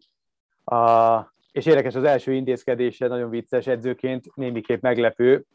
[0.64, 1.20] A,
[1.52, 5.46] és érdekes az első intézkedése, nagyon vicces edzőként, némiképp meglepő,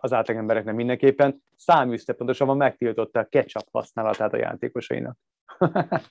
[0.00, 5.18] az átlagembereknek mindenképpen, száműzte pontosabban megtiltotta a ketchup használatát a játékosainak.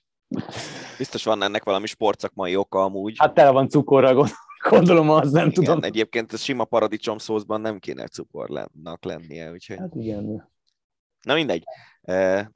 [0.97, 3.16] Biztos van ennek valami sportszakmai oka amúgy.
[3.18, 4.28] Hát tele van cukorral,
[4.70, 5.84] gondolom, az nem igen, tudom.
[5.84, 9.78] Egyébként a sima paradicsom szószban nem kéne cukornak lennie, úgyhogy...
[9.78, 10.49] Hát igen.
[11.22, 11.63] Na mindegy,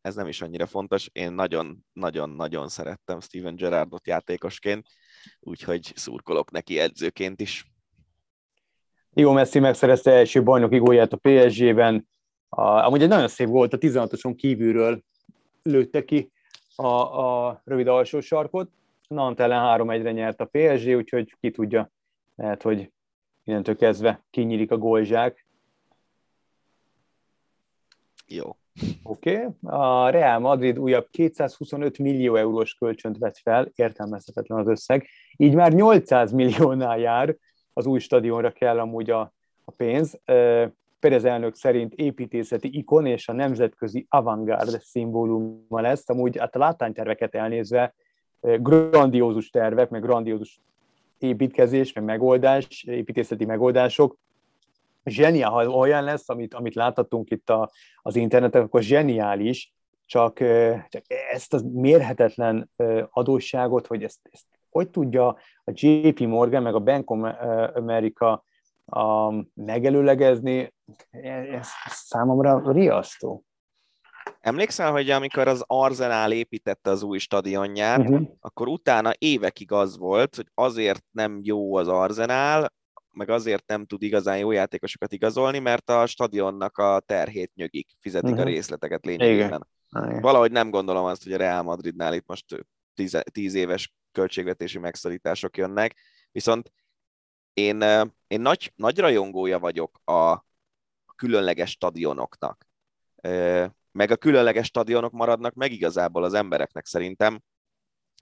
[0.01, 1.09] ez nem is annyira fontos.
[1.13, 4.87] Én nagyon-nagyon-nagyon szerettem Steven Gerrardot játékosként,
[5.39, 7.65] úgyhogy szurkolok neki edzőként is.
[9.13, 12.07] Jó Messi megszerezte első bajnoki gólját a PSG-ben.
[12.49, 15.03] Amúgy egy nagyon szép volt, a 16-oson kívülről
[15.63, 16.31] lőtte ki
[16.75, 18.69] a, a rövid alsó sarkot.
[19.07, 21.91] Nant ellen 3-1-re nyert a PSG, úgyhogy ki tudja,
[22.35, 22.91] lehet, hogy
[23.43, 25.44] innentől kezdve kinyílik a gólzsák.
[28.27, 28.55] Jó.
[29.03, 29.35] Oké.
[29.35, 29.47] Okay.
[29.61, 35.07] A Real Madrid újabb 225 millió eurós kölcsönt vett fel, értelmezhetetlen az összeg,
[35.37, 37.35] így már 800 milliónál jár,
[37.73, 39.33] az új stadionra kell amúgy a,
[39.65, 40.19] a pénz.
[40.99, 47.35] Perez elnök szerint építészeti ikon és a nemzetközi avantgárd szimbóluma lesz, amúgy hát a látványterveket
[47.35, 47.95] elnézve
[48.59, 50.59] grandiózus tervek, meg grandiózus
[51.19, 54.17] építkezés, meg megoldás, építészeti megoldások,
[55.05, 59.73] zseniál, ha olyan lesz, amit, amit láthatunk itt a, az interneten, akkor zseniális,
[60.05, 60.37] csak,
[60.89, 62.69] csak ezt a mérhetetlen
[63.09, 65.27] adósságot, hogy ezt, ezt hogy tudja
[65.63, 67.19] a JP Morgan meg a Bank of
[67.73, 68.43] America
[68.85, 70.73] a, megelőlegezni,
[71.11, 73.45] ez számomra riasztó.
[74.39, 78.27] Emlékszel, hogy amikor az Arsenal építette az új stadionját, uh-huh.
[78.39, 82.73] akkor utána évekig az volt, hogy azért nem jó az Arsenal,
[83.15, 88.29] meg azért nem tud igazán jó játékosokat igazolni, mert a stadionnak a terhét nyögik, fizetik
[88.29, 88.41] uh-huh.
[88.41, 88.53] a mhm.
[88.53, 89.67] részleteket lényegében.
[89.89, 90.21] Igen.
[90.21, 95.57] Valahogy nem gondolom azt, hogy a Real Madridnál itt most tíz, tíz éves költségvetési megszorítások
[95.57, 95.95] jönnek,
[96.31, 96.71] viszont
[97.53, 97.81] én,
[98.27, 100.45] én nagy, nagy rajongója vagyok a
[101.15, 102.67] különleges stadionoknak.
[103.91, 107.41] Meg a különleges stadionok maradnak meg igazából az embereknek szerintem,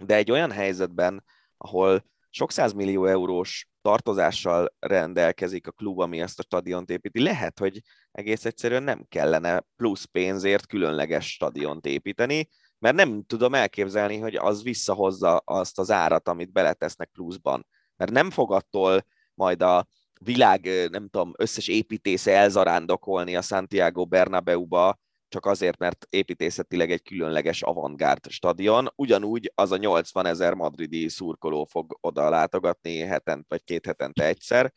[0.03, 1.23] de egy olyan helyzetben,
[1.57, 7.21] ahol sok millió eurós tartozással rendelkezik a klub, ami ezt a stadiont építi.
[7.21, 7.81] Lehet, hogy
[8.11, 12.49] egész egyszerűen nem kellene plusz pénzért különleges stadiont építeni,
[12.79, 17.67] mert nem tudom elképzelni, hogy az visszahozza azt az árat, amit beletesznek pluszban.
[17.95, 19.87] Mert nem fog attól majd a
[20.19, 24.99] világ, nem tudom, összes építésze elzarándokolni a Santiago Bernabeu-ba,
[25.33, 28.91] csak azért, mert építészetileg egy különleges avantgárd stadion.
[28.95, 34.73] Ugyanúgy az a 80 ezer madridi szurkoló fog oda látogatni hetent vagy két hetente egyszer,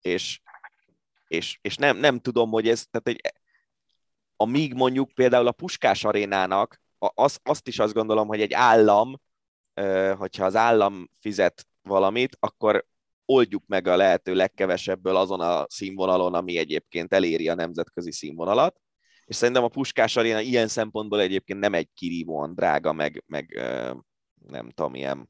[0.00, 0.40] és,
[1.28, 3.34] és, és nem, nem tudom, hogy ez, tehát egy,
[4.36, 9.20] amíg mondjuk például a Puskás arénának, az, azt is azt gondolom, hogy egy állam,
[10.16, 12.86] hogyha az állam fizet valamit, akkor
[13.24, 18.83] oldjuk meg a lehető legkevesebből azon a színvonalon, ami egyébként eléri a nemzetközi színvonalat.
[19.24, 23.60] És szerintem a Puskás Aréna ilyen szempontból egyébként nem egy kirívóan drága, meg, meg
[24.46, 25.28] nem tudom, ilyen,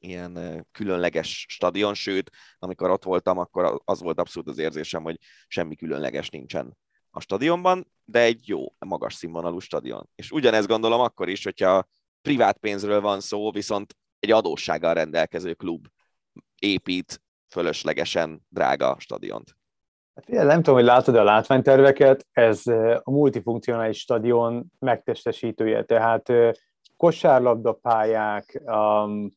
[0.00, 5.76] ilyen különleges stadion, sőt, amikor ott voltam, akkor az volt abszolút az érzésem, hogy semmi
[5.76, 6.76] különleges nincsen
[7.10, 10.08] a stadionban, de egy jó, magas színvonalú stadion.
[10.14, 11.88] És ugyanezt gondolom akkor is, hogyha
[12.22, 15.86] privát pénzről van szó, viszont egy adóssággal rendelkező klub
[16.58, 19.57] épít fölöslegesen drága stadiont.
[20.26, 22.66] Hát, nem tudom, hogy látod a látványterveket, ez
[23.02, 26.32] a multifunkcionális stadion megtestesítője, tehát
[26.96, 29.32] kosárlabdapályák, um,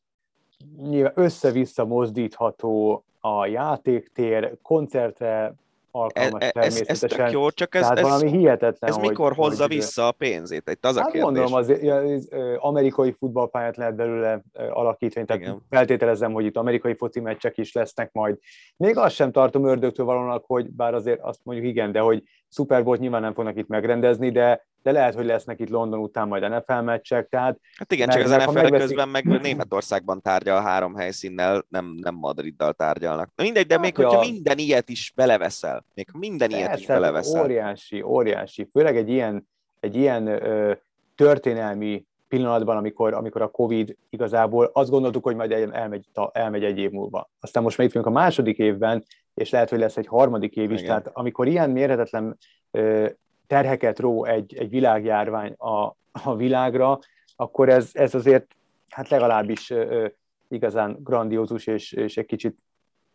[0.77, 5.53] nyilván össze-vissza mozdítható a játéktér, koncertre
[5.91, 7.19] alkalmas ez, természetesen.
[7.19, 10.07] Ez, ez jó, csak ez, Tehát ez, valami hihetetlen, ez hogy, mikor hozza hogy, vissza
[10.07, 10.69] a pénzét?
[10.69, 11.23] Egy az a hát kérdés.
[11.23, 15.65] gondolom, az, az, amerikai futballpályát lehet belőle alakítani, tehát Igen.
[15.69, 18.37] feltételezem, hogy itt amerikai foci meccsek is lesznek majd.
[18.77, 22.83] Még azt sem tartom ördögtől valónak, hogy bár azért azt mondjuk igen, de hogy Super
[22.83, 26.49] Bowl nyilván nem fognak itt megrendezni, de de lehet, hogy lesznek itt London után majd
[26.49, 27.59] NFL meccsek, tehát...
[27.77, 28.87] Hát igen, csak az NFL megveszik...
[28.87, 33.29] közben meg Németországban tárgyal három helyszínnel, nem, nem Madriddal tárgyalnak.
[33.35, 34.07] Na mindegy, de hát még ja.
[34.07, 37.43] hogyha minden ilyet is beleveszel, még minden Persze, ilyet is beleveszel.
[37.43, 38.69] Óriási, óriási.
[38.71, 39.47] Főleg egy ilyen,
[39.79, 40.73] egy ilyen ö,
[41.15, 46.91] történelmi pillanatban, amikor, amikor a Covid igazából azt gondoltuk, hogy majd elmegy, elmegy egy év
[46.91, 47.29] múlva.
[47.39, 49.03] Aztán most már itt vagyunk a második évben,
[49.33, 50.81] és lehet, hogy lesz egy harmadik év is.
[50.81, 50.87] Igen.
[50.87, 52.37] Tehát amikor ilyen mérhetetlen
[52.71, 53.07] ö,
[53.51, 56.99] terheket ró egy, egy világjárvány a, a világra,
[57.35, 58.55] akkor ez, ez azért
[58.89, 60.07] hát legalábbis ö,
[60.47, 62.57] igazán grandiózus és, és egy kicsit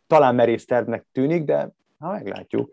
[0.06, 2.72] talán merész tervnek tűnik, de ha meglátjuk,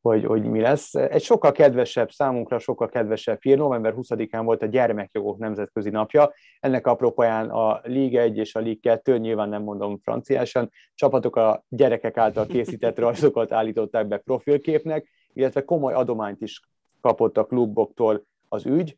[0.00, 0.94] hogy, hogy mi lesz.
[0.94, 6.32] Egy sokkal kedvesebb, számunkra sokkal kedvesebb hír, november 20-án volt a Gyermekjogok Nemzetközi Napja.
[6.60, 11.64] Ennek apropóján a Liga 1 és a Liga 2, nyilván nem mondom franciásan, csapatok a
[11.68, 16.60] gyerekek által készített rajzokat állították be profilképnek, illetve komoly adományt is
[17.00, 18.96] kapott a kluboktól az ügy,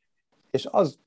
[0.50, 0.98] és az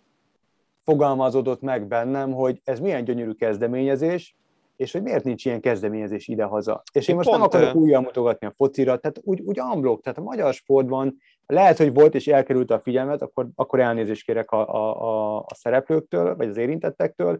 [0.83, 4.35] fogalmazódott meg bennem, hogy ez milyen gyönyörű kezdeményezés,
[4.75, 6.83] és hogy miért nincs ilyen kezdeményezés idehaza.
[6.91, 10.17] És én, most pont, nem akarok újra mutogatni a focira, tehát úgy, úgy amblok, tehát
[10.17, 14.73] a magyar sportban lehet, hogy volt és elkerült a figyelmet, akkor, akkor elnézést kérek a,
[14.73, 17.39] a, a, a szereplőktől, vagy az érintettektől,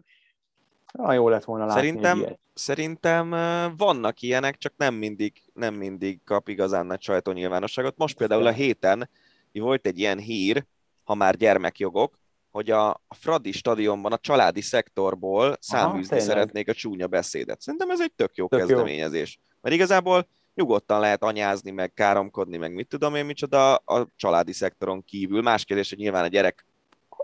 [0.92, 3.30] nagyon jó lett volna látni szerintem, szerintem
[3.76, 7.96] vannak ilyenek, csak nem mindig, nem mindig kap igazán nagy sajtónyilvánosságot.
[7.96, 9.08] Most például a héten
[9.60, 10.66] volt egy ilyen hír,
[11.04, 12.18] ha már gyermekjogok,
[12.50, 17.60] hogy a, a Fradi stadionban a családi szektorból száműzni szeretnék a csúnya beszédet.
[17.60, 19.38] Szerintem ez egy tök jó tök kezdeményezés.
[19.40, 19.56] Jó.
[19.60, 25.04] Mert igazából nyugodtan lehet anyázni, meg káromkodni, meg mit tudom én micsoda a családi szektoron
[25.04, 25.42] kívül.
[25.42, 26.66] Más kérdés, hogy nyilván a gyerek,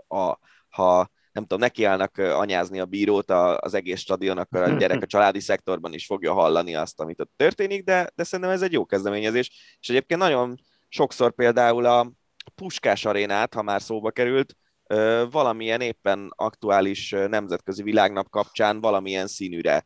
[0.07, 0.37] a,
[0.69, 5.39] ha nem tudom, nekiállnak anyázni a bírót az egész stadion, akkor a gyerek a családi
[5.39, 9.77] szektorban is fogja hallani azt, amit ott történik, de, de szerintem ez egy jó kezdeményezés.
[9.79, 12.11] És egyébként nagyon sokszor például a,
[12.55, 14.55] Puskás arénát, ha már szóba került,
[15.31, 19.85] valamilyen éppen aktuális nemzetközi világnap kapcsán valamilyen színűre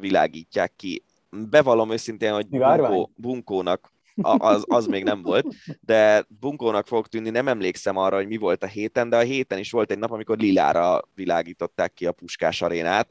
[0.00, 1.02] világítják ki.
[1.30, 3.92] Bevallom őszintén, hogy bunkó, bunkónak
[4.22, 5.46] az, az még nem volt,
[5.80, 9.58] de bunkónak fog tűnni, nem emlékszem arra, hogy mi volt a héten, de a héten
[9.58, 13.08] is volt egy nap, amikor lilára világították ki a Puskás arénát,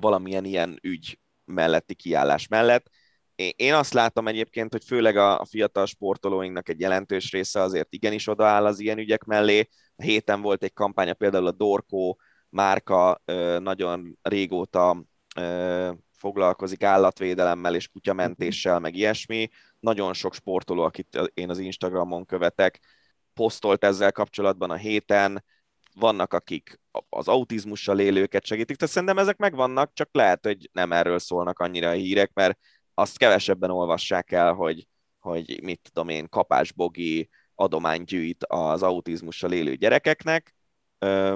[0.00, 2.90] valamilyen ilyen ügy melletti kiállás mellett
[3.36, 8.66] én azt látom egyébként, hogy főleg a, fiatal sportolóinknak egy jelentős része azért igenis odaáll
[8.66, 9.68] az ilyen ügyek mellé.
[9.96, 12.16] A héten volt egy kampánya, például a Dorko
[12.48, 13.22] márka
[13.58, 15.04] nagyon régóta
[16.12, 19.48] foglalkozik állatvédelemmel és kutyamentéssel, meg ilyesmi.
[19.80, 22.80] Nagyon sok sportoló, akit én az Instagramon követek,
[23.34, 25.44] posztolt ezzel kapcsolatban a héten,
[25.94, 31.18] vannak, akik az autizmussal élőket segítik, tehát szerintem ezek megvannak, csak lehet, hogy nem erről
[31.18, 32.58] szólnak annyira a hírek, mert
[32.98, 34.86] azt kevesebben olvassák el, hogy,
[35.20, 40.54] hogy mit tudom én, kapásbogi adományt gyűjt az autizmussal élő gyerekeknek,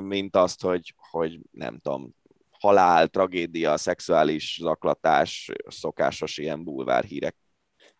[0.00, 2.14] mint azt, hogy, hogy nem tudom,
[2.50, 7.36] halál, tragédia, szexuális zaklatás, szokásos ilyen bulvár hírek.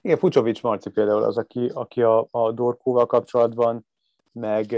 [0.01, 3.87] Igen, Fucsovics Marci például az, aki, aki a, a Dorkóval kapcsolatban,
[4.32, 4.70] meg,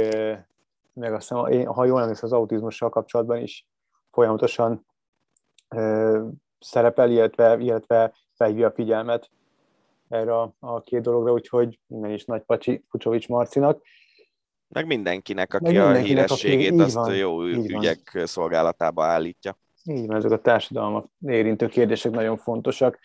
[0.93, 3.67] meg azt hiszem, ha jól emlékszem, az autizmussal kapcsolatban is
[4.11, 4.87] folyamatosan
[6.59, 9.31] szerepel, illetve, illetve felhívja a figyelmet
[10.09, 13.83] erre a, a két dologra, úgyhogy minden is nagy pacsi Pucsovics Marcinak.
[14.69, 18.27] Meg mindenkinek, aki Meg mindenkinek, a hírességét aki, azt van, jó ügyek van.
[18.27, 19.59] szolgálatába állítja.
[19.85, 22.99] Így van, ezek a társadalmak érintő kérdések nagyon fontosak.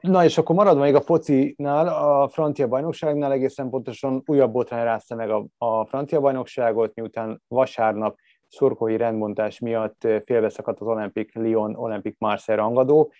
[0.00, 5.14] Na és akkor maradva még a focinál, a francia bajnokságnál egészen pontosan újabb botrány rázta
[5.14, 8.16] meg a, a francia bajnokságot, miután vasárnap
[8.48, 13.12] szurkolói rendbontás miatt félbeszakadt az Olympic Lyon, Olympic Marseille rangadó.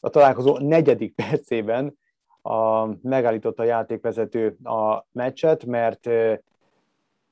[0.00, 1.98] A találkozó negyedik percében
[2.42, 6.08] a, megállította a játékvezető a meccset, mert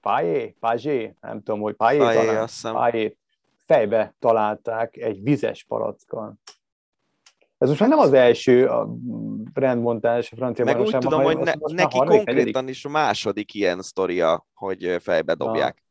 [0.00, 3.16] Payé, Pagé, nem tudom, hogy talán, Payé
[3.66, 6.34] fejbe találták egy vizes palackkal.
[7.58, 8.88] Ez most már nem az első a
[9.54, 12.68] rendbontás a francia Meg úgy tudom, hogy ne, neki konkrétan negyedik.
[12.68, 15.82] is a második ilyen sztoria, hogy fejbe dobják.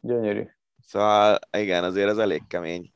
[0.00, 0.46] Na, gyönyörű.
[0.80, 2.92] Szóval igen, azért ez elég kemény.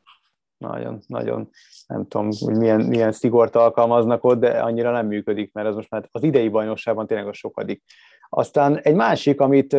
[0.62, 1.48] Nagyon, nagyon.
[1.86, 5.90] Nem tudom, hogy milyen, milyen szigort alkalmaznak ott, de annyira nem működik, mert ez most
[5.90, 7.82] már az idei bajnokságban tényleg a sokadik.
[8.28, 9.72] Aztán egy másik, amit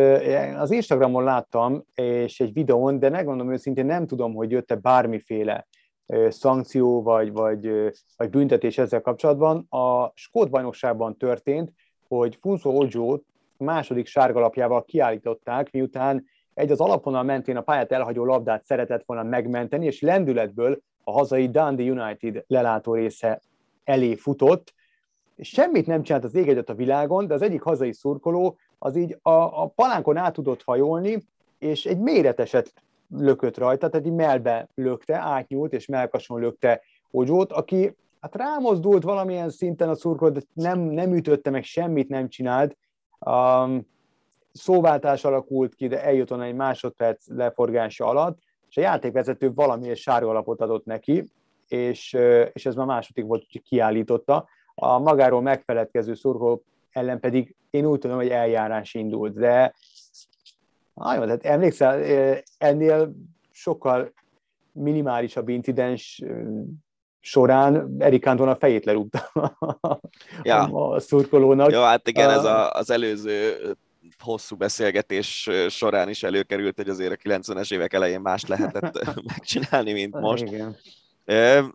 [0.58, 5.66] az Instagramon láttam, és egy videón, de megmondom őszintén, nem tudom, hogy jött-e bármiféle
[6.28, 9.66] szankció vagy, vagy, vagy büntetés ezzel kapcsolatban.
[9.68, 11.72] A Skót bajnokságban történt,
[12.08, 13.18] hogy Funso Ojo
[13.56, 16.24] második sárgalapjával kiállították, miután
[16.54, 21.50] egy az alapvonal mentén a pályát elhagyó labdát szeretett volna megmenteni, és lendületből a hazai
[21.50, 23.40] Dundee United lelátó része
[23.84, 24.74] elé futott,
[25.38, 29.30] semmit nem csinált az ég a világon, de az egyik hazai szurkoló az így a,
[29.30, 31.22] a palánkon át tudott hajolni,
[31.58, 32.72] és egy méreteset
[33.08, 39.50] lökött rajta, tehát így melbe lökte, átnyúlt, és melkason lökte Ogyót, aki hát rámozdult valamilyen
[39.50, 42.76] szinten a szurkoló, de nem, nem ütötte meg, semmit nem csinált.
[43.26, 43.86] Um,
[44.54, 50.28] szóváltás alakult ki, de eljött onnan egy másodperc leforgása alatt, és a játékvezető valamilyen sárga
[50.28, 51.30] alapot adott neki,
[51.68, 52.16] és,
[52.52, 54.48] és ez már második volt, hogy kiállította.
[54.74, 59.74] A magáról megfeledkező szurkoló ellen pedig én úgy tudom, hogy eljárás indult, de
[60.94, 62.02] nagyon, tehát emlékszel,
[62.58, 63.14] ennél
[63.50, 64.12] sokkal
[64.72, 66.22] minimálisabb incidens
[67.20, 69.32] során Erik Anton a fejét lerúgta
[70.42, 70.62] ja.
[70.62, 71.70] a szurkolónak.
[71.70, 73.56] Jó, hát igen, ez a, az előző
[74.18, 80.14] hosszú beszélgetés során is előkerült, hogy azért a 90-es évek elején más lehetett megcsinálni, mint
[80.20, 80.42] most.
[80.42, 80.76] Igen.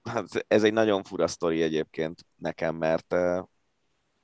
[0.03, 3.16] Hát ez egy nagyon fura sztori egyébként nekem, mert,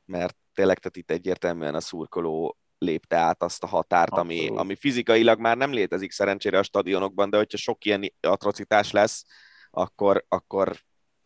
[0.05, 5.39] mert tényleg tehát itt egyértelműen a szurkoló lépte át azt a határt, ami, ami fizikailag
[5.39, 9.25] már nem létezik szerencsére a stadionokban, de hogyha sok ilyen atrocitás lesz,
[9.71, 10.77] akkor, akkor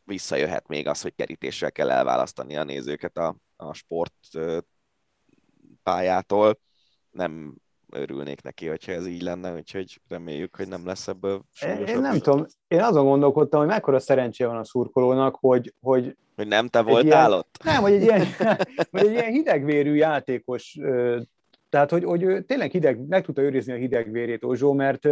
[0.03, 4.13] visszajöhet még az, hogy kerítéssel kell elválasztani a nézőket a, a sport
[5.83, 6.59] pályától.
[7.11, 7.55] Nem
[7.91, 11.41] örülnék neki, hogyha ez így lenne, úgyhogy reméljük, hogy nem lesz ebből
[11.87, 15.73] Én nem tudom, én azon gondolkodtam, hogy mekkora szerencse van a szurkolónak, hogy...
[15.81, 17.59] Hogy, hogy nem te voltál ilyen, ott?
[17.63, 18.25] Nem, hogy egy ilyen,
[18.91, 20.77] hogy egy ilyen hidegvérű játékos,
[21.69, 25.07] tehát hogy, hogy tényleg hideg, meg tudta őrizni a hidegvérét Ozsó, mert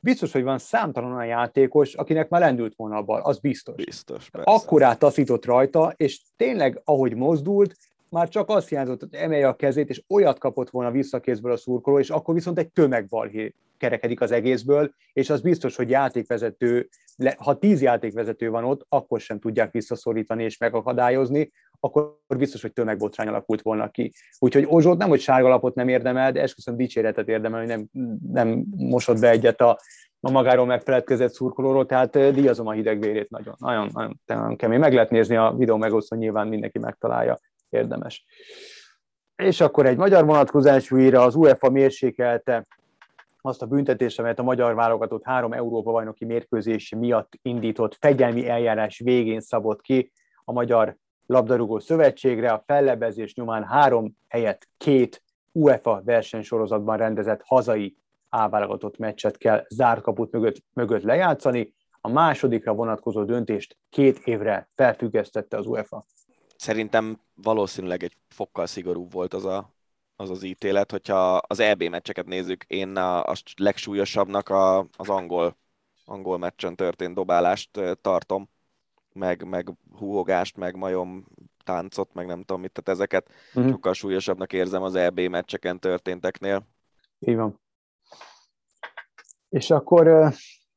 [0.00, 3.84] biztos, hogy van számtalan olyan játékos, akinek már lendült volna a bal, az biztos.
[3.84, 4.50] Biztos, persze.
[4.50, 7.76] Akkorát taszított rajta, és tényleg, ahogy mozdult,
[8.14, 11.98] már csak azt hiányzott, hogy emelje a kezét, és olyat kapott volna visszakézből a szurkoló,
[11.98, 16.88] és akkor viszont egy tömegbalhé kerekedik az egészből, és az biztos, hogy játékvezető,
[17.36, 23.28] ha tíz játékvezető van ott, akkor sem tudják visszaszorítani és megakadályozni, akkor biztos, hogy tömegbotrány
[23.28, 24.12] alakult volna ki.
[24.38, 27.86] Úgyhogy Ozsót nem, hogy sárgalapot nem érdemel, de esküszöm dicséretet érdemel, hogy nem,
[28.32, 29.78] nem mosott be egyet a,
[30.20, 34.78] a magáról megfeledkezett szurkolóról, tehát díjazom a hidegvérét nagyon, nagyon, nagyon, nagyon kemény.
[34.78, 37.38] Meg lehet nézni a videó megosztó, nyilván mindenki megtalálja
[37.74, 38.24] érdemes.
[39.36, 42.66] És akkor egy magyar vonatkozású íra az UEFA mérsékelte
[43.40, 48.98] azt a büntetést, amelyet a magyar válogatott három Európa bajnoki mérkőzés miatt indított fegyelmi eljárás
[48.98, 50.12] végén szabott ki
[50.44, 50.96] a Magyar
[51.26, 52.50] Labdarúgó Szövetségre.
[52.50, 55.22] A fellebezés nyomán három helyett két
[55.52, 57.96] UEFA versenysorozatban rendezett hazai
[58.28, 61.74] áválogatott meccset kell zárt kaput mögött, mögött lejátszani.
[62.00, 66.04] A másodikra vonatkozó döntést két évre felfüggesztette az UEFA
[66.64, 69.74] szerintem valószínűleg egy fokkal szigorúbb volt az a,
[70.16, 75.56] az, az ítélet, hogyha az EB meccseket nézzük, én a, a legsúlyosabbnak a, az angol,
[76.04, 78.48] angol meccsen történt dobálást tartom,
[79.12, 79.68] meg, meg
[79.98, 81.26] húhogást, meg majom
[81.64, 83.72] táncot, meg nem tudom mit, tehát ezeket uh-huh.
[83.72, 86.66] sokkal súlyosabbnak érzem az EB meccseken történteknél.
[87.18, 87.60] Így van.
[89.48, 90.32] És akkor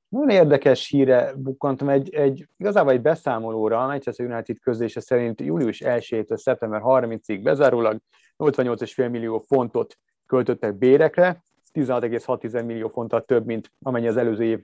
[0.09, 5.81] nagyon érdekes híre bukkantam, egy, egy, igazából egy beszámolóra, a Manchester United közlése szerint július
[5.85, 7.97] 1-től szeptember 30-ig bezárólag
[8.37, 11.43] 88,5 millió fontot költöttek bérekre,
[11.73, 14.59] 16,6 millió fonttal több, mint amennyi az előző év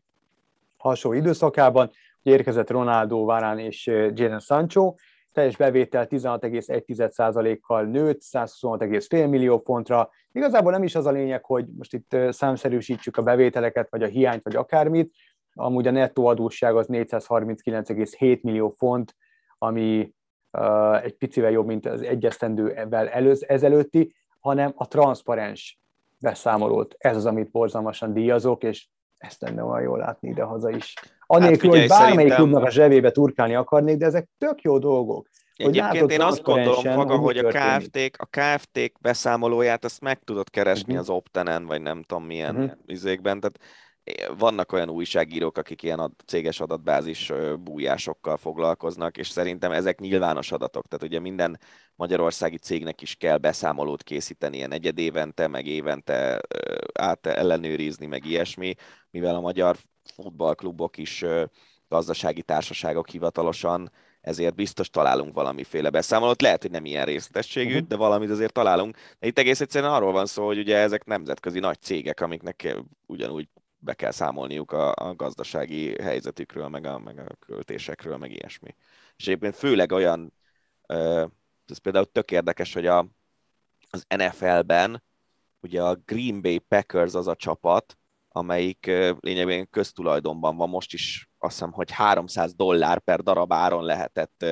[0.77, 1.89] hasonló időszakában.
[2.21, 4.93] érkezett Ronaldo, Varane és Jadon Sancho,
[5.31, 10.09] teljes bevétel 16,1%-kal nőtt, 126,5 millió fontra.
[10.31, 14.43] Igazából nem is az a lényeg, hogy most itt számszerűsítsük a bevételeket, vagy a hiányt,
[14.43, 15.13] vagy akármit.
[15.53, 19.15] Amúgy a nettó adósság az 439,7 millió font,
[19.57, 20.13] ami
[20.51, 25.79] uh, egy picivel jobb, mint az egyesztendővel előz, ezelőtti, hanem a transzparens
[26.19, 26.95] beszámolót.
[26.97, 30.93] Ez az, amit borzalmasan díjazok, és ezt lenne olyan jól látni ide-haza is.
[31.25, 32.37] Anélkül, hát hogy bármelyik szerintem...
[32.37, 35.29] klubnak a zsebébe turkálni akarnék, de ezek tök jó dolgok.
[35.55, 40.93] Egyébként én azt gondolom maga, hogy a KFT-k, a KFT beszámolóját azt meg tudod keresni
[40.93, 40.99] uh-huh.
[40.99, 42.71] az Optenen, vagy nem tudom milyen uh-huh.
[42.85, 43.59] izékben, tehát
[44.37, 50.87] vannak olyan újságírók, akik ilyen ad, céges adatbázis bújásokkal foglalkoznak, és szerintem ezek nyilvános adatok.
[50.87, 51.59] Tehát ugye minden
[51.95, 56.41] magyarországi cégnek is kell beszámolót készíteni ilyen egyed évente, meg évente
[56.93, 58.73] át ellenőrizni, meg ilyesmi,
[59.11, 61.25] mivel a magyar futballklubok is
[61.87, 66.41] gazdasági társaságok hivatalosan, ezért biztos találunk valamiféle beszámolót.
[66.41, 67.87] Lehet, hogy nem ilyen részletességű, uh-huh.
[67.87, 68.97] de valamit azért találunk.
[69.19, 72.75] De itt egész egyszerűen arról van szó, hogy ugye ezek nemzetközi nagy cégek, amiknek
[73.05, 73.47] ugyanúgy
[73.83, 78.75] be kell számolniuk a, a gazdasági helyzetükről, meg a, meg a költésekről, meg ilyesmi.
[79.15, 80.33] És egyébként főleg olyan,
[81.65, 83.07] ez például tök érdekes, hogy a,
[83.89, 85.03] az NFL-ben
[85.59, 87.97] ugye a Green Bay Packers az a csapat,
[88.27, 88.85] amelyik
[89.19, 94.45] lényegében köztulajdonban van, most is azt hiszem, hogy 300 dollár per darab áron lehetett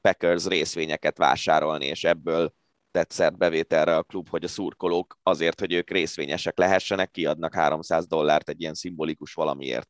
[0.00, 2.54] Packers részvényeket vásárolni, és ebből
[2.90, 8.06] tett szert bevételre a klub, hogy a szurkolók azért, hogy ők részvényesek lehessenek, kiadnak 300
[8.06, 9.88] dollárt egy ilyen szimbolikus valamiért.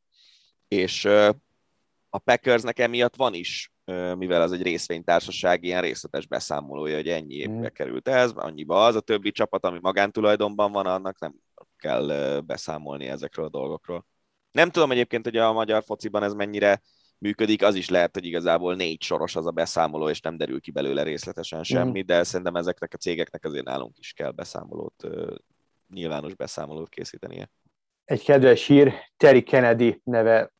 [0.67, 1.05] És
[2.09, 3.71] a Packersnek emiatt van is,
[4.17, 7.63] mivel az egy részvénytársaság, ilyen részletes beszámolója, hogy ennyi mm.
[7.63, 11.33] került ez, annyiba az, a többi csapat, ami magántulajdonban van, annak nem
[11.77, 14.05] kell beszámolni ezekről a dolgokról.
[14.51, 16.81] Nem tudom egyébként, hogy a magyar fociban ez mennyire
[17.21, 20.71] működik, az is lehet, hogy igazából négy soros az a beszámoló, és nem derül ki
[20.71, 22.05] belőle részletesen semmi, mm.
[22.05, 25.07] de szerintem ezeknek a cégeknek azért nálunk is kell beszámolót,
[25.93, 27.49] nyilvános beszámolót készítenie.
[28.05, 30.51] Egy kedves hír, Terry Kennedy neve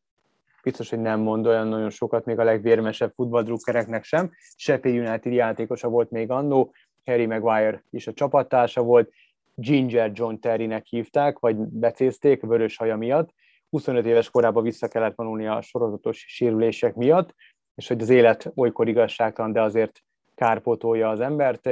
[0.62, 4.30] biztos, hogy nem mond olyan nagyon sokat, még a legvérmesebb futballdrukkereknek sem.
[4.56, 6.74] Sheffield United játékosa volt még annó,
[7.04, 9.12] Harry Maguire is a csapattársa volt,
[9.54, 13.30] Ginger John Terrynek hívták, vagy becézték vörös haja miatt,
[13.72, 17.34] 25 éves korában vissza kellett vonulni a sorozatos sérülések miatt,
[17.74, 20.02] és hogy az élet olykor igazságtalan, de azért
[20.34, 21.66] kárpótolja az embert.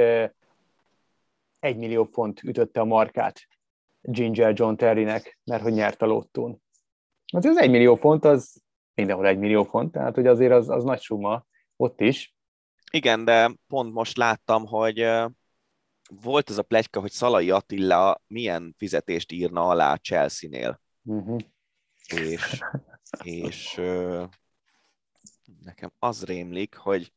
[1.59, 3.47] Egy millió font ütötte a markát
[4.01, 6.61] Ginger John Terrynek, mert hogy nyert a lottón.
[7.33, 8.61] Az az egy millió font, az
[8.93, 11.45] mindenhol egy millió font, tehát hogy azért az, az nagy suma
[11.75, 12.35] ott is.
[12.91, 15.07] Igen, de pont most láttam, hogy
[16.23, 20.81] volt ez a plegyka, hogy Szalai Attila milyen fizetést írna alá Chelsea-nél.
[21.03, 21.39] Uh-huh
[22.11, 22.61] és,
[23.23, 23.81] és
[25.63, 27.13] nekem az rémlik, hogy,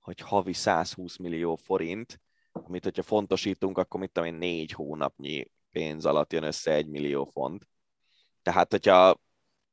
[0.00, 2.20] hogy havi 120 millió forint,
[2.52, 7.24] amit hogyha fontosítunk, akkor mit tudom én, négy hónapnyi pénz alatt jön össze egy millió
[7.24, 7.68] font.
[8.42, 9.20] Tehát, hogyha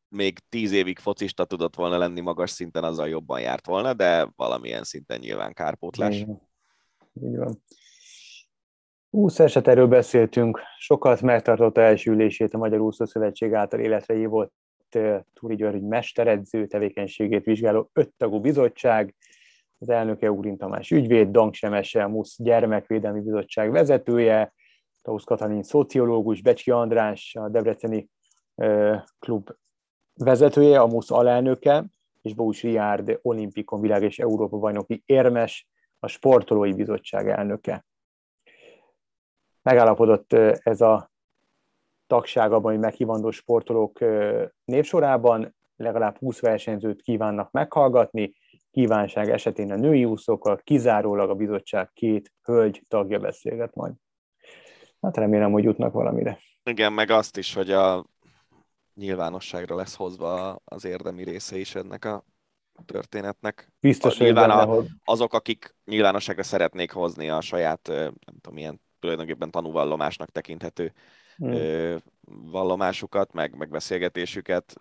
[0.07, 4.84] még tíz évig focista tudott volna lenni magas szinten, azzal jobban járt volna, de valamilyen
[4.84, 6.15] szinten nyilván kárpótlás.
[6.15, 7.64] Így van.
[9.11, 9.22] Így van.
[9.22, 14.53] 20 eseterről beszéltünk, sokat megtartotta első ülését a Magyar Úszó Szövetség által életre hívott
[15.34, 19.15] Túri György mesteredző tevékenységét vizsgáló öttagú bizottság,
[19.80, 24.53] az elnöke Úrin Tamás ügyvéd, Dangsemese, MUSZ gyermekvédelmi bizottság vezetője,
[25.02, 28.10] Tausz Katalin szociológus, Becski András, a Debreceni
[29.19, 29.49] klub
[30.14, 31.86] vezetője, a MUSZ alelnöke,
[32.22, 35.68] és Bós Riárd olimpikon világ és Európa bajnoki érmes,
[35.99, 37.86] a sportolói bizottság elnöke
[39.61, 40.34] megállapodott
[40.64, 41.11] ez a
[42.07, 43.99] tagság abban, hogy meghívandó sportolók
[44.65, 48.34] névsorában legalább 20 versenyzőt kívánnak meghallgatni,
[48.72, 53.94] kívánság esetén a női úszókkal kizárólag a bizottság két hölgy tagja beszélget majd.
[55.02, 56.40] Hát remélem, hogy jutnak valamire.
[56.64, 58.06] Igen, meg azt is, hogy a
[58.94, 62.23] nyilvánosságra lesz hozva az érdemi része is ennek a
[62.86, 63.72] történetnek.
[63.80, 69.51] Biztos, hogy nyilván a, azok, akik nyilvánosságra szeretnék hozni a saját, nem tudom, milyen tulajdonképpen
[69.51, 70.93] tanúvallomásnak tekinthető
[71.45, 71.95] mm.
[72.51, 74.73] vallomásukat, meg, meg beszélgetésüket,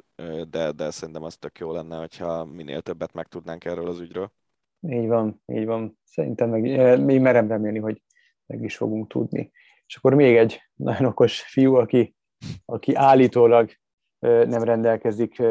[0.50, 4.32] de, de szerintem az tök jó lenne, hogyha minél többet megtudnánk erről az ügyről.
[4.80, 5.98] Így van, így van.
[6.04, 6.62] Szerintem meg,
[7.04, 8.02] még merem remélni, hogy
[8.46, 9.52] meg is fogunk tudni.
[9.86, 12.14] És akkor még egy nagyon okos fiú, aki,
[12.64, 13.70] aki állítólag
[14.20, 15.42] nem rendelkezik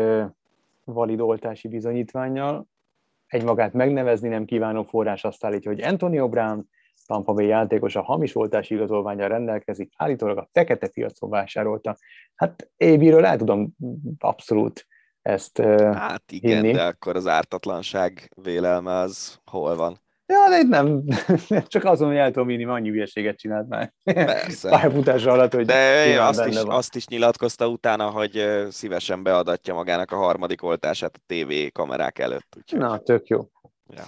[0.84, 2.68] valid oltási bizonyítványjal,
[3.28, 6.70] egy magát megnevezni nem kívánó forrás azt állítja, hogy Antonio Brown
[7.08, 11.98] Tampa Bay játékos a hamis oltási igazolványal rendelkezik, állítólag a fekete piacon vásárolta.
[12.36, 13.70] Hát Ébiről el tudom
[14.20, 14.88] abszolút
[15.22, 15.58] ezt
[15.94, 16.72] Hát igen, hinni.
[16.74, 20.06] de akkor az ártatlanság vélelme az hol van?
[20.26, 21.02] Ja, de itt nem,
[21.68, 23.94] csak azon, hogy el tudom vinni, annyi hülyeséget csinált már.
[24.04, 24.70] Persze.
[25.32, 26.70] Alatt, hogy De azt is, van.
[26.70, 32.56] azt is nyilatkozta utána, hogy szívesen beadatja magának a harmadik oltását a TV kamerák előtt.
[32.58, 32.80] Úgyhogy...
[32.80, 33.50] Na, tök jó.
[33.88, 34.04] Ja.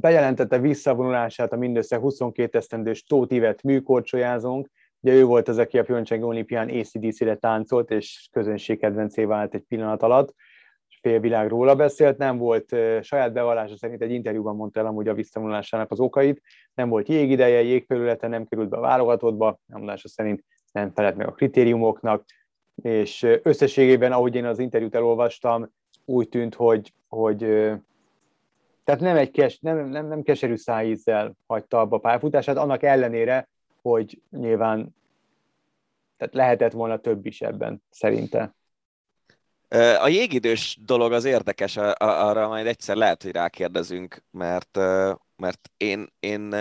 [0.00, 4.68] Bejelentette visszavonulását a mindössze 22 esztendős Tóth Ivet műkorcsolyázónk.
[5.00, 9.64] Ugye ő volt az, aki a Pyeongchang olimpián ACDC-re táncolt, és közönség kedvencé vált egy
[9.68, 10.34] pillanat alatt.
[11.00, 15.90] Félvilág róla beszélt, nem volt saját bevallása szerint egy interjúban mondta el amúgy a visszavonulásának
[15.90, 16.42] az okait,
[16.74, 21.32] nem volt jégideje, jégfelülete, nem került be a válogatottba, mondása szerint nem felelt meg a
[21.32, 22.24] kritériumoknak,
[22.82, 25.72] és összességében, ahogy én az interjút elolvastam,
[26.04, 27.70] úgy tűnt, hogy, hogy
[28.90, 33.48] tehát nem, egy kes, nem, nem, nem keserű szájízzel hagyta abba a pályafutását, annak ellenére,
[33.82, 34.94] hogy nyilván
[36.16, 38.54] tehát lehetett volna több is ebben, szerinte.
[40.02, 44.78] A jégidős dolog az érdekes, arra majd egyszer lehet, hogy rákérdezünk, mert,
[45.36, 46.54] mert én, én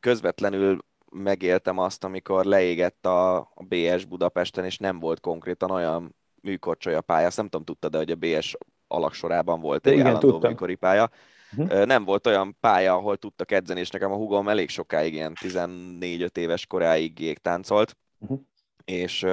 [0.00, 0.78] közvetlenül
[1.10, 7.36] megéltem azt, amikor leégett a, BS Budapesten, és nem volt konkrétan olyan műkorcsolya pálya, azt
[7.36, 8.56] nem tudom, tudta, de hogy a BS
[8.86, 10.50] alaksorában volt egy igen, állandó tudtam.
[10.50, 11.10] műkori pálya.
[11.56, 11.84] Uh-huh.
[11.84, 16.36] Nem volt olyan pálya, ahol tudtak edzeni, és nekem a hugom elég sokáig, ilyen 14-5
[16.36, 18.40] éves koráig jégtáncolt, uh-huh.
[18.84, 19.26] és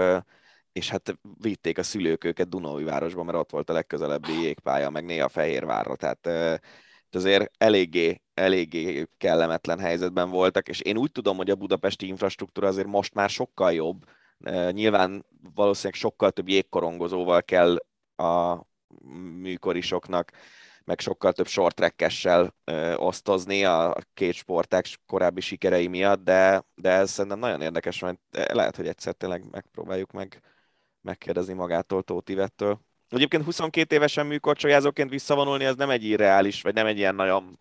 [0.72, 5.06] és hát vitték a szülők őket Dunói városba, mert ott volt a legközelebbi jégpálya, meg
[5.06, 6.30] néha Fehérvárra, tehát
[7.12, 12.88] azért eléggé, eléggé kellemetlen helyzetben voltak, és én úgy tudom, hogy a budapesti infrastruktúra azért
[12.88, 14.04] most már sokkal jobb,
[14.72, 17.78] nyilván valószínűleg sokkal több jégkorongozóval kell
[18.16, 18.64] a
[19.42, 20.32] műkorisoknak,
[20.90, 22.56] meg sokkal több shorttrackessel
[22.96, 28.76] osztozni a két sporták korábbi sikerei miatt, de, de ez szerintem nagyon érdekes, mert lehet,
[28.76, 30.42] hogy egyszer tényleg megpróbáljuk meg
[31.02, 32.80] megkérdezni magától Tóth Ivettől.
[33.10, 37.60] Egyébként 22 évesen műkorcsolyázóként visszavonulni, az nem egy irreális, vagy nem egy ilyen nagyon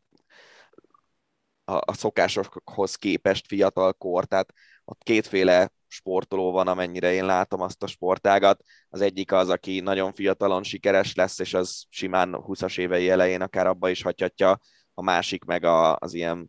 [1.64, 4.52] a, a szokásokhoz képest fiatal kor, tehát
[4.84, 8.62] ott kétféle sportoló van, amennyire én látom azt a sportágat.
[8.88, 13.66] Az egyik az, aki nagyon fiatalon sikeres lesz, és az simán 20-as évei elején akár
[13.66, 14.58] abba is hagyhatja,
[14.94, 16.48] a másik meg a, az ilyen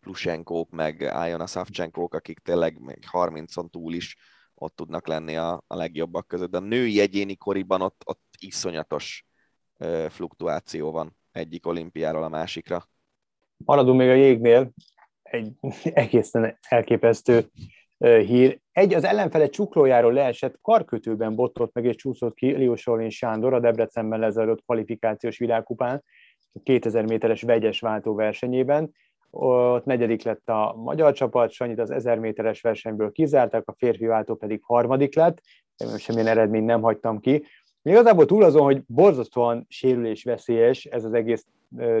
[0.00, 4.16] Plusenkók, meg Ájona Szavcsenkók, akik tényleg még 30-on túl is
[4.54, 6.50] ott tudnak lenni a, a legjobbak között.
[6.50, 9.26] De a női egyéni koriban ott, ott iszonyatos
[9.78, 12.88] ö, fluktuáció van egyik olimpiáról a másikra.
[13.56, 14.72] Maradunk még a jégnél,
[15.22, 15.52] egy
[15.82, 17.50] egészen elképesztő
[17.98, 18.60] hír.
[18.72, 22.76] Egy az ellenfele csuklójáról leesett karkötőben botott meg és csúszott ki Lió
[23.08, 26.04] Sándor a Debrecenben lezajlott kvalifikációs világkupán,
[26.62, 28.92] 2000 méteres vegyes váltóversenyében
[29.30, 34.34] ott negyedik lett a magyar csapat, Sanyit az 1000 méteres versenyből kizártak, a férfi váltó
[34.34, 35.40] pedig harmadik lett,
[35.98, 37.44] semmilyen eredményt nem hagytam ki.
[37.82, 41.46] Igazából túl azon, hogy borzasztóan sérülés veszélyes ez az egész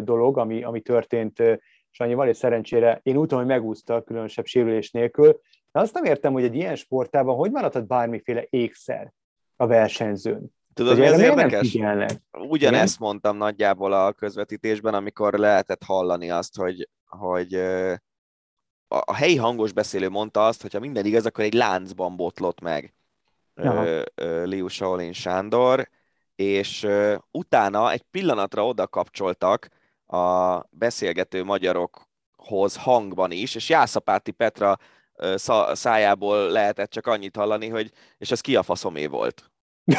[0.00, 1.42] dolog, ami, ami történt
[1.90, 5.40] Sanyival, és szerencsére én úgy hogy megúszta különösebb sérülés nélkül,
[5.74, 9.12] de azt nem értem, hogy egy ilyen sportában hogy maradhat bármiféle ékszer
[9.56, 10.54] a versenyzőn.
[10.74, 11.78] Tudod, mi az érdekes?
[12.32, 17.54] Ugyanezt mondtam nagyjából a közvetítésben, amikor lehetett hallani azt, hogy hogy
[18.88, 22.94] a helyi hangos beszélő mondta azt, hogy ha minden igaz, akkor egy láncban botlott meg
[24.44, 25.88] Liu Shaolin Sándor,
[26.34, 26.86] és
[27.30, 29.68] utána egy pillanatra oda kapcsoltak
[30.06, 34.78] a beszélgető magyarokhoz hangban is, és Jászapáti Petra
[35.72, 39.50] szájából lehetett csak annyit hallani, hogy és ez ki a faszomé volt.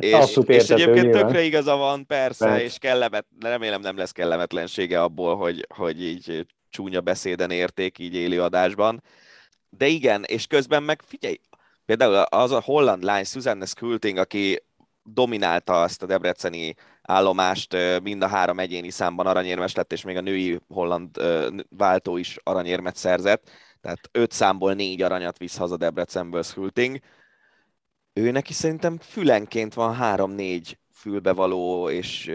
[0.00, 1.26] és, és egyébként nyilván.
[1.26, 2.64] tökre igaza van, persze, persze.
[2.64, 8.36] és kellemet, remélem nem lesz kellemetlensége abból, hogy, hogy így csúnya beszéden érték így éli
[8.36, 9.02] adásban.
[9.68, 11.40] De igen, és közben meg figyelj,
[11.84, 14.62] például az a holland lány, Susanne Skulting, aki
[15.02, 16.74] dominálta azt a debreceni
[17.06, 21.20] állomást, mind a három egyéni számban aranyérmes lett, és még a női holland
[21.68, 23.50] váltó is aranyérmet szerzett,
[23.80, 27.00] tehát öt számból négy aranyat visz haza Debrecenből Skulting
[28.16, 32.32] ő neki szerintem fülenként van három-négy fülbevaló és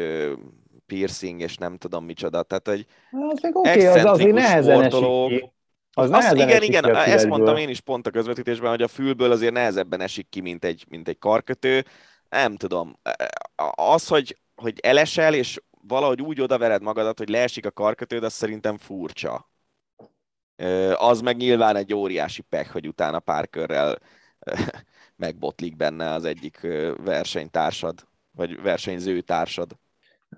[0.85, 2.43] piercing, és nem tudom micsoda.
[2.43, 5.51] Tehát, hogy az még oké, okay, az azért nehezen esik
[5.93, 9.53] Az Azt, igen, igen, ezt mondtam én is pont a közvetítésben, hogy a fülből azért
[9.53, 11.85] nehezebben esik ki, mint egy, mint egy karkötő.
[12.29, 12.99] Nem tudom.
[13.75, 18.77] Az, hogy, hogy elesel, és valahogy úgy odavered magadat, hogy leesik a karkötőd, az szerintem
[18.77, 19.49] furcsa.
[20.93, 23.97] Az meg nyilván egy óriási pek, hogy utána pár körrel
[25.15, 26.59] megbotlik benne az egyik
[27.03, 29.71] versenytársad, vagy versenyző társad.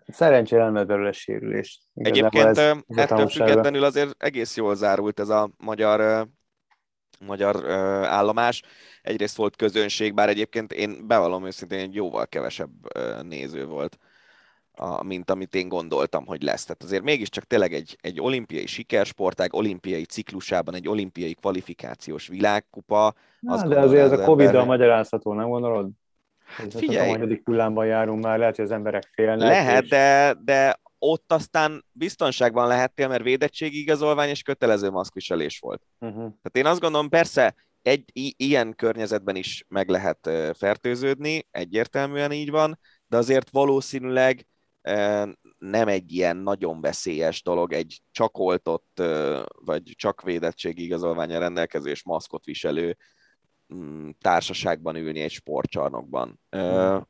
[0.07, 1.81] Szerencsére nem belőle sérülés.
[1.94, 6.27] Egyébként ez, ez ettől függetlenül azért egész jól zárult ez a magyar
[7.26, 7.72] magyar ö,
[8.04, 8.62] állomás.
[9.02, 13.98] Egyrészt volt közönség, bár egyébként én bevallom őszintén, egy jóval kevesebb ö, néző volt,
[14.76, 16.64] a, mint amit én gondoltam, hogy lesz.
[16.64, 23.14] Tehát azért mégiscsak tényleg egy, egy olimpiai sikersportág, olimpiai ciklusában egy olimpiai kvalifikációs világkupa.
[23.40, 24.78] Na, de azért ez a Covid-dal ember...
[24.78, 25.90] magyarázható, nem gondolod?
[26.45, 27.10] Hát figyelj.
[27.10, 29.48] A magyarik hullámban járunk már, lehet, hogy az emberek félnek.
[29.48, 29.90] Lehet, és...
[29.90, 35.82] de, de ott aztán biztonságban lehettél, mert védettségi igazolvány és kötelező maszkviselés volt.
[36.00, 36.18] Uh-huh.
[36.18, 42.50] Tehát én azt gondolom, persze egy i- ilyen környezetben is meg lehet fertőződni, egyértelműen így
[42.50, 44.48] van, de azért valószínűleg
[45.58, 49.02] nem egy ilyen nagyon veszélyes dolog egy csak oltott,
[49.66, 52.98] vagy csak védettségi igazolványa rendelkezés maszkot viselő
[53.74, 56.40] mm, társaságban ülni egy sportcsarnokban.
[56.52, 57.04] Uh-huh.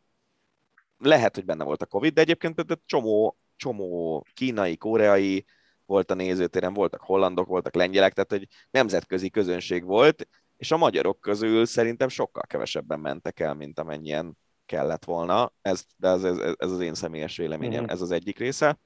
[0.98, 5.46] Lehet, hogy benne volt a Covid, de egyébként csomó csomó kínai, koreai
[5.86, 10.28] volt a nézőtéren, voltak hollandok, voltak lengyelek, tehát egy nemzetközi közönség volt,
[10.58, 15.54] és a magyarok közül szerintem sokkal kevesebben mentek el, mint amennyien kellett volna.
[15.62, 17.94] Ez, de ez, ez, ez az én személyes véleményem, mm-hmm.
[17.94, 18.80] ez az egyik része.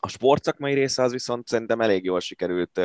[0.00, 2.80] A sportszakmai része az viszont szerintem elég jól sikerült.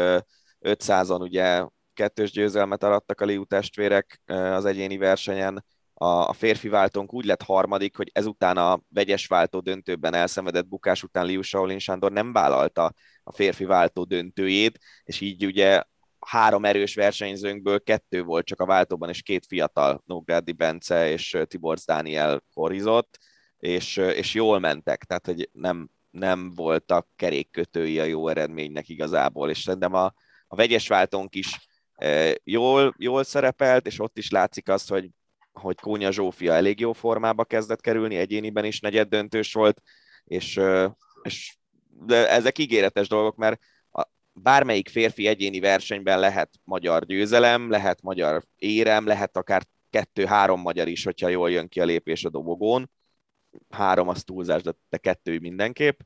[0.62, 5.66] 500-on ugye kettős győzelmet arattak a Liu testvérek az egyéni versenyen,
[5.98, 11.04] a, a férfi váltónk úgy lett harmadik, hogy ezután a vegyes váltó döntőben elszenvedett bukás
[11.04, 12.94] után Liu Shaolin Sándor nem vállalta
[13.24, 15.84] a férfi váltó döntőjét, és így ugye
[16.20, 21.78] három erős versenyzőnkből kettő volt csak a váltóban, és két fiatal, Nógrádi Bence és Tibor
[21.86, 23.18] Dániel korizott,
[23.58, 29.62] és, és jól mentek, tehát hogy nem, nem voltak kerékkötői a jó eredménynek igazából, és
[29.62, 30.14] szerintem a,
[30.48, 31.68] a vegyes váltónk is
[32.44, 35.10] jól, jól szerepelt, és ott is látszik az, hogy
[35.58, 39.82] hogy Kónya Zsófia elég jó formába kezdett kerülni, egyéniben is negyed döntős volt,
[40.24, 40.60] és,
[41.24, 41.56] és
[41.90, 43.60] de ezek ígéretes dolgok, mert
[44.34, 51.04] bármelyik férfi egyéni versenyben lehet magyar győzelem, lehet magyar érem, lehet akár kettő-három magyar is,
[51.04, 52.92] hogyha jól jön ki a lépés a dobogón.
[53.70, 56.00] Három az túlzás, de kettő mindenképp.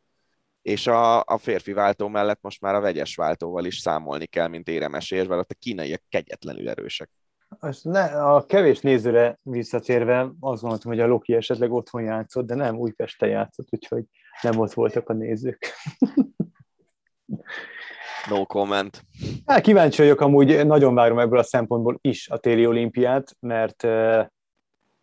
[0.61, 4.67] És a, a férfi váltó mellett most már a vegyes váltóval is számolni kell, mint
[4.67, 7.09] éremesés, mert ott a kínaiak kegyetlenül erősek.
[7.59, 12.55] Azt ne, a kevés nézőre visszatérve azt gondoltam, hogy a Loki esetleg otthon játszott, de
[12.55, 14.03] nem, Újpesten játszott, úgyhogy
[14.41, 15.73] nem ott voltak a nézők.
[18.29, 19.03] No comment.
[19.45, 23.83] Hát kíváncsi vagyok, amúgy nagyon várom ebből a szempontból is a téli olimpiát, mert,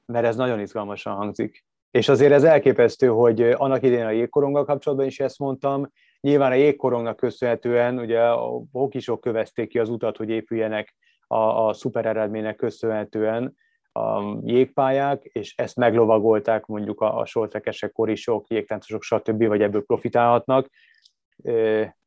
[0.07, 1.65] mert ez nagyon izgalmasan hangzik.
[1.91, 6.55] És azért ez elképesztő, hogy annak idején a jégkoronggal kapcsolatban is ezt mondtam, nyilván a
[6.55, 10.95] jégkorongnak köszönhetően ugye a hokisok kövezték ki az utat, hogy épüljenek
[11.27, 13.55] a, a szuper eredménynek köszönhetően
[13.93, 20.69] a jégpályák, és ezt meglovagolták mondjuk a, a sortrekesek, korisok, jégtáncosok, stb., vagy ebből profitálhatnak.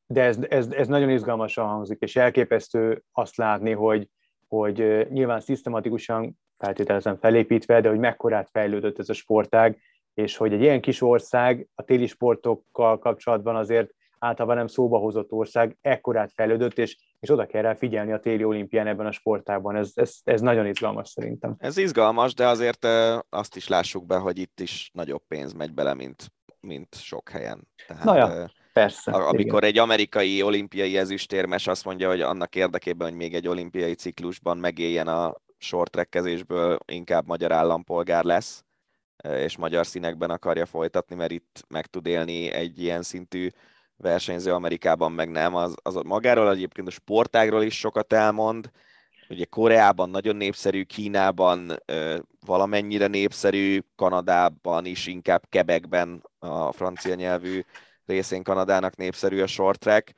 [0.05, 4.09] De ez, ez, ez nagyon izgalmasan hangzik, és elképesztő azt látni, hogy,
[4.47, 9.79] hogy nyilván szisztematikusan feltételezem felépítve, de hogy mekkorát fejlődött ez a sportág,
[10.13, 13.89] és hogy egy ilyen kis ország a téli sportokkal kapcsolatban azért
[14.19, 18.43] általában nem szóba hozott ország, ekkorát fejlődött, és, és oda kell rá figyelni a téli
[18.43, 19.75] olimpián ebben a sportában.
[19.75, 21.55] Ez, ez, ez nagyon izgalmas szerintem.
[21.57, 22.87] Ez izgalmas, de azért
[23.29, 27.67] azt is lássuk be, hogy itt is nagyobb pénz megy bele, mint, mint sok helyen.
[27.87, 29.11] Tehát, Na ja, persze.
[29.11, 29.69] Amikor igen.
[29.69, 35.07] egy amerikai olimpiai ezüstérmes azt mondja, hogy annak érdekében, hogy még egy olimpiai ciklusban megéljen
[35.07, 38.63] a sortrekkezésből, inkább magyar állampolgár lesz,
[39.23, 43.49] és magyar színekben akarja folytatni, mert itt meg tud élni egy ilyen szintű
[44.01, 48.71] versenyző Amerikában meg nem, az, az magáról egyébként a sportágról is sokat elmond,
[49.29, 57.61] ugye Koreában nagyon népszerű, Kínában ö, valamennyire népszerű, Kanadában is inkább Quebecben a francia nyelvű
[58.05, 60.13] részén Kanadának népszerű a short track,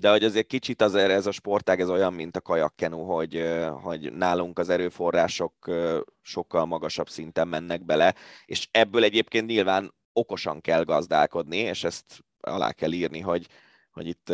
[0.00, 3.42] de hogy azért kicsit azért ez a sportág ez olyan, mint a kajakkenu, hogy,
[3.82, 5.70] hogy nálunk az erőforrások
[6.22, 8.14] sokkal magasabb szinten mennek bele,
[8.44, 13.46] és ebből egyébként nyilván okosan kell gazdálkodni, és ezt alá kell írni, hogy,
[13.90, 14.32] hogy itt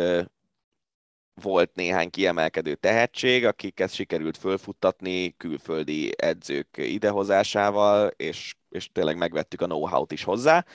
[1.41, 9.65] volt néhány kiemelkedő tehetség, akiket sikerült fölfuttatni külföldi edzők idehozásával, és, és tényleg megvettük a
[9.65, 10.65] know-how-t is hozzá,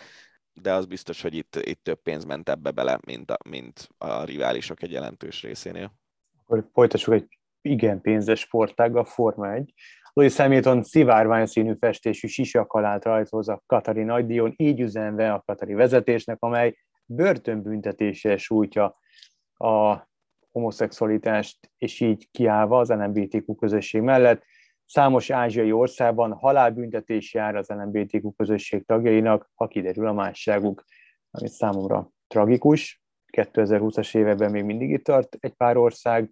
[0.53, 4.25] de az biztos, hogy itt, itt több pénz ment ebbe bele, mint a, mint a
[4.25, 5.95] riválisok egy jelentős részénél.
[6.45, 9.75] Akkor folytassuk egy igen pénzes sportág, a Forma 1.
[10.13, 16.37] Louis Hamilton szivárvány színű festésű sisakalát rajzolza a Katari nagydíjon, így üzenve a Katari vezetésnek,
[16.41, 18.99] amely börtönbüntetése sújtja
[19.55, 20.09] a
[20.51, 24.43] homoszexualitást, és így kiállva az LMBTQ közösség mellett.
[24.85, 30.85] Számos ázsiai országban halálbüntetés jár az LMBTQ közösség tagjainak, ha kiderül a másságuk,
[31.31, 33.03] ami számomra tragikus.
[33.37, 36.31] 2020-as években még mindig itt tart egy pár ország,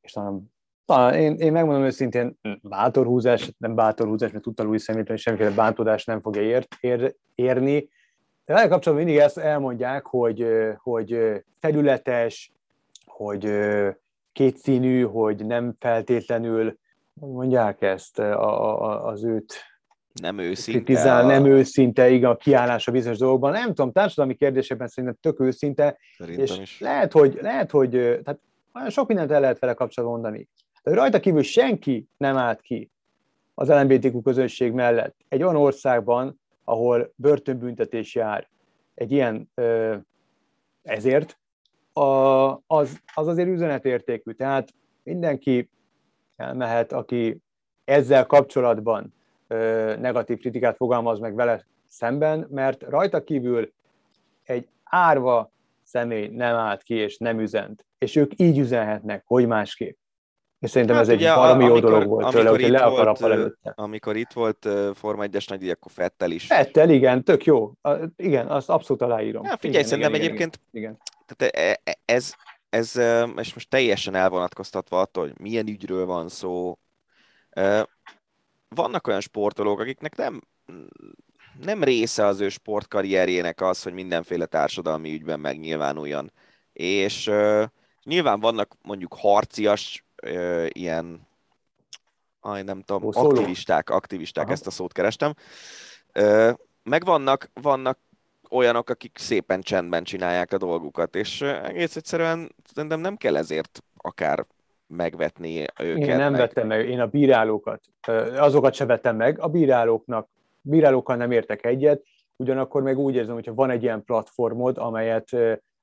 [0.00, 0.52] és talán
[0.90, 6.20] Na, én, én megmondom őszintén, bátorhúzás, nem bátorhúzás, mert tudta Louis Hamilton, semmiféle bántódás nem
[6.20, 7.88] fogja ér, ér, érni.
[8.50, 10.46] De vele kapcsolatban mindig ezt elmondják, hogy,
[10.76, 11.18] hogy
[11.60, 12.52] felületes,
[13.06, 13.50] hogy
[14.32, 16.78] kétszínű, hogy nem feltétlenül,
[17.14, 19.54] mondják ezt, a, a, az őt
[20.22, 20.80] nem őszinte.
[20.80, 23.52] Kritizál, nem őszinte, igen, a kiállása bizonyos dolgokban.
[23.52, 26.80] Nem tudom, társadalmi kérdésekben szerintem tök őszinte, Szerintem és is.
[26.80, 28.40] lehet, hogy, lehet, hogy tehát
[28.74, 30.48] olyan sok mindent el lehet vele kapcsolatban mondani.
[30.82, 32.90] De rajta kívül senki nem állt ki
[33.54, 35.16] az LMBTQ közösség mellett.
[35.28, 36.39] Egy olyan országban,
[36.70, 38.48] ahol börtönbüntetés jár
[38.94, 39.50] egy ilyen
[40.82, 41.38] ezért,
[42.66, 44.32] az, az azért üzenetértékű.
[44.32, 44.68] Tehát
[45.02, 45.70] mindenki
[46.36, 47.38] elmehet, aki
[47.84, 49.14] ezzel kapcsolatban
[49.98, 53.72] negatív kritikát fogalmaz meg vele szemben, mert rajta kívül
[54.42, 55.50] egy árva
[55.82, 57.86] személy nem állt ki és nem üzent.
[57.98, 59.98] És ők így üzenhetnek, hogy másképp.
[60.60, 63.72] És szerintem hát ez egy valami jó dolog volt tőle, hogy le akar a előtte.
[63.76, 66.46] Amikor itt volt Forma 1-es nagy akkor Fettel is.
[66.46, 67.72] Fettel, igen, tök jó.
[68.16, 69.44] Igen, azt abszolút aláírom.
[69.44, 70.98] Ja, figyelj, igen, szerintem igen, egyébként igen.
[71.26, 72.34] Tehát e, e, ez,
[72.68, 72.96] ez,
[73.36, 76.78] és most teljesen elvonatkoztatva attól, hogy milyen ügyről van szó.
[78.68, 80.40] Vannak olyan sportolók, akiknek nem,
[81.60, 86.32] nem része az ő sportkarrierjének az, hogy mindenféle társadalmi ügyben megnyilvánuljon.
[86.72, 87.30] És
[88.04, 91.28] nyilván vannak mondjuk harcias ö, ilyen,
[92.40, 94.52] aj, nem tudom, Ó, aktivisták, aktivisták, Aha.
[94.52, 95.34] ezt a szót kerestem.
[96.12, 96.50] Ö,
[96.82, 97.98] meg vannak, vannak
[98.50, 104.46] olyanok, akik szépen csendben csinálják a dolgukat, és egész egyszerűen szerintem nem kell ezért akár
[104.86, 106.08] megvetni őket.
[106.08, 106.40] Én nem meg.
[106.40, 107.80] vettem meg, én a bírálókat,
[108.36, 110.28] azokat se vettem meg, a bírálóknak,
[110.60, 112.02] bírálókkal nem értek egyet,
[112.36, 115.28] ugyanakkor meg úgy érzem, hogyha van egy ilyen platformod, amelyet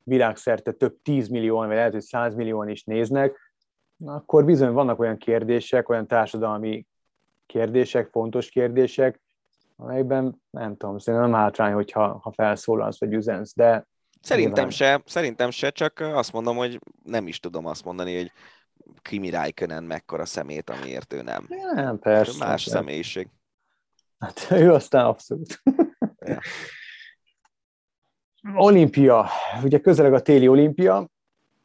[0.04, 3.47] világszerte több tízmillióan, vagy lehet, hogy százmillióan is néznek,
[4.06, 6.86] akkor bizony vannak olyan kérdések, olyan társadalmi
[7.45, 9.22] kérdések, fontos kérdések,
[9.76, 13.88] amelyben nem tudom, szerintem nem hátrány, hogyha ha felszólalsz vagy üzensz, de
[14.22, 18.32] Szerintem se, szerintem se, csak azt mondom, hogy nem is tudom azt mondani, hogy
[19.02, 21.48] Kimi Räikkönen mekkora szemét, amiért ő nem.
[21.74, 22.38] Nem, persze.
[22.38, 22.69] Más persze.
[22.69, 23.30] személyiség.
[24.19, 25.61] Hát ő aztán abszolút.
[26.26, 26.40] Ja.
[28.56, 29.30] Olimpia,
[29.64, 31.10] ugye közeleg a téli olimpia,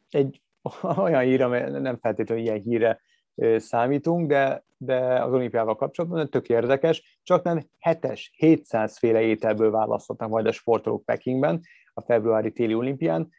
[0.09, 0.41] egy
[0.97, 3.01] olyan hír, amely nem feltétlenül ilyen híre
[3.57, 10.29] számítunk, de, de az olimpiával kapcsolatban tök érdekes, csak nem 7-es, 700 féle ételből választhatnak
[10.29, 11.61] majd a sportolók Pekingben
[11.93, 13.29] a februári téli olimpián,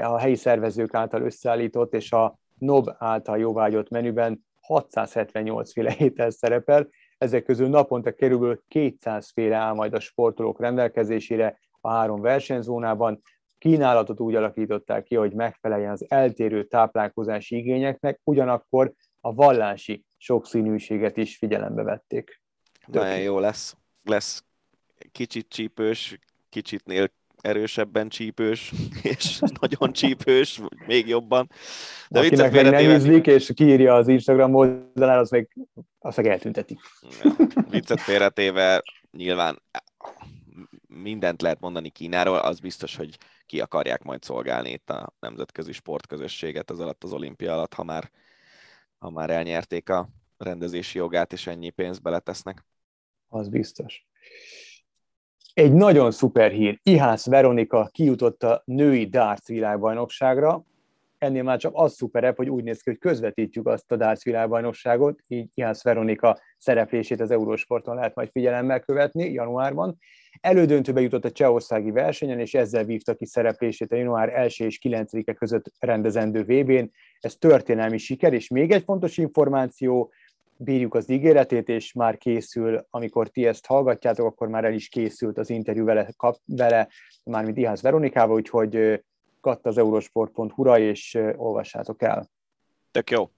[0.00, 6.88] a helyi szervezők által összeállított és a NOB által jóvágyott menüben 678 féle étel szerepel,
[7.18, 13.22] ezek közül naponta kerül 200 féle áll majd a sportolók rendelkezésére a három versenyzónában,
[13.58, 21.36] kínálatot úgy alakították ki, hogy megfeleljen az eltérő táplálkozási igényeknek, ugyanakkor a vallási sokszínűséget is
[21.36, 22.40] figyelembe vették.
[22.86, 23.76] Nagyon jó lesz.
[24.02, 24.44] Lesz
[25.12, 26.18] kicsit csípős,
[26.84, 27.10] nél
[27.40, 28.72] erősebben csípős,
[29.02, 31.50] és nagyon csípős, még jobban.
[32.08, 35.56] De Akinek meg nem ízlik, és kiírja az Instagram oldalára, az meg,
[35.98, 36.80] azt meg eltüntetik.
[37.22, 37.34] Ja,
[37.70, 39.62] viccet félretéve nyilván
[40.86, 43.18] mindent lehet mondani Kínáról, az biztos, hogy
[43.48, 48.10] ki akarják majd szolgálni itt a nemzetközi sportközösséget az alatt az olimpia alatt, ha már,
[48.98, 52.64] ha már elnyerték a rendezési jogát, és ennyi pénzt beletesznek.
[53.28, 54.06] Az biztos.
[55.54, 56.80] Egy nagyon szuper hír.
[56.82, 60.64] Ihász Veronika kijutott a női darts világbajnokságra.
[61.18, 65.20] Ennél már csak az szuperebb, hogy úgy néz ki, hogy közvetítjük azt a darts világbajnokságot,
[65.26, 69.98] így Ihász Veronika szereplését az Eurósporton lehet majd figyelemmel követni januárban.
[70.40, 75.32] Elődöntőbe jutott a csehországi versenyen, és ezzel vívta ki szereplését a január 1 és 9-e
[75.32, 76.90] között rendezendő VB-n.
[77.20, 80.12] Ez történelmi siker, és még egy fontos információ,
[80.60, 85.38] bírjuk az ígéretét, és már készül, amikor ti ezt hallgatjátok, akkor már el is készült
[85.38, 86.88] az interjú vele, kap, vele
[87.24, 89.02] mármint Ihász Veronikával, úgyhogy
[89.40, 92.30] katt az eurosport.hu-ra, és olvassátok el.
[92.90, 93.30] Tök jó.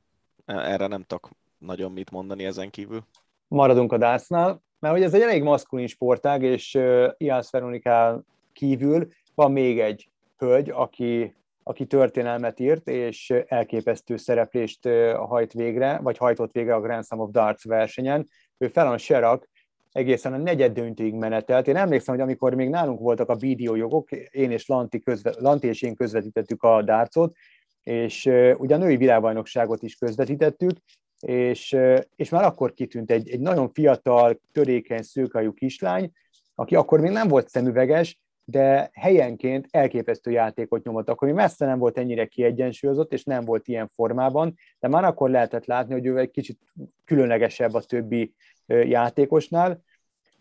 [0.45, 3.05] Erre nem tudok nagyon mit mondani ezen kívül.
[3.49, 6.79] Maradunk a dásznál mert hogy ez egy elég maszkulin sportág, és
[7.17, 15.53] Iász Veronikán kívül van még egy hölgy, aki, aki történelmet írt, és elképesztő szereplést hajt
[15.53, 18.29] végre, vagy hajtott végre a Grand Slam of Darts versenyen.
[18.59, 19.49] Ő Felon Sherak
[19.93, 21.69] egészen a negyed döntőig menetelt.
[21.69, 25.83] Én emlékszem, hogy amikor még nálunk voltak a jogok, én és Lanti, közve, Lanti és
[25.83, 27.37] én közvetítettük a dárcot,
[27.83, 28.27] és
[28.57, 30.77] ugye a női világbajnokságot is közvetítettük,
[31.21, 31.77] és,
[32.17, 36.13] és már akkor kitűnt egy, egy nagyon fiatal, törékeny, szőkajú kislány,
[36.55, 38.19] aki akkor még nem volt szemüveges,
[38.51, 41.09] de helyenként elképesztő játékot nyomott.
[41.09, 45.67] Akkor messze nem volt ennyire kiegyensúlyozott, és nem volt ilyen formában, de már akkor lehetett
[45.67, 46.59] látni, hogy ő egy kicsit
[47.05, 48.35] különlegesebb a többi
[48.67, 49.83] játékosnál,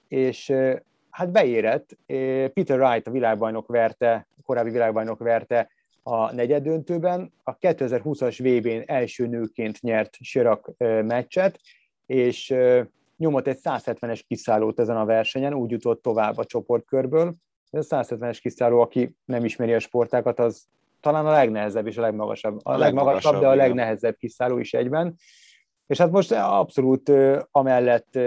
[0.08, 0.54] és
[1.10, 1.98] hát beérett.
[2.54, 5.70] Peter Wright, a világbajnok verte, a korábbi világbajnok verte
[6.04, 7.34] a negyedöntőben.
[7.44, 10.72] A 2020-as VB-n első nőként nyert Sirak
[11.04, 11.60] meccset,
[12.06, 12.56] és
[13.18, 17.36] nyomott egy 170-es kiszállót ezen a versenyen, úgy jutott tovább a csoportkörből.
[17.70, 20.68] Ez a 170-es kiszálló, aki nem ismeri a sportákat, az
[21.00, 22.60] talán a legnehezebb és a legmagasabb.
[22.64, 25.16] A, a legmagasabb, de a legnehezebb kiszálló is egyben.
[25.88, 27.12] És hát most abszolút
[27.52, 28.20] amellett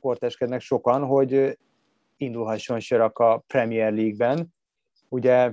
[0.00, 1.58] korteskednek sokan, hogy
[2.16, 4.54] indulhasson Sirak a Premier League-ben.
[5.08, 5.52] Ugye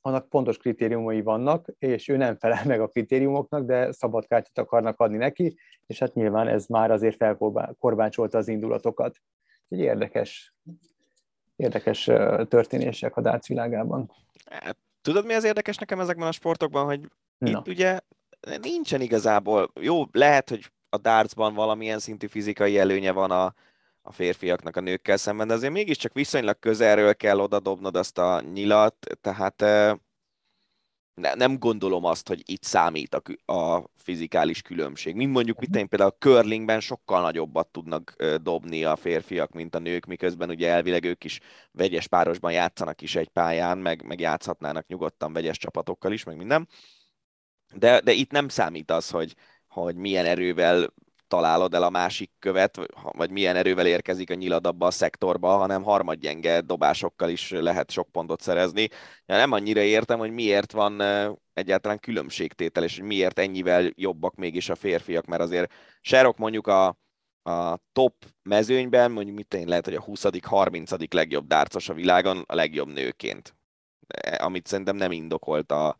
[0.00, 5.00] annak pontos kritériumai vannak, és ő nem felel meg a kritériumoknak, de szabad kártyát akarnak
[5.00, 9.16] adni neki, és hát nyilván ez már azért felkorbácsolta az indulatokat.
[9.68, 10.54] Egy érdekes,
[11.58, 12.10] érdekes
[12.48, 14.12] történések a dárc világában.
[14.50, 17.00] Hát, tudod, mi az érdekes nekem ezekben a sportokban, hogy
[17.38, 17.48] Na.
[17.48, 18.00] itt ugye
[18.60, 23.54] nincsen igazából, jó, lehet, hogy a dartsban valamilyen szintű fizikai előnye van a,
[24.02, 28.94] a férfiaknak a nőkkel szemben, de azért mégiscsak viszonylag közelről kell odadobnod azt a nyilat,
[29.20, 29.64] tehát
[31.18, 35.14] ne, nem gondolom azt, hogy itt számít a, a fizikális különbség.
[35.14, 39.78] Mint mondjuk, mit én például a curlingben sokkal nagyobbat tudnak dobni a férfiak, mint a
[39.78, 41.40] nők, miközben ugye elvileg ők is
[41.72, 46.68] vegyes párosban játszanak is egy pályán, meg, meg játszhatnának nyugodtan vegyes csapatokkal is, meg minden.
[47.74, 49.34] De, de itt nem számít az, hogy,
[49.66, 50.92] hogy milyen erővel
[51.28, 55.82] találod el a másik követ, vagy milyen erővel érkezik a nyilad abba a szektorba, hanem
[55.82, 58.88] harmadgyenge dobásokkal is lehet sok pontot szerezni.
[59.26, 61.00] Ja, nem annyira értem, hogy miért van
[61.52, 66.98] egyáltalán különbségtétel, és hogy miért ennyivel jobbak mégis a férfiak, mert azért Serok mondjuk a,
[67.42, 72.44] a top mezőnyben, mondjuk mit én lehet, hogy a 20 30 legjobb dárcos a világon,
[72.46, 73.56] a legjobb nőként.
[74.38, 75.98] Amit szerintem nem indokolt a,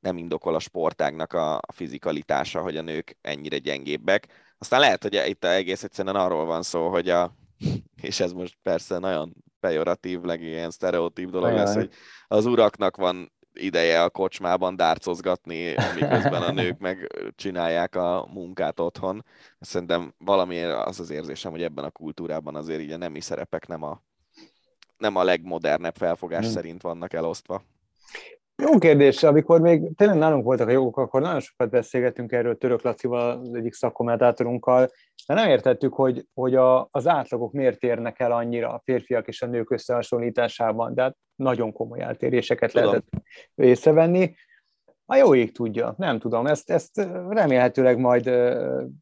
[0.00, 4.26] nem indokol a sportágnak a fizikalitása, hogy a nők ennyire gyengébbek.
[4.62, 7.34] Aztán lehet, hogy itt egész egyszerűen arról van szó, hogy a,
[8.08, 11.58] és ez most persze nagyon pejoratív, leg ilyen sztereotíp dolog Ajaj.
[11.58, 11.90] lesz, hogy
[12.28, 19.24] az uraknak van ideje a kocsmában dárcozgatni, miközben a nők meg csinálják a munkát otthon.
[19.60, 23.82] Szerintem valamiért az az érzésem, hogy ebben a kultúrában azért így a nemi szerepek nem
[23.82, 24.02] a,
[24.96, 26.52] nem a legmodernebb felfogás hmm.
[26.52, 27.62] szerint vannak elosztva.
[28.60, 32.82] Jó kérdés, amikor még tényleg nálunk voltak a jogok, akkor nagyon sokat beszélgettünk erről Török
[32.82, 34.90] Lacival, az egyik szakkommentátorunkkal,
[35.26, 39.42] de nem értettük, hogy, hogy a, az átlagok miért érnek el annyira a férfiak és
[39.42, 42.86] a nők összehasonlításában, de hát nagyon komoly eltéréseket tudom.
[42.86, 43.22] lehetett
[43.54, 44.34] észrevenni.
[45.06, 48.30] A jó ég tudja, nem tudom, ezt, ezt remélhetőleg majd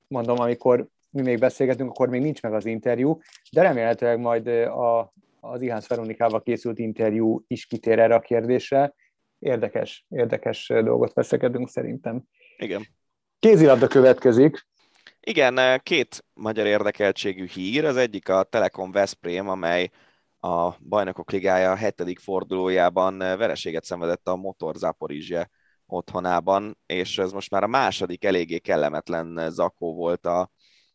[0.06, 3.18] mondom, amikor mi még beszélgetünk, akkor még nincs meg az interjú,
[3.52, 8.94] de remélhetőleg majd a, az Ihász Veronikával készült interjú is kitér erre a kérdésre,
[9.38, 12.22] érdekes, érdekes dolgot veszekedünk szerintem.
[12.56, 12.86] Igen.
[13.38, 14.66] Kézilabda következik.
[15.20, 17.84] Igen, két magyar érdekeltségű hír.
[17.84, 19.90] Az egyik a Telekom Veszprém, amely
[20.40, 25.50] a Bajnokok Ligája hetedik fordulójában vereséget szenvedett a Motor Zaporizse
[25.86, 30.50] otthonában, és ez most már a második eléggé kellemetlen zakó volt a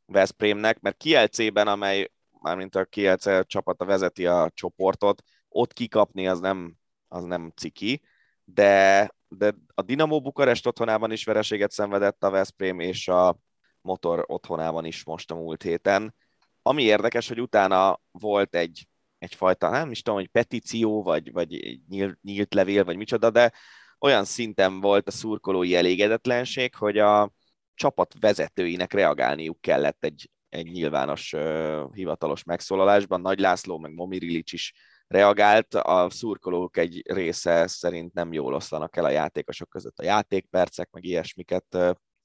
[0.05, 2.11] Veszprémnek, mert Kielcében, amely
[2.41, 6.75] mármint a Kielce csapata vezeti a csoportot, ott kikapni az nem,
[7.07, 8.01] az nem ciki,
[8.43, 13.37] de, de a Dinamo Bukarest otthonában is vereséget szenvedett a Veszprém, és a
[13.81, 16.15] Motor otthonában is most a múlt héten.
[16.61, 18.87] Ami érdekes, hogy utána volt egy
[19.17, 23.51] egyfajta, nem is tudom, hogy petíció, vagy, vagy nyílt, nyílt levél, vagy micsoda, de
[23.99, 27.31] olyan szinten volt a szurkolói elégedetlenség, hogy a
[27.73, 33.21] csapat vezetőinek reagálniuk kellett egy, egy nyilvános uh, hivatalos megszólalásban.
[33.21, 34.73] Nagy László, meg Momirilic is
[35.13, 40.89] reagált, a szurkolók egy része szerint nem jól oszlanak el a játékosok között a játékpercek,
[40.91, 41.77] meg ilyesmiket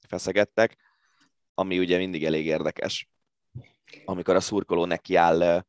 [0.07, 0.77] feszegettek,
[1.53, 3.09] ami ugye mindig elég érdekes,
[4.05, 5.65] amikor a szurkoló neki áll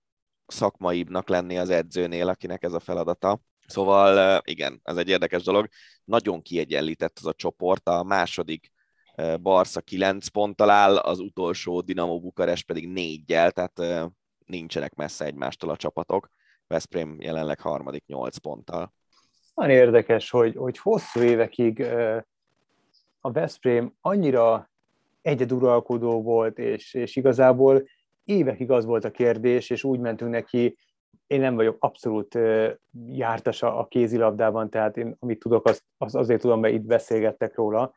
[0.46, 3.40] szakmaibbnak lenni az edzőnél, akinek ez a feladata.
[3.66, 5.68] Szóval igen, ez egy érdekes dolog.
[6.04, 8.72] Nagyon kiegyenlített az a csoport, a második
[9.40, 14.10] Barca 9 ponttal áll, az utolsó Dinamo Bukarest pedig négyel, tehát
[14.46, 16.30] nincsenek messze egymástól a csapatok.
[16.70, 18.92] Veszprém jelenleg harmadik nyolc ponttal.
[19.54, 21.86] Nagyon érdekes, hogy, hogy hosszú évekig
[23.20, 24.70] a Veszprém annyira
[25.22, 27.88] egyeduralkodó volt, és, és igazából
[28.24, 30.78] évekig az volt a kérdés, és úgy mentünk neki,
[31.26, 32.38] én nem vagyok abszolút
[33.06, 37.92] jártas a kézilabdában, tehát én amit tudok, azt, az azért tudom, mert itt beszélgettek róla,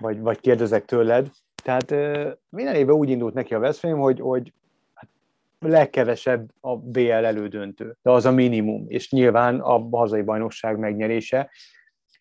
[0.00, 1.30] vagy, vagy kérdezek tőled.
[1.62, 1.90] Tehát
[2.48, 4.52] minden évben úgy indult neki a Veszprém, hogy, hogy
[5.58, 11.50] legkevesebb a BL elődöntő, de az a minimum, és nyilván a hazai bajnokság megnyerése.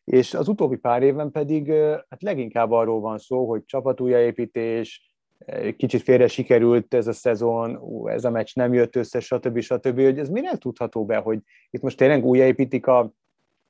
[0.03, 1.71] És az utóbbi pár évben pedig
[2.09, 5.11] hát leginkább arról van szó, hogy csapatújjáépítés,
[5.77, 9.59] kicsit félre sikerült ez a szezon, ez a meccs nem jött össze, stb.
[9.59, 10.01] stb.
[10.01, 11.39] hogy ez mire tudható be, hogy
[11.69, 13.11] itt most tényleg újjáépítik a,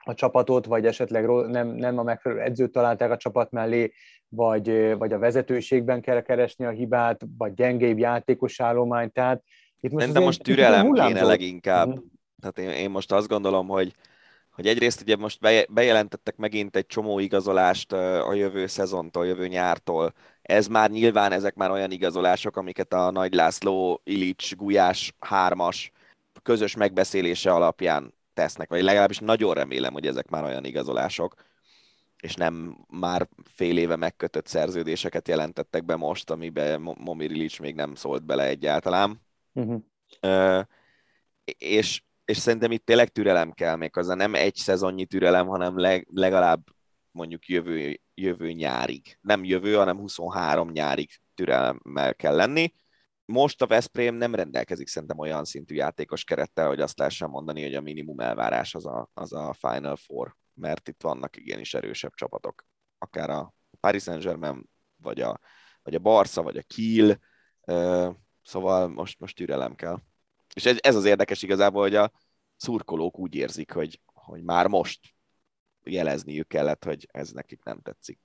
[0.07, 3.93] a csapatot, vagy esetleg nem, nem a megfelelő edzőt találták a csapat mellé,
[4.29, 9.43] vagy, vagy a vezetőségben kell keresni a hibát, vagy gyengébb játékos állomány, tehát
[9.79, 11.87] itt most Szerintem most türelem kéne leginkább.
[11.87, 12.03] Uh-huh.
[12.41, 13.93] Tehát én, én most azt gondolom, hogy
[14.57, 15.39] hogy egyrészt ugye most
[15.69, 20.13] bejelentettek megint egy csomó igazolást a jövő szezontól, jövő nyártól.
[20.41, 25.91] Ez már nyilván, ezek már olyan igazolások, amiket a Nagy László, Ilics, Gulyás, Hármas
[26.43, 31.33] közös megbeszélése alapján tesznek, vagy legalábbis nagyon remélem, hogy ezek már olyan igazolások,
[32.19, 37.95] és nem már fél éve megkötött szerződéseket jelentettek be most, amiben Momir Ilics még nem
[37.95, 39.21] szólt bele egyáltalán.
[39.53, 39.81] Uh-huh.
[40.21, 40.63] Uh,
[41.57, 46.07] és és szerintem itt tényleg türelem kell még az nem egy szezonnyi türelem, hanem leg,
[46.13, 46.61] legalább
[47.11, 49.17] mondjuk jövő, jövő nyárig.
[49.21, 52.73] Nem jövő, hanem 23 nyárig türelemmel kell lenni.
[53.31, 57.75] Most a Veszprém nem rendelkezik szerintem olyan szintű játékos kerettel, hogy azt lehessen mondani, hogy
[57.75, 62.65] a minimum elvárás az a, az a Final Four, mert itt vannak igenis erősebb csapatok.
[62.97, 65.39] Akár a Paris Saint-Germain, vagy a,
[65.83, 67.19] vagy a Barca, vagy a Kiel,
[68.43, 69.99] szóval most, most türelem kell.
[70.53, 72.11] És ez, ez az érdekes igazából, hogy a
[72.55, 74.99] szurkolók úgy érzik, hogy, hogy már most
[75.83, 78.19] jelezniük kellett, hogy ez nekik nem tetszik.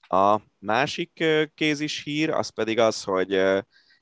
[0.00, 3.32] A másik kézis hír, az pedig az, hogy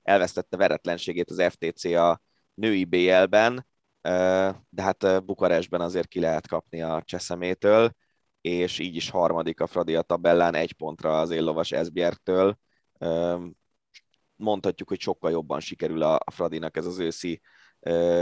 [0.05, 2.21] elvesztette veretlenségét az FTC a
[2.55, 3.67] női BL-ben,
[4.69, 7.95] de hát Bukarestben azért ki lehet kapni a Cseszemétől,
[8.41, 12.59] és így is harmadik a Fradi a tabellán, egy pontra az éllovas Esbjergtől.
[14.37, 17.41] Mondhatjuk, hogy sokkal jobban sikerül a Fradinak ez az őszi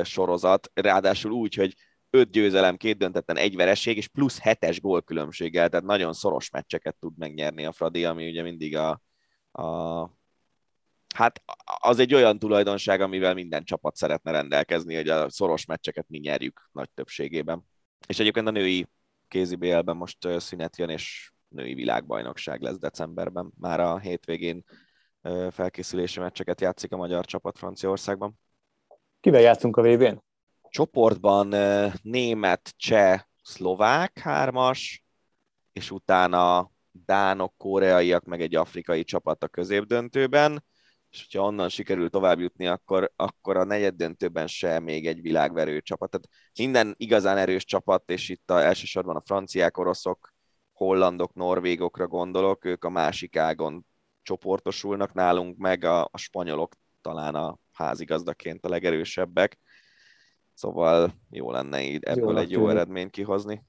[0.03, 1.75] sorozat, ráadásul úgy, hogy
[2.11, 7.19] öt győzelem, két döntetlen, egy vereség, és plusz hetes gólkülönbséggel, tehát nagyon szoros meccseket tud
[7.19, 9.03] megnyerni a Fradi, ami ugye mindig a,
[9.53, 10.22] a
[11.15, 16.19] hát az egy olyan tulajdonság, amivel minden csapat szeretne rendelkezni, hogy a szoros meccseket mi
[16.19, 17.65] nyerjük nagy többségében.
[18.07, 18.87] És egyébként a női
[19.29, 23.53] kézi BL-ben most szünet jön, és női világbajnokság lesz decemberben.
[23.59, 24.65] Már a hétvégén
[25.51, 28.39] felkészülési meccseket játszik a magyar csapat Franciaországban.
[29.21, 30.23] Kivel játszunk a VB-n?
[30.69, 31.55] Csoportban
[32.03, 35.05] német, cseh, szlovák hármas,
[35.73, 40.65] és utána dánok, koreaiak, meg egy afrikai csapat a középdöntőben,
[41.13, 45.81] és hogyha onnan sikerül tovább jutni, akkor, akkor a negyed döntőben se még egy világverő
[45.81, 46.11] csapat.
[46.11, 46.29] Tehát
[46.59, 50.33] minden igazán erős csapat, és itt a, elsősorban a franciák, oroszok,
[50.73, 53.87] hollandok, norvégokra gondolok, ők a másik ágon
[54.23, 59.59] csoportosulnak nálunk, meg a, a spanyolok talán a házigazdaként a legerősebbek.
[60.55, 62.75] Szóval jó lenne így ebből jó egy jó tűnik.
[62.75, 63.65] eredményt kihozni.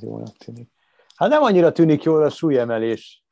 [0.00, 0.70] Jó tűnik.
[1.16, 3.22] Hát nem annyira tűnik jól a súlyemelés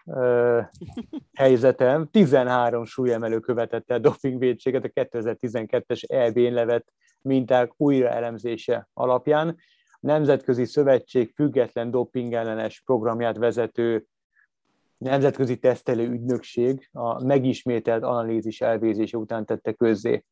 [1.34, 2.08] helyzetem.
[2.10, 9.48] 13 súlyemelő követette a dopingvédséget a 2012-es EB-n levett minták újra elemzése alapján.
[9.90, 14.06] A Nemzetközi Szövetség független dopingellenes programját vezető
[14.98, 20.24] Nemzetközi Tesztelő Ügynökség a megismételt analízis elvégzése után tette közzé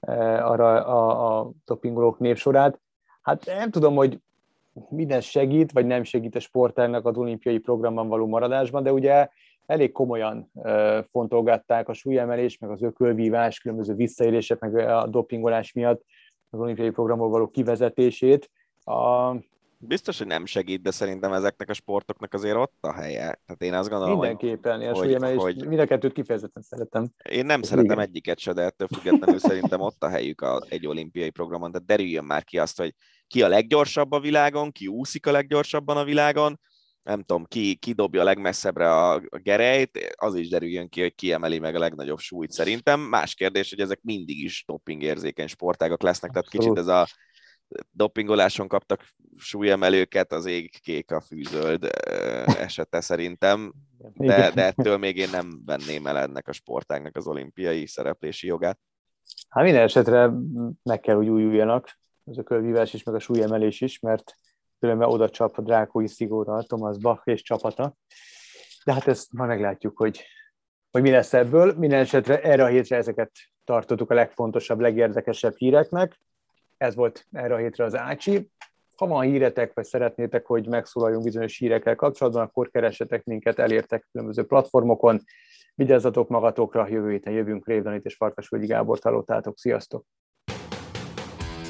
[0.00, 2.80] arra a, a dopingolók névsorát.
[3.22, 4.20] Hát nem tudom, hogy
[4.88, 9.28] minden segít, vagy nem segít a sportágnak az olimpiai programban való maradásban, de ugye
[9.66, 10.50] elég komolyan
[11.10, 16.04] fontolgatták a súlyemelés, meg az ökölvívás, különböző visszaélések, meg a dopingolás miatt
[16.50, 18.50] az olimpiai programból való kivezetését.
[18.84, 19.32] A,
[19.78, 23.40] biztos, hogy nem segít, de szerintem ezeknek a sportoknak azért ott a helye.
[23.46, 27.08] Tehát én azt gondolom, Mindenképpen, hogy, hogy, hogy mind a kettőt kifejezetten szeretem.
[27.30, 28.06] Én nem szeretem Igen.
[28.06, 32.24] egyiket se, de ettől függetlenül szerintem ott a helyük a, egy olimpiai programon, de derüljön
[32.24, 32.94] már ki azt, hogy
[33.26, 36.60] ki a leggyorsabb a világon, ki úszik a leggyorsabban a világon,
[37.02, 41.32] nem tudom, ki, ki dobja a legmesszebbre a gerejt, az is derüljön ki, hogy ki
[41.32, 43.00] emeli meg a legnagyobb súlyt szerintem.
[43.00, 47.06] Más kérdés, hogy ezek mindig is dopingérzékeny sportágok lesznek, tehát kicsit ez a
[47.90, 49.04] dopingoláson kaptak
[49.36, 51.88] súlyemelőket, az ég kék a fűzöld
[52.46, 53.72] esete szerintem,
[54.14, 58.78] de, de ettől még én nem venném el ennek a sportágnak az olimpiai szereplési jogát.
[59.48, 60.30] Hát minden esetre
[60.82, 64.34] meg kell, hogy újuljanak, ez a körvívás is, meg a súlyemelés is, mert
[64.78, 67.96] különben oda csap a drákói szigóra Thomas Bach és csapata.
[68.84, 70.24] De hát ezt már meglátjuk, hogy,
[70.90, 71.74] hogy mi lesz ebből.
[71.78, 73.30] Minden esetre erre a hétre ezeket
[73.64, 76.20] tartottuk a legfontosabb, legérdekesebb híreknek
[76.76, 78.50] ez volt erre a hétre az Ácsi.
[78.96, 84.44] Ha van híretek, vagy szeretnétek, hogy megszólaljunk bizonyos hírekkel kapcsolatban, akkor keressetek minket, elértek különböző
[84.44, 85.20] platformokon.
[85.74, 89.58] Vigyázzatok magatokra, jövő héten jövünk, Révdanit és Farkasvölgyi Gábor találtátok.
[89.58, 90.04] Sziasztok!